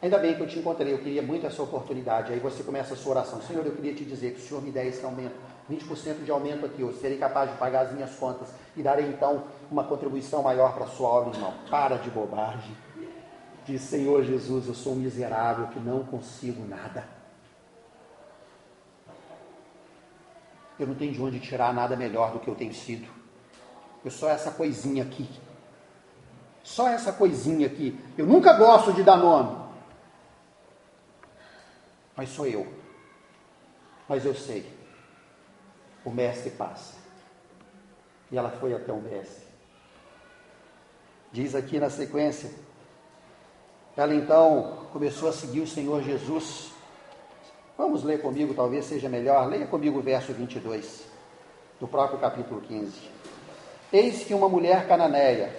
Ainda 0.00 0.16
bem 0.16 0.34
que 0.34 0.40
eu 0.40 0.48
te 0.48 0.58
encontrei, 0.58 0.94
eu 0.94 1.00
queria 1.00 1.20
muito 1.20 1.46
essa 1.46 1.62
oportunidade. 1.62 2.32
Aí 2.32 2.38
você 2.38 2.62
começa 2.62 2.94
a 2.94 2.96
sua 2.96 3.10
oração. 3.10 3.42
Senhor, 3.42 3.66
eu 3.66 3.72
queria 3.72 3.92
te 3.92 4.06
dizer 4.06 4.32
que 4.32 4.40
o 4.40 4.42
Senhor 4.42 4.62
me 4.62 4.70
der 4.70 4.86
esse 4.86 5.04
aumento, 5.04 5.34
20% 5.70 6.24
de 6.24 6.30
aumento 6.30 6.64
aqui, 6.64 6.80
eu 6.80 6.90
serei 6.94 7.18
capaz 7.18 7.50
de 7.50 7.58
pagar 7.58 7.82
as 7.82 7.92
minhas 7.92 8.14
contas 8.16 8.48
e 8.74 8.82
darei 8.82 9.04
então 9.04 9.44
uma 9.70 9.84
contribuição 9.84 10.42
maior 10.42 10.72
para 10.72 10.86
a 10.86 10.88
sua 10.88 11.10
obra, 11.10 11.36
irmão. 11.36 11.52
Para 11.68 11.98
de 11.98 12.08
bobagem. 12.08 12.74
Diz, 13.66 13.82
Senhor 13.82 14.24
Jesus, 14.24 14.66
eu 14.66 14.74
sou 14.74 14.94
um 14.94 14.96
miserável 14.96 15.66
que 15.66 15.78
não 15.78 16.04
consigo 16.04 16.66
nada. 16.66 17.17
Eu 20.78 20.86
não 20.86 20.94
tenho 20.94 21.12
de 21.12 21.20
onde 21.20 21.40
tirar 21.40 21.72
nada 21.72 21.96
melhor 21.96 22.32
do 22.32 22.40
que 22.40 22.48
eu 22.48 22.54
tenho 22.54 22.72
sido. 22.72 23.08
Eu 24.04 24.10
sou 24.10 24.28
essa 24.28 24.50
coisinha 24.50 25.02
aqui. 25.02 25.28
Só 26.62 26.88
essa 26.88 27.12
coisinha 27.12 27.66
aqui. 27.66 27.98
Eu 28.16 28.26
nunca 28.26 28.52
gosto 28.52 28.92
de 28.92 29.02
dar 29.02 29.16
nome. 29.16 29.68
Mas 32.16 32.28
sou 32.30 32.46
eu. 32.46 32.66
Mas 34.08 34.24
eu 34.24 34.34
sei. 34.34 34.70
O 36.04 36.10
mestre 36.10 36.50
passa. 36.50 36.94
E 38.30 38.38
ela 38.38 38.50
foi 38.50 38.74
até 38.74 38.92
o 38.92 39.00
mestre. 39.00 39.46
Diz 41.32 41.54
aqui 41.54 41.78
na 41.78 41.90
sequência 41.90 42.50
ela 43.98 44.14
então 44.14 44.86
começou 44.92 45.28
a 45.28 45.32
seguir 45.32 45.58
o 45.58 45.66
Senhor 45.66 46.00
Jesus. 46.04 46.70
Vamos 47.78 48.02
ler 48.02 48.20
comigo, 48.20 48.54
talvez 48.54 48.86
seja 48.86 49.08
melhor. 49.08 49.48
Leia 49.48 49.64
comigo 49.64 50.00
o 50.00 50.02
verso 50.02 50.32
22 50.32 51.04
do 51.78 51.86
próprio 51.86 52.18
capítulo 52.18 52.60
15. 52.60 52.92
Eis 53.92 54.24
que 54.24 54.34
uma 54.34 54.48
mulher 54.48 54.88
cananeia, 54.88 55.54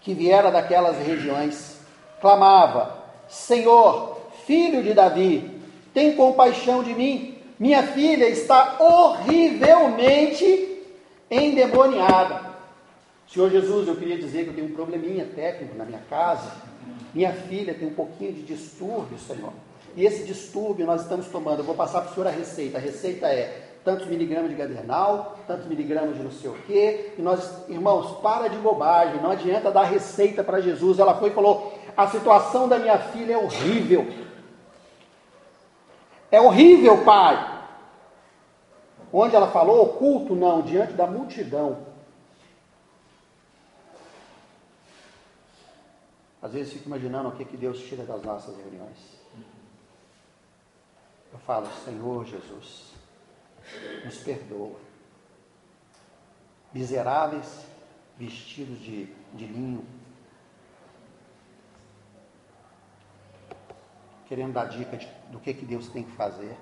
que 0.00 0.12
viera 0.12 0.50
daquelas 0.50 0.98
regiões, 0.98 1.78
clamava: 2.20 3.04
Senhor, 3.28 4.20
filho 4.44 4.82
de 4.82 4.92
Davi, 4.92 5.62
tem 5.94 6.16
compaixão 6.16 6.82
de 6.82 6.92
mim. 6.92 7.38
Minha 7.56 7.84
filha 7.84 8.28
está 8.28 8.78
horrivelmente 8.80 10.82
endemoniada. 11.30 12.50
Senhor 13.28 13.48
Jesus, 13.48 13.86
eu 13.86 13.94
queria 13.94 14.18
dizer 14.18 14.42
que 14.42 14.50
eu 14.50 14.54
tenho 14.54 14.66
um 14.66 14.74
probleminha 14.74 15.24
técnico 15.24 15.76
na 15.76 15.84
minha 15.84 16.02
casa 16.10 16.50
minha 17.14 17.32
filha 17.32 17.74
tem 17.74 17.88
um 17.88 17.94
pouquinho 17.94 18.32
de 18.32 18.42
distúrbio, 18.42 19.18
Senhor. 19.18 19.52
E 19.96 20.04
esse 20.04 20.24
distúrbio 20.24 20.86
nós 20.86 21.02
estamos 21.02 21.28
tomando. 21.28 21.60
Eu 21.60 21.64
vou 21.64 21.74
passar 21.74 22.02
para 22.02 22.10
o 22.10 22.14
senhor 22.14 22.26
a 22.26 22.30
receita. 22.30 22.78
A 22.78 22.80
receita 22.80 23.26
é 23.26 23.70
tantos 23.84 24.06
miligramas 24.06 24.50
de 24.50 24.56
gadernal, 24.56 25.38
tantos 25.46 25.66
miligramas 25.66 26.16
de 26.16 26.22
não 26.22 26.30
sei 26.30 26.50
o 26.50 26.54
quê. 26.66 27.14
E 27.18 27.22
nós, 27.22 27.68
irmãos, 27.68 28.20
para 28.20 28.48
de 28.48 28.56
bobagem, 28.58 29.20
não 29.20 29.30
adianta 29.30 29.70
dar 29.70 29.84
receita 29.84 30.44
para 30.44 30.60
Jesus. 30.60 30.98
Ela 30.98 31.14
foi 31.14 31.30
e 31.30 31.34
falou: 31.34 31.72
a 31.96 32.06
situação 32.08 32.68
da 32.68 32.78
minha 32.78 32.98
filha 32.98 33.34
é 33.34 33.38
horrível. 33.38 34.06
É 36.30 36.40
horrível, 36.40 37.04
pai. 37.04 37.58
Onde 39.12 39.34
ela 39.34 39.48
falou, 39.48 39.82
oculto, 39.82 40.36
não, 40.36 40.62
diante 40.62 40.92
da 40.92 41.06
multidão. 41.06 41.90
Às 46.40 46.52
vezes 46.52 46.72
fico 46.72 46.86
imaginando 46.86 47.28
o 47.28 47.32
que, 47.32 47.44
que 47.44 47.56
Deus 47.56 47.80
tira 47.80 48.04
das 48.04 48.22
nossas 48.22 48.56
reuniões. 48.56 49.19
Eu 51.32 51.38
falo, 51.40 51.66
Senhor 51.84 52.24
Jesus, 52.24 52.92
nos 54.04 54.18
perdoa. 54.18 54.78
Miseráveis, 56.72 57.66
vestidos 58.16 58.78
de, 58.78 59.06
de 59.34 59.46
linho, 59.46 59.84
querendo 64.26 64.52
dar 64.52 64.66
dica 64.66 64.96
de, 64.96 65.08
do 65.30 65.40
que, 65.40 65.52
que 65.52 65.64
Deus 65.64 65.88
tem 65.88 66.04
que 66.04 66.12
fazer. 66.12 66.56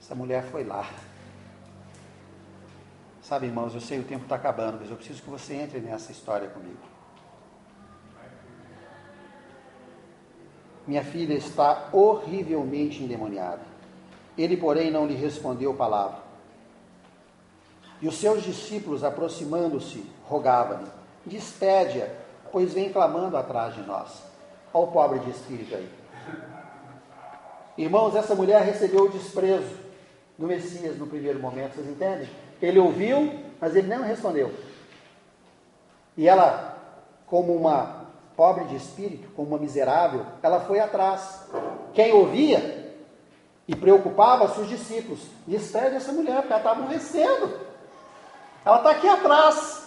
Essa 0.00 0.14
mulher 0.14 0.42
foi 0.44 0.64
lá. 0.64 0.88
Sabe, 3.22 3.46
irmãos, 3.46 3.74
eu 3.74 3.80
sei 3.80 3.98
o 3.98 4.04
tempo 4.04 4.24
está 4.24 4.36
acabando, 4.36 4.78
mas 4.80 4.90
eu 4.90 4.96
preciso 4.96 5.22
que 5.22 5.30
você 5.30 5.54
entre 5.54 5.80
nessa 5.80 6.12
história 6.12 6.48
comigo. 6.48 6.78
Minha 10.86 11.02
filha 11.02 11.34
está 11.34 11.88
horrivelmente 11.92 13.02
endemoniada. 13.02 13.75
Ele, 14.36 14.56
porém, 14.56 14.90
não 14.90 15.06
lhe 15.06 15.14
respondeu 15.14 15.74
palavra. 15.74 16.18
E 18.00 18.08
os 18.08 18.18
seus 18.18 18.42
discípulos, 18.42 19.02
aproximando-se, 19.02 20.04
rogavam-lhe: 20.24 20.86
Despede-a, 21.24 22.08
pois 22.52 22.74
vem 22.74 22.92
clamando 22.92 23.36
atrás 23.36 23.74
de 23.74 23.82
nós. 23.82 24.22
Olha 24.72 24.84
o 24.84 24.92
pobre 24.92 25.18
de 25.20 25.30
espírito 25.30 25.74
aí. 25.74 25.88
Irmãos, 27.78 28.14
essa 28.14 28.34
mulher 28.34 28.62
recebeu 28.62 29.04
o 29.04 29.08
desprezo 29.08 29.74
do 30.38 30.46
Messias 30.46 30.98
no 30.98 31.06
primeiro 31.06 31.40
momento, 31.40 31.74
vocês 31.74 31.88
entendem? 31.88 32.28
Ele 32.60 32.78
ouviu, 32.78 33.32
mas 33.60 33.74
ele 33.74 33.88
não 33.88 34.02
respondeu. 34.02 34.52
E 36.16 36.26
ela, 36.28 36.78
como 37.26 37.54
uma 37.54 38.06
pobre 38.36 38.64
de 38.64 38.76
espírito, 38.76 39.28
como 39.34 39.48
uma 39.48 39.58
miserável, 39.58 40.24
ela 40.42 40.60
foi 40.60 40.78
atrás. 40.78 41.46
Quem 41.94 42.12
ouvia 42.12 42.85
e 43.68 43.74
preocupava 43.74 44.48
seus 44.54 44.68
discípulos, 44.68 45.20
despede 45.46 45.96
essa 45.96 46.12
mulher, 46.12 46.36
porque 46.42 46.52
ela 46.52 46.60
está 46.60 46.70
aborrecendo. 46.72 47.60
Ela 48.64 48.78
está 48.78 48.90
aqui 48.90 49.08
atrás. 49.08 49.86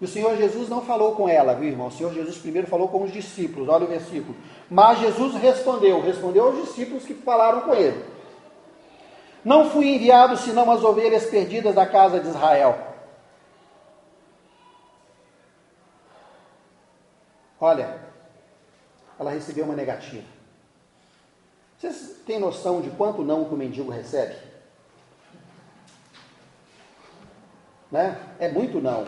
E 0.00 0.04
o 0.04 0.08
Senhor 0.08 0.36
Jesus 0.36 0.68
não 0.68 0.82
falou 0.82 1.14
com 1.14 1.28
ela, 1.28 1.54
viu, 1.54 1.68
irmão? 1.68 1.86
O 1.86 1.92
Senhor 1.92 2.12
Jesus 2.12 2.36
primeiro 2.38 2.66
falou 2.66 2.88
com 2.88 3.04
os 3.04 3.12
discípulos, 3.12 3.68
olha 3.68 3.84
o 3.84 3.88
versículo. 3.88 4.34
Mas 4.68 4.98
Jesus 4.98 5.34
respondeu, 5.34 6.00
respondeu 6.00 6.46
aos 6.46 6.56
discípulos 6.56 7.04
que 7.04 7.14
falaram 7.14 7.60
com 7.60 7.74
ele. 7.74 8.04
Não 9.44 9.70
fui 9.70 9.94
enviado 9.94 10.36
senão 10.36 10.70
as 10.70 10.82
ovelhas 10.82 11.26
perdidas 11.26 11.74
da 11.74 11.86
casa 11.86 12.18
de 12.18 12.28
Israel. 12.28 12.78
Olha, 17.60 18.00
ela 19.20 19.30
recebeu 19.30 19.64
uma 19.64 19.76
negativa. 19.76 20.41
Vocês 21.82 22.14
têm 22.24 22.38
noção 22.38 22.80
de 22.80 22.90
quanto 22.90 23.24
não 23.24 23.44
que 23.44 23.52
o 23.52 23.56
mendigo 23.56 23.90
recebe? 23.90 24.36
Né? 27.90 28.16
É 28.38 28.48
muito 28.48 28.80
não. 28.80 29.04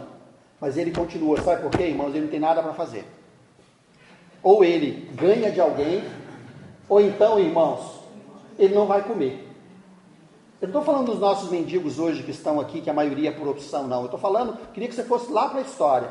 Mas 0.61 0.77
ele 0.77 0.91
continua, 0.91 1.41
sabe 1.41 1.63
por 1.63 1.71
quê, 1.71 1.85
irmãos? 1.85 2.09
Ele 2.09 2.23
não 2.23 2.29
tem 2.29 2.41
nada 2.41 2.61
para 2.61 2.75
fazer. 2.75 3.07
Ou 4.43 4.65
ele 4.65 5.09
ganha 5.15 5.53
de 5.53 5.61
alguém, 5.61 6.03
ou 6.89 7.01
então, 7.01 7.39
irmãos, 7.39 8.01
ele 8.59 8.75
não 8.75 8.87
vai 8.87 9.05
comer. 9.05 9.49
Eu 10.61 10.67
não 10.67 10.81
estou 10.81 10.83
falando 10.83 11.13
dos 11.13 11.21
nossos 11.21 11.53
mendigos 11.53 12.01
hoje 12.01 12.25
que 12.25 12.33
estão 12.33 12.59
aqui, 12.59 12.81
que 12.81 12.91
a 12.91 12.95
maioria 12.95 13.29
é 13.29 13.33
por 13.33 13.47
opção, 13.47 13.87
não. 13.87 14.01
Eu 14.01 14.07
estou 14.07 14.19
falando, 14.19 14.59
queria 14.73 14.89
que 14.89 14.97
você 14.97 15.05
fosse 15.05 15.31
lá 15.31 15.49
para 15.49 15.61
a 15.61 15.63
história. 15.63 16.11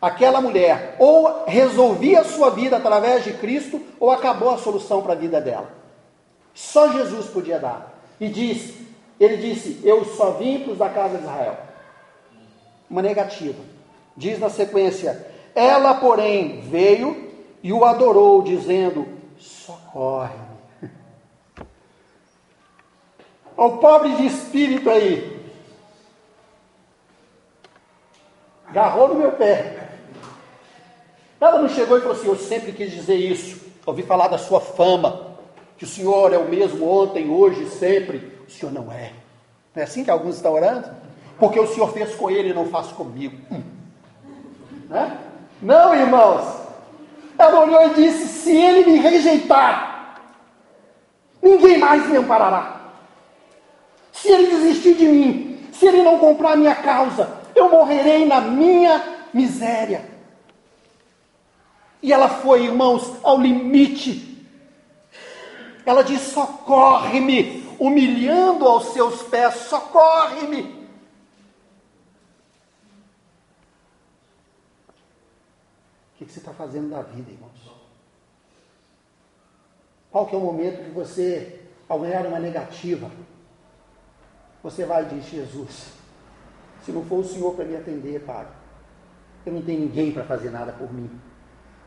Aquela 0.00 0.40
mulher 0.40 0.94
ou 1.00 1.44
resolvia 1.44 2.20
a 2.20 2.24
sua 2.24 2.50
vida 2.50 2.76
através 2.76 3.24
de 3.24 3.32
Cristo, 3.32 3.82
ou 3.98 4.12
acabou 4.12 4.50
a 4.50 4.58
solução 4.58 5.02
para 5.02 5.14
a 5.14 5.16
vida 5.16 5.40
dela. 5.40 5.82
Só 6.54 6.92
Jesus 6.92 7.26
podia 7.26 7.58
dar. 7.58 7.92
E 8.20 8.28
disse, 8.28 8.86
ele 9.18 9.36
disse, 9.36 9.80
eu 9.82 10.04
só 10.04 10.30
vim 10.32 10.60
para 10.60 10.72
os 10.72 10.78
da 10.78 10.88
casa 10.88 11.18
de 11.18 11.24
Israel. 11.24 11.58
Uma 12.88 13.02
negativa. 13.02 13.60
Diz 14.16 14.38
na 14.38 14.48
sequência: 14.48 15.26
Ela, 15.54 15.94
porém, 15.94 16.60
veio 16.60 17.32
e 17.62 17.72
o 17.72 17.84
adorou, 17.84 18.42
dizendo: 18.42 19.06
Socorre-me. 19.38 20.54
O 23.56 23.78
pobre 23.78 24.16
de 24.16 24.26
espírito 24.26 24.90
aí. 24.90 25.40
Agarrou 28.66 29.08
no 29.08 29.14
meu 29.14 29.30
pé. 29.32 29.90
Ela 31.40 31.62
não 31.62 31.68
chegou 31.68 31.98
e 31.98 32.00
falou 32.00 32.16
assim: 32.16 32.28
Eu 32.28 32.36
sempre 32.36 32.72
quis 32.72 32.90
dizer 32.90 33.14
isso. 33.14 33.64
Ouvi 33.86 34.02
falar 34.02 34.28
da 34.28 34.38
sua 34.38 34.60
fama. 34.60 35.33
Que 35.84 35.90
o 35.90 35.92
Senhor 35.92 36.32
é 36.32 36.38
o 36.38 36.48
mesmo 36.48 36.88
ontem, 36.88 37.28
hoje, 37.28 37.68
sempre. 37.68 38.32
O 38.48 38.50
Senhor 38.50 38.72
não 38.72 38.90
é. 38.90 39.12
Não 39.74 39.82
é 39.82 39.84
assim 39.84 40.02
que 40.02 40.10
alguns 40.10 40.36
estão 40.36 40.54
orando? 40.54 40.88
Porque 41.38 41.60
o 41.60 41.66
Senhor 41.66 41.92
fez 41.92 42.14
com 42.14 42.30
ele 42.30 42.48
e 42.48 42.54
não 42.54 42.64
faz 42.68 42.86
comigo. 42.86 43.36
Hum. 43.52 43.62
Né? 44.88 45.18
Não, 45.60 45.94
irmãos. 45.94 46.42
Ela 47.36 47.60
olhou 47.60 47.90
e 47.90 47.94
disse: 47.96 48.28
Se 48.28 48.56
ele 48.56 48.92
me 48.92 48.98
rejeitar, 48.98 50.22
ninguém 51.42 51.76
mais 51.76 52.08
me 52.08 52.16
amparará. 52.16 52.80
Se 54.10 54.28
ele 54.28 54.56
desistir 54.56 54.94
de 54.94 55.04
mim, 55.04 55.68
se 55.70 55.84
ele 55.84 56.00
não 56.00 56.18
comprar 56.18 56.52
a 56.52 56.56
minha 56.56 56.76
causa, 56.76 57.28
eu 57.54 57.68
morrerei 57.68 58.24
na 58.24 58.40
minha 58.40 59.02
miséria. 59.34 60.02
E 62.02 62.10
ela 62.10 62.30
foi, 62.30 62.64
irmãos, 62.64 63.16
ao 63.22 63.38
limite. 63.38 64.33
Ela 65.86 66.02
disse: 66.02 66.32
socorre-me, 66.32 67.68
humilhando 67.78 68.66
aos 68.66 68.92
seus 68.92 69.22
pés, 69.22 69.54
socorre-me. 69.68 70.84
que, 76.24 76.24
que 76.24 76.32
você 76.32 76.38
está 76.38 76.52
fazendo 76.52 76.90
da 76.90 77.02
vida, 77.02 77.30
irmãos? 77.30 77.72
Qual 80.10 80.26
que 80.26 80.34
é 80.34 80.38
o 80.38 80.40
momento 80.40 80.84
que 80.84 80.90
você, 80.90 81.62
ao 81.88 82.00
ganhar 82.00 82.26
uma 82.26 82.38
negativa, 82.38 83.10
você 84.62 84.84
vai 84.84 85.04
e 85.04 85.08
diz, 85.08 85.26
Jesus, 85.26 85.92
se 86.82 86.92
não 86.92 87.04
for 87.04 87.20
o 87.20 87.24
Senhor 87.24 87.54
para 87.54 87.64
me 87.64 87.76
atender, 87.76 88.24
Pai, 88.24 88.46
eu 89.44 89.52
não 89.52 89.62
tenho 89.62 89.80
ninguém 89.80 90.12
para 90.12 90.24
fazer 90.24 90.50
nada 90.50 90.72
por 90.72 90.92
mim, 90.92 91.10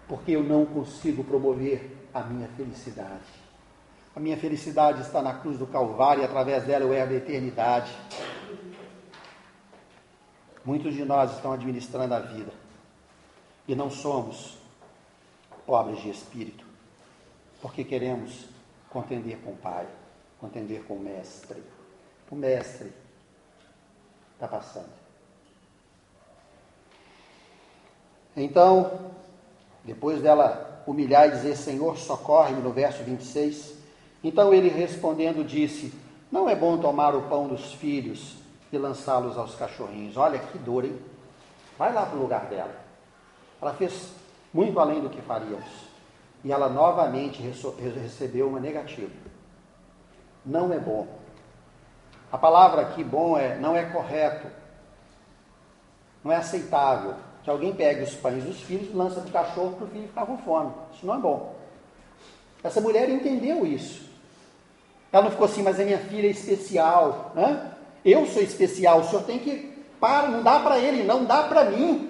porque 0.08 0.32
eu 0.32 0.44
não 0.44 0.66
consigo 0.66 1.24
promover 1.24 2.10
a 2.14 2.22
minha 2.22 2.48
felicidade. 2.50 3.37
A 4.18 4.20
minha 4.20 4.36
felicidade 4.36 5.02
está 5.02 5.22
na 5.22 5.32
cruz 5.32 5.60
do 5.60 5.68
Calvário 5.68 6.24
e 6.24 6.26
através 6.26 6.64
dela 6.64 6.84
eu 6.84 6.92
erro 6.92 7.12
a 7.12 7.18
eternidade. 7.18 7.96
Muitos 10.66 10.96
de 10.96 11.06
nós 11.06 11.36
estão 11.36 11.54
administrando 11.54 12.16
a 12.16 12.20
vida 12.20 12.52
e 13.68 13.76
não 13.76 13.92
somos 13.92 14.58
pobres 15.68 16.02
de 16.02 16.10
espírito, 16.10 16.66
porque 17.62 17.84
queremos 17.84 18.48
contender 18.90 19.38
com 19.46 19.52
o 19.52 19.58
Pai, 19.58 19.88
contender 20.40 20.84
com 20.86 20.96
o 20.96 21.00
Mestre. 21.00 21.62
O 22.32 22.36
Mestre 22.36 22.92
está 24.34 24.48
passando. 24.48 24.90
Então, 28.36 29.12
depois 29.84 30.24
dela 30.24 30.84
humilhar 30.88 31.28
e 31.28 31.32
dizer: 31.34 31.56
Senhor, 31.56 31.96
socorre-me, 32.00 32.64
no 32.64 32.72
verso 32.72 33.04
26. 33.04 33.77
Então 34.28 34.54
ele 34.54 34.68
respondendo 34.68 35.42
disse: 35.42 35.94
Não 36.30 36.50
é 36.50 36.56
bom 36.56 36.78
tomar 36.78 37.16
o 37.16 37.22
pão 37.30 37.48
dos 37.48 37.74
filhos 37.76 38.36
e 38.74 38.78
lançá-los 38.78 39.38
aos 39.38 39.56
cachorrinhos. 39.56 40.18
Olha 40.18 40.38
que 40.38 40.58
dor, 40.58 40.84
hein? 40.84 41.00
Vai 41.78 41.94
lá 41.94 42.06
para 42.06 42.18
o 42.18 42.22
lugar 42.22 42.48
dela. 42.48 42.76
Ela 43.62 43.74
fez 43.74 44.12
muito 44.54 44.78
além 44.82 45.00
do 45.00 45.10
que 45.10 45.22
faríamos. 45.22 45.88
E 46.44 46.52
ela 46.52 46.68
novamente 46.68 47.42
recebeu 47.42 48.50
uma 48.50 48.60
negativa. 48.60 49.14
Não 50.46 50.74
é 50.74 50.80
bom. 50.80 51.08
A 52.30 52.38
palavra 52.38 52.82
aqui 52.82 53.06
bom 53.06 53.38
é 53.38 53.58
não 53.58 53.78
é 53.78 53.86
correto. 53.86 54.48
Não 56.22 56.34
é 56.34 56.36
aceitável 56.36 57.16
que 57.46 57.50
alguém 57.50 57.74
pegue 57.74 58.04
os 58.04 58.14
pães 58.14 58.44
dos 58.44 58.60
filhos 58.60 58.90
e 58.90 58.94
lança 58.94 59.22
para 59.22 59.30
o 59.30 59.32
cachorro 59.32 59.76
para 59.78 59.86
o 59.86 59.88
filho 59.88 60.08
ficar 60.10 60.26
com 60.26 60.38
fome. 60.40 60.74
Isso 60.94 61.06
não 61.06 61.16
é 61.16 61.18
bom. 61.18 61.56
Essa 62.62 62.82
mulher 62.82 63.10
entendeu 63.10 63.66
isso. 63.66 64.07
Ela 65.12 65.24
não 65.24 65.32
ficou 65.32 65.46
assim, 65.46 65.64
mas 65.64 65.80
a 65.80 65.84
minha 65.84 65.98
filha 65.98 66.28
é 66.28 66.32
especial. 66.32 67.32
Né? 67.36 67.72
Eu 68.04 68.26
sou 68.26 68.42
especial, 68.42 69.00
o 69.00 69.04
senhor 69.04 69.24
tem 69.24 69.40
que. 69.40 69.76
Para, 70.00 70.28
não 70.28 70.44
dá 70.44 70.60
para 70.60 70.78
ele, 70.78 71.04
não 71.04 71.26
dá 71.26 71.44
para 71.44 71.66
mim. 71.72 72.10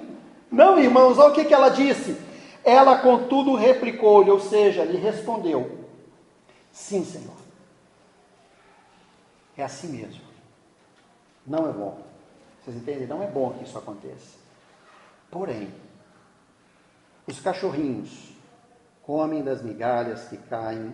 Não, 0.51 0.77
irmãos, 0.79 1.17
olha 1.17 1.31
o 1.31 1.33
que, 1.33 1.45
que 1.45 1.53
ela 1.53 1.69
disse. 1.69 2.17
Ela, 2.63 2.97
contudo, 2.97 3.55
replicou-lhe, 3.55 4.29
ou 4.29 4.39
seja, 4.39 4.83
lhe 4.83 4.97
respondeu: 4.97 5.85
Sim, 6.71 7.05
Senhor. 7.05 7.35
É 9.55 9.63
assim 9.63 9.87
mesmo. 9.87 10.21
Não 11.45 11.69
é 11.69 11.71
bom. 11.71 11.99
Vocês 12.61 12.75
entendem? 12.75 13.07
Não 13.07 13.23
é 13.23 13.27
bom 13.27 13.51
que 13.53 13.63
isso 13.63 13.77
aconteça. 13.77 14.37
Porém, 15.31 15.73
os 17.25 17.39
cachorrinhos 17.39 18.33
comem 19.03 19.41
das 19.41 19.61
migalhas 19.61 20.27
que 20.27 20.37
caem 20.37 20.93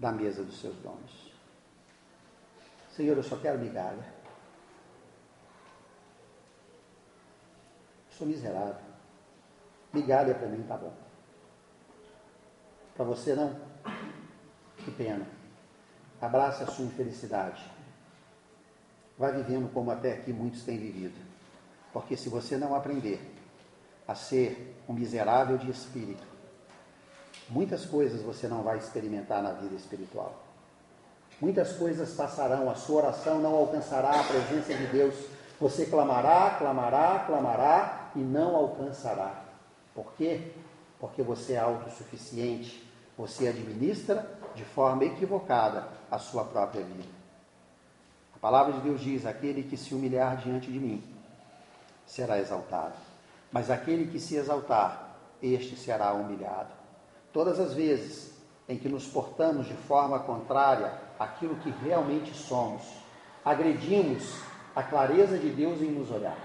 da 0.00 0.10
mesa 0.10 0.42
dos 0.42 0.60
seus 0.60 0.74
donos. 0.78 1.30
Senhor, 2.90 3.16
eu 3.16 3.22
só 3.22 3.36
quero 3.36 3.58
migalha. 3.58 4.20
sou 8.20 8.26
miserável. 8.26 8.84
Migalha 9.94 10.34
para 10.34 10.46
mim 10.46 10.62
tá 10.64 10.76
bom. 10.76 10.92
Para 12.94 13.06
você 13.06 13.34
não? 13.34 13.58
Que 14.76 14.90
pena. 14.90 15.26
Abraça 16.20 16.64
a 16.64 16.66
sua 16.66 16.84
infelicidade. 16.84 17.64
Vai 19.16 19.32
vivendo 19.32 19.72
como 19.72 19.90
até 19.90 20.12
aqui 20.12 20.34
muitos 20.34 20.64
têm 20.64 20.78
vivido. 20.78 21.18
Porque 21.94 22.14
se 22.14 22.28
você 22.28 22.58
não 22.58 22.74
aprender 22.74 23.18
a 24.06 24.14
ser 24.14 24.76
um 24.86 24.92
miserável 24.92 25.56
de 25.56 25.70
espírito, 25.70 26.26
muitas 27.50 27.84
coisas 27.84 28.22
você 28.22 28.48
não 28.48 28.62
vai 28.62 28.78
experimentar 28.78 29.42
na 29.42 29.52
vida 29.52 29.74
espiritual. 29.74 30.34
Muitas 31.40 31.72
coisas 31.72 32.12
passarão, 32.14 32.70
a 32.70 32.74
sua 32.74 33.02
oração 33.02 33.40
não 33.40 33.54
alcançará 33.54 34.20
a 34.20 34.24
presença 34.24 34.74
de 34.74 34.86
Deus. 34.86 35.14
Você 35.58 35.86
clamará, 35.86 36.56
clamará, 36.58 37.24
clamará 37.26 38.10
e 38.14 38.18
não 38.18 38.54
alcançará. 38.54 39.42
Por 39.94 40.12
quê? 40.14 40.52
Porque 40.98 41.22
você 41.22 41.54
é 41.54 41.58
autossuficiente. 41.58 42.86
Você 43.16 43.48
administra 43.48 44.26
de 44.54 44.64
forma 44.64 45.04
equivocada 45.04 45.88
a 46.10 46.18
sua 46.18 46.44
própria 46.44 46.82
vida. 46.84 47.08
A 48.34 48.38
palavra 48.38 48.72
de 48.74 48.80
Deus 48.80 49.00
diz: 49.00 49.26
aquele 49.26 49.62
que 49.62 49.76
se 49.76 49.94
humilhar 49.94 50.36
diante 50.38 50.70
de 50.70 50.78
mim 50.78 51.02
será 52.06 52.38
exaltado, 52.38 52.94
mas 53.52 53.70
aquele 53.70 54.10
que 54.10 54.18
se 54.18 54.36
exaltar, 54.36 55.16
este 55.42 55.76
será 55.76 56.12
humilhado. 56.12 56.79
Todas 57.32 57.60
as 57.60 57.74
vezes 57.74 58.32
em 58.68 58.76
que 58.76 58.88
nos 58.88 59.06
portamos 59.06 59.66
de 59.66 59.74
forma 59.74 60.18
contrária 60.20 60.92
àquilo 61.18 61.56
que 61.56 61.70
realmente 61.70 62.34
somos, 62.34 62.82
agredimos 63.44 64.40
a 64.74 64.82
clareza 64.82 65.38
de 65.38 65.50
Deus 65.50 65.80
em 65.80 65.90
nos 65.90 66.10
olhar. 66.10 66.38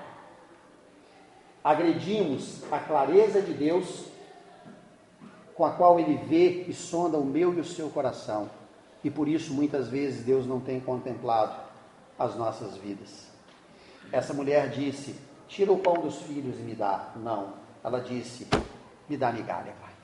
Agredimos 1.63 2.61
a 2.71 2.79
clareza 2.79 3.41
de 3.41 3.53
Deus 3.53 4.05
com 5.55 5.65
a 5.65 5.71
qual 5.71 5.99
ele 5.99 6.17
vê 6.17 6.65
e 6.67 6.73
sonda 6.73 7.17
o 7.17 7.25
meu 7.25 7.53
e 7.53 7.59
o 7.59 7.65
seu 7.65 7.89
coração. 7.89 8.49
E 9.03 9.09
por 9.09 9.27
isso 9.27 9.53
muitas 9.53 9.87
vezes 9.87 10.23
Deus 10.23 10.45
não 10.45 10.59
tem 10.59 10.79
contemplado 10.79 11.55
as 12.19 12.35
nossas 12.35 12.75
vidas. 12.77 13.31
Essa 14.11 14.33
mulher 14.33 14.69
disse: 14.69 15.15
Tira 15.47 15.71
o 15.71 15.79
pão 15.79 15.95
dos 15.95 16.21
filhos 16.23 16.59
e 16.59 16.63
me 16.63 16.75
dá. 16.75 17.11
Não. 17.15 17.53
Ela 17.83 17.99
disse: 17.99 18.47
Me 19.07 19.15
dá 19.17 19.31
migalha, 19.31 19.73
pai. 19.81 19.94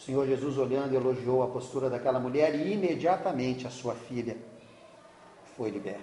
O 0.00 0.02
Senhor 0.02 0.26
Jesus, 0.26 0.56
olhando, 0.56 0.94
elogiou 0.94 1.42
a 1.42 1.48
postura 1.48 1.90
daquela 1.90 2.18
mulher 2.18 2.54
e 2.54 2.72
imediatamente 2.72 3.66
a 3.66 3.70
sua 3.70 3.94
filha 3.94 4.34
foi 5.54 5.68
liberta. 5.68 6.00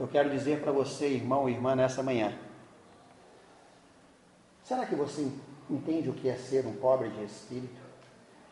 Eu 0.00 0.08
quero 0.08 0.30
dizer 0.30 0.62
para 0.62 0.72
você, 0.72 1.08
irmão 1.08 1.46
e 1.46 1.52
irmã, 1.52 1.76
nessa 1.76 2.02
manhã: 2.02 2.38
será 4.64 4.86
que 4.86 4.94
você 4.94 5.30
entende 5.68 6.08
o 6.08 6.14
que 6.14 6.26
é 6.26 6.36
ser 6.36 6.64
um 6.64 6.72
pobre 6.72 7.10
de 7.10 7.24
espírito? 7.24 7.82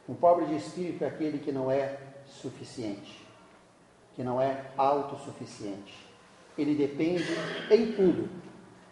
Um 0.06 0.14
pobre 0.14 0.44
de 0.44 0.56
espírito 0.56 1.02
é 1.02 1.06
aquele 1.06 1.38
que 1.38 1.50
não 1.50 1.70
é 1.70 1.98
suficiente, 2.26 3.26
que 4.14 4.22
não 4.22 4.38
é 4.38 4.72
autossuficiente. 4.76 6.06
Ele 6.58 6.74
depende 6.74 7.24
em 7.70 7.92
tudo 7.92 8.28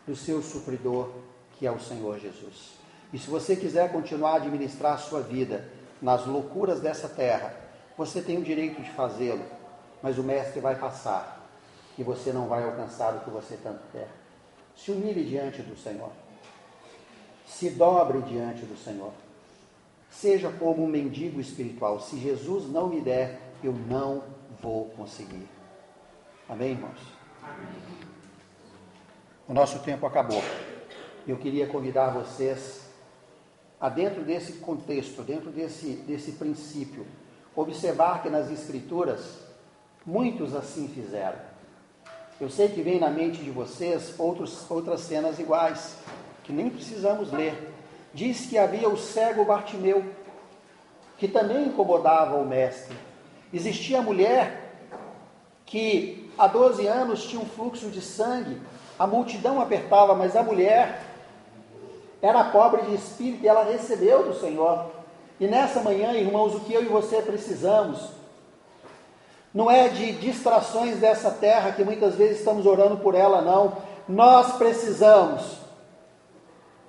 do 0.07 0.17
seu 0.17 0.41
supridor, 0.41 1.11
que 1.59 1.67
é 1.67 1.71
o 1.71 1.79
Senhor 1.79 2.19
Jesus. 2.19 2.84
E 3.15 3.19
se 3.19 3.31
você 3.31 3.55
quiser 3.55 3.93
continuar 3.93 4.33
a 4.33 4.37
administrar 4.39 4.95
a 4.95 4.99
sua 4.99 5.21
vida 5.21 5.69
nas 6.03 6.27
loucuras 6.27 6.81
dessa 6.81 7.09
terra, 7.09 7.55
você 7.97 8.21
tem 8.21 8.37
o 8.39 8.43
direito 8.43 8.83
de 8.83 8.91
fazê-lo, 8.91 9.45
mas 10.03 10.19
o 10.19 10.23
Mestre 10.25 10.59
vai 10.59 10.75
passar 10.75 11.49
e 11.97 12.03
você 12.03 12.33
não 12.33 12.49
vai 12.49 12.65
alcançar 12.65 13.15
o 13.15 13.21
que 13.21 13.31
você 13.31 13.57
tanto 13.63 13.83
quer. 13.93 14.09
Se 14.75 14.91
humilhe 14.91 15.25
diante 15.25 15.63
do 15.63 15.77
Senhor. 15.77 16.11
Se 17.47 17.71
dobre 17.71 18.21
diante 18.23 18.67
do 18.67 18.77
Senhor. 18.77 19.13
Seja 20.11 20.51
como 20.51 20.83
um 20.83 20.89
mendigo 20.89 21.41
espiritual. 21.41 22.01
Se 22.01 22.19
Jesus 22.19 22.69
não 22.69 22.89
me 22.89 23.01
der, 23.01 23.41
eu 23.63 23.73
não 23.73 24.25
vou 24.61 24.87
conseguir. 24.87 25.49
Amém, 26.49 26.73
irmãos? 26.73 26.99
Amém. 27.41 27.69
O 29.47 29.55
nosso 29.55 29.79
tempo 29.85 30.05
acabou. 30.05 30.43
Eu 31.29 31.37
queria 31.37 31.69
convidar 31.69 32.11
vocês 32.11 32.84
dentro 33.89 34.23
desse 34.23 34.55
contexto, 34.55 35.23
dentro 35.23 35.51
desse, 35.51 35.97
desse 36.07 36.33
princípio, 36.33 37.07
observar 37.55 38.23
que 38.23 38.31
nas 38.31 38.51
Escrituras 38.51 39.39
muitos 40.05 40.55
assim 40.55 40.89
fizeram. 40.89 41.39
Eu 42.41 42.51
sei 42.51 42.69
que 42.69 42.83
vem 42.83 42.99
na 42.99 43.11
mente 43.11 43.43
de 43.43 43.51
vocês 43.51 44.15
outros, 44.19 44.69
outras 44.71 45.01
cenas 45.01 45.39
iguais, 45.39 45.97
que 46.43 46.53
nem 46.53 46.69
precisamos 46.69 47.33
ler. 47.33 47.73
Diz 48.13 48.47
que 48.47 48.59
havia 48.59 48.89
o 48.89 48.97
cego 48.97 49.45
Bartimeu, 49.45 50.05
que 51.17 51.29
também 51.29 51.67
incomodava 51.67 52.37
o 52.37 52.47
mestre. 52.47 52.97
Existia 53.53 54.01
a 54.01 54.03
mulher 54.03 54.73
que 55.65 56.31
há 56.37 56.47
12 56.47 56.87
anos 56.87 57.25
tinha 57.25 57.41
um 57.41 57.47
fluxo 57.47 57.89
de 57.89 58.01
sangue, 58.01 58.61
a 58.99 59.07
multidão 59.07 59.61
apertava, 59.61 60.15
mas 60.15 60.37
a 60.37 60.43
mulher 60.43 61.03
era 62.25 62.43
pobre 62.45 62.81
de 62.83 62.95
espírito 62.95 63.45
e 63.45 63.49
ela 63.49 63.65
recebeu 63.65 64.23
do 64.25 64.41
Senhor. 64.41 64.87
E 65.39 65.47
nessa 65.47 65.83
manhã, 65.83 66.15
irmãos, 66.15 66.55
o 66.55 66.61
que 66.61 66.73
eu 66.73 66.83
e 66.83 66.87
você 66.87 67.21
precisamos 67.21 68.01
não 69.53 69.71
é 69.71 69.89
de 69.89 70.13
distrações 70.13 70.97
dessa 70.97 71.31
terra 71.31 71.73
que 71.73 71.85
muitas 71.85 72.15
vezes 72.15 72.39
estamos 72.39 72.65
orando 72.65 72.97
por 72.97 73.15
ela, 73.15 73.43
não. 73.43 73.77
Nós 74.09 74.57
precisamos 74.57 75.59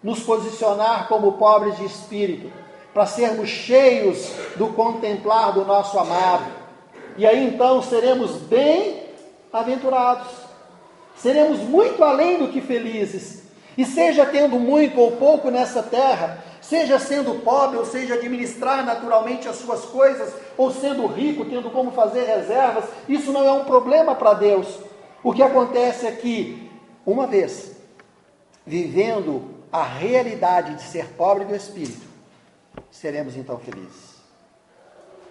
nos 0.02 0.24
posicionar 0.24 1.10
como 1.10 1.34
pobres 1.34 1.76
de 1.76 1.84
espírito, 1.84 2.50
para 2.94 3.06
sermos 3.06 3.50
cheios 3.50 4.32
do 4.56 4.70
contemplar 4.70 5.52
do 5.52 5.66
nosso 5.66 6.00
amado. 6.00 6.46
E 7.18 7.28
aí 7.28 7.46
então 7.46 7.82
seremos 7.82 8.38
bem-aventurados, 8.38 10.32
seremos 11.18 11.60
muito 11.60 12.02
além 12.06 12.38
do 12.40 12.48
que 12.48 12.62
felizes, 12.62 13.45
e 13.78 13.86
seja 13.86 14.26
tendo 14.26 14.60
muito 14.60 15.00
ou 15.00 15.14
pouco 15.14 15.50
nessa 15.50 15.84
terra, 15.84 16.44
seja 16.62 16.98
sendo 16.98 17.42
pobre, 17.44 17.78
ou 17.78 17.86
seja 17.86 18.16
administrar 18.16 18.86
naturalmente 18.86 19.48
as 19.48 19.58
suas 19.58 19.86
coisas, 19.86 20.34
ou 20.58 20.72
sendo 20.72 21.06
rico, 21.08 21.46
tendo 21.46 21.70
como 21.70 21.92
fazer 21.92 22.24
reservas, 22.24 22.86
isso 23.08 23.32
não 23.32 23.46
é 23.46 23.52
um 23.52 23.66
problema 23.66 24.16
para 24.16 24.34
Deus. 24.34 24.80
O 25.24 25.34
que 25.34 25.44
acontece 25.44 26.06
é 26.08 26.12
que, 26.12 26.72
uma 27.06 27.28
vez 27.28 27.76
vivendo 28.66 29.56
a 29.72 29.84
realidade 29.84 30.76
de 30.76 30.84
ser 30.84 31.10
pobre 31.10 31.46
do 31.46 31.56
espírito, 31.56 32.08
seremos 32.90 33.36
então 33.36 33.60
felizes. 33.60 34.16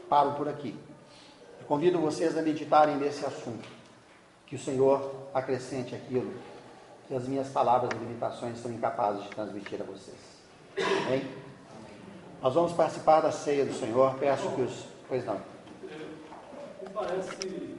Paro 0.09 0.33
por 0.33 0.49
aqui. 0.49 0.77
Convido 1.67 1.99
vocês 1.99 2.37
a 2.37 2.43
meditarem 2.43 2.97
nesse 2.97 3.25
assunto. 3.25 3.67
Que 4.47 4.55
o 4.55 4.59
Senhor 4.59 5.29
acrescente 5.33 5.95
aquilo 5.95 6.31
que 7.07 7.15
as 7.15 7.27
minhas 7.29 7.49
palavras 7.49 7.91
e 7.95 7.99
limitações 7.99 8.59
são 8.61 8.71
incapazes 8.71 9.25
de 9.25 9.31
transmitir 9.31 9.81
a 9.81 9.85
vocês. 9.85 10.17
Amém? 11.07 11.29
Nós 12.43 12.55
vamos 12.55 12.73
participar 12.73 13.21
da 13.21 13.33
ceia 13.33 13.65
do 13.65 13.75
Senhor. 13.75 14.15
Peço 14.15 14.51
que 14.51 14.63
os. 14.63 14.85
Pois 15.09 15.25
não. 15.25 15.41
Parece 16.93 17.74